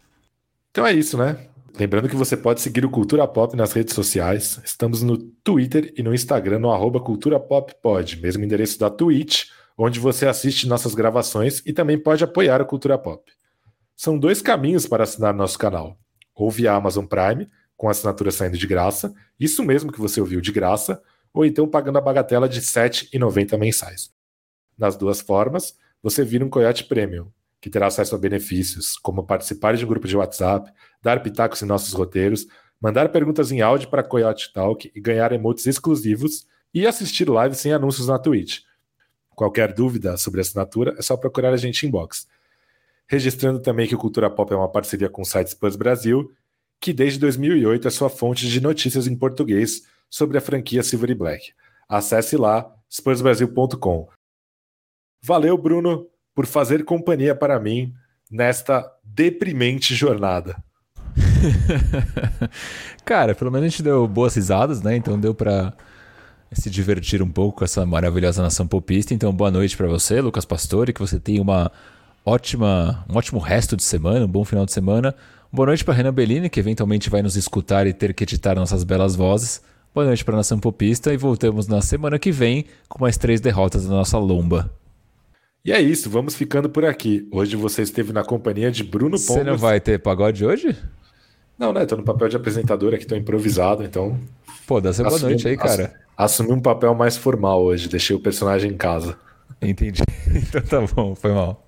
Então 0.71 0.85
é 0.85 0.93
isso, 0.93 1.17
né? 1.17 1.37
Lembrando 1.77 2.09
que 2.09 2.15
você 2.15 2.35
pode 2.35 2.61
seguir 2.61 2.85
o 2.85 2.89
Cultura 2.89 3.27
Pop 3.27 3.55
nas 3.55 3.73
redes 3.73 3.93
sociais. 3.93 4.59
Estamos 4.63 5.03
no 5.03 5.17
Twitter 5.17 5.93
e 5.95 6.01
no 6.01 6.13
Instagram, 6.13 6.59
no 6.59 6.71
arroba 6.71 6.99
Cultura 6.99 7.39
Pop 7.39 7.73
Pod, 7.83 8.19
mesmo 8.19 8.43
endereço 8.43 8.79
da 8.79 8.89
Twitch, 8.89 9.45
onde 9.77 9.99
você 9.99 10.25
assiste 10.27 10.67
nossas 10.67 10.95
gravações 10.95 11.61
e 11.65 11.73
também 11.73 11.97
pode 11.97 12.23
apoiar 12.23 12.61
o 12.61 12.65
Cultura 12.65 12.97
Pop. 12.97 13.31
São 13.95 14.17
dois 14.17 14.41
caminhos 14.41 14.87
para 14.87 15.03
assinar 15.03 15.35
nosso 15.35 15.59
canal. 15.59 15.99
Ou 16.33 16.49
via 16.49 16.73
Amazon 16.73 17.05
Prime, 17.05 17.47
com 17.75 17.89
assinatura 17.89 18.31
saindo 18.31 18.57
de 18.57 18.65
graça, 18.65 19.13
isso 19.39 19.63
mesmo 19.63 19.91
que 19.91 19.99
você 19.99 20.19
ouviu 20.19 20.41
de 20.41 20.51
graça, 20.51 21.01
ou 21.31 21.45
então 21.45 21.67
pagando 21.67 21.99
a 21.99 22.01
bagatela 22.01 22.49
de 22.49 22.59
R$ 22.59 22.65
7,90 22.65 23.57
mensais. 23.57 24.09
Nas 24.75 24.95
duas 24.95 25.21
formas, 25.21 25.75
você 26.09 26.23
vira 26.23 26.45
um 26.45 26.49
Coyote 26.49 26.85
Premium, 26.85 27.29
que 27.59 27.69
terá 27.69 27.87
acesso 27.87 28.15
a 28.15 28.17
benefícios, 28.17 28.97
como 28.97 29.25
participar 29.25 29.75
de 29.75 29.83
um 29.83 29.87
grupo 29.89 30.07
de 30.07 30.15
WhatsApp, 30.15 30.71
dar 31.03 31.21
pitacos 31.21 31.61
em 31.61 31.65
nossos 31.65 31.91
roteiros, 31.91 32.47
mandar 32.79 33.09
perguntas 33.09 33.51
em 33.51 33.59
áudio 33.59 33.89
para 33.89 34.01
Coyote 34.01 34.53
Talk 34.53 34.89
e 34.95 35.01
ganhar 35.01 35.33
emotes 35.33 35.67
exclusivos 35.67 36.47
e 36.73 36.87
assistir 36.87 37.27
lives 37.27 37.57
sem 37.57 37.73
anúncios 37.73 38.07
na 38.07 38.17
Twitch. 38.17 38.59
Qualquer 39.31 39.73
dúvida 39.73 40.15
sobre 40.15 40.39
a 40.39 40.43
assinatura 40.43 40.95
é 40.97 41.01
só 41.01 41.17
procurar 41.17 41.53
a 41.53 41.57
gente 41.57 41.83
em 41.83 41.89
inbox. 41.89 42.25
Registrando 43.05 43.59
também 43.59 43.85
que 43.85 43.95
o 43.95 43.99
Cultura 43.99 44.29
Pop 44.29 44.53
é 44.53 44.55
uma 44.55 44.71
parceria 44.71 45.09
com 45.09 45.23
o 45.23 45.25
site 45.25 45.51
Spurs 45.51 45.75
Brasil, 45.75 46.31
que 46.79 46.93
desde 46.93 47.19
2008 47.19 47.85
é 47.85 47.91
sua 47.91 48.09
fonte 48.09 48.47
de 48.47 48.61
notícias 48.61 49.07
em 49.07 49.15
português 49.15 49.81
sobre 50.09 50.37
a 50.37 50.41
franquia 50.41 50.83
Silver 50.83 51.09
e 51.09 51.15
Black. 51.15 51.51
Acesse 51.89 52.37
lá 52.37 52.73
spursbrasil.com. 52.89 54.07
Valeu, 55.23 55.57
Bruno, 55.57 56.05
por 56.35 56.45
fazer 56.45 56.85
companhia 56.85 57.35
para 57.35 57.59
mim 57.59 57.93
nesta 58.29 58.85
deprimente 59.03 59.95
jornada. 59.95 60.61
Cara, 63.05 63.33
pelo 63.33 63.51
menos 63.51 63.65
a 63.65 63.69
gente 63.69 63.83
deu 63.83 64.07
boas 64.07 64.35
risadas, 64.35 64.81
né? 64.81 64.95
Então 64.95 65.19
deu 65.19 65.33
para 65.33 65.73
se 66.51 66.69
divertir 66.69 67.21
um 67.21 67.29
pouco 67.29 67.59
com 67.59 67.65
essa 67.65 67.85
maravilhosa 67.85 68.41
nação 68.41 68.67
popista. 68.67 69.13
Então, 69.13 69.33
boa 69.33 69.51
noite 69.51 69.75
para 69.75 69.87
você, 69.87 70.21
Lucas 70.21 70.45
Pastore, 70.45 70.93
que 70.93 70.99
você 70.99 71.19
tenha 71.19 71.41
uma 71.41 71.71
ótima, 72.25 73.05
um 73.09 73.17
ótimo 73.17 73.39
resto 73.39 73.75
de 73.75 73.83
semana, 73.83 74.25
um 74.25 74.29
bom 74.29 74.45
final 74.45 74.65
de 74.65 74.71
semana. 74.71 75.15
Boa 75.51 75.67
noite 75.67 75.83
para 75.83 75.93
Renan 75.93 76.13
Bellini, 76.13 76.49
que 76.49 76.59
eventualmente 76.59 77.09
vai 77.09 77.21
nos 77.21 77.35
escutar 77.35 77.87
e 77.87 77.93
ter 77.93 78.13
que 78.13 78.23
editar 78.23 78.55
nossas 78.55 78.83
belas 78.83 79.15
vozes. 79.15 79.61
Boa 79.93 80.05
noite 80.05 80.23
para 80.23 80.35
a 80.35 80.37
nação 80.37 80.59
popista 80.59 81.13
e 81.13 81.17
voltamos 81.17 81.67
na 81.67 81.81
semana 81.81 82.19
que 82.19 82.31
vem 82.31 82.65
com 82.87 83.01
mais 83.01 83.17
três 83.17 83.41
derrotas 83.41 83.85
da 83.85 83.89
nossa 83.89 84.17
lomba. 84.17 84.76
E 85.67 85.71
é 85.73 85.81
isso, 85.81 86.09
vamos 86.09 86.33
ficando 86.33 86.69
por 86.69 86.85
aqui. 86.85 87.27
Hoje 87.29 87.57
você 87.57 87.81
esteve 87.81 88.13
na 88.13 88.23
companhia 88.23 88.71
de 88.71 88.85
Bruno 88.85 89.17
Pongas. 89.17 89.25
Você 89.25 89.43
não 89.43 89.57
vai 89.57 89.81
ter 89.81 89.99
pagode 89.99 90.45
hoje? 90.45 90.73
Não, 91.59 91.73
né? 91.73 91.85
Tô 91.85 91.97
no 91.97 92.03
papel 92.03 92.29
de 92.29 92.37
apresentador 92.37 92.93
aqui, 92.93 93.05
tô 93.05 93.17
improvisado, 93.17 93.83
então. 93.83 94.17
Pô, 94.65 94.79
dá 94.79 94.93
boa 94.93 95.19
noite 95.19 95.45
aí, 95.45 95.57
cara. 95.57 95.93
Assumi 96.15 96.53
um 96.53 96.61
papel 96.61 96.95
mais 96.95 97.17
formal 97.17 97.61
hoje, 97.61 97.89
deixei 97.89 98.15
o 98.15 98.19
personagem 98.19 98.71
em 98.71 98.77
casa. 98.77 99.17
Entendi. 99.61 100.03
Então 100.29 100.61
tá 100.61 100.93
bom, 100.93 101.15
foi 101.15 101.31
mal. 101.31 101.65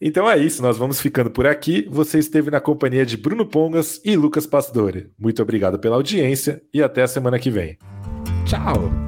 Então 0.00 0.30
é 0.30 0.38
isso, 0.38 0.62
nós 0.62 0.78
vamos 0.78 1.00
ficando 1.00 1.30
por 1.30 1.46
aqui. 1.46 1.86
Você 1.90 2.18
esteve 2.18 2.50
na 2.50 2.60
companhia 2.60 3.04
de 3.04 3.16
Bruno 3.16 3.44
Pongas 3.44 4.00
e 4.04 4.16
Lucas 4.16 4.46
Pastore. 4.46 5.10
Muito 5.18 5.42
obrigado 5.42 5.78
pela 5.78 5.96
audiência 5.96 6.62
e 6.72 6.82
até 6.82 7.02
a 7.02 7.08
semana 7.08 7.38
que 7.38 7.50
vem. 7.50 7.76
Tchau! 8.46 9.07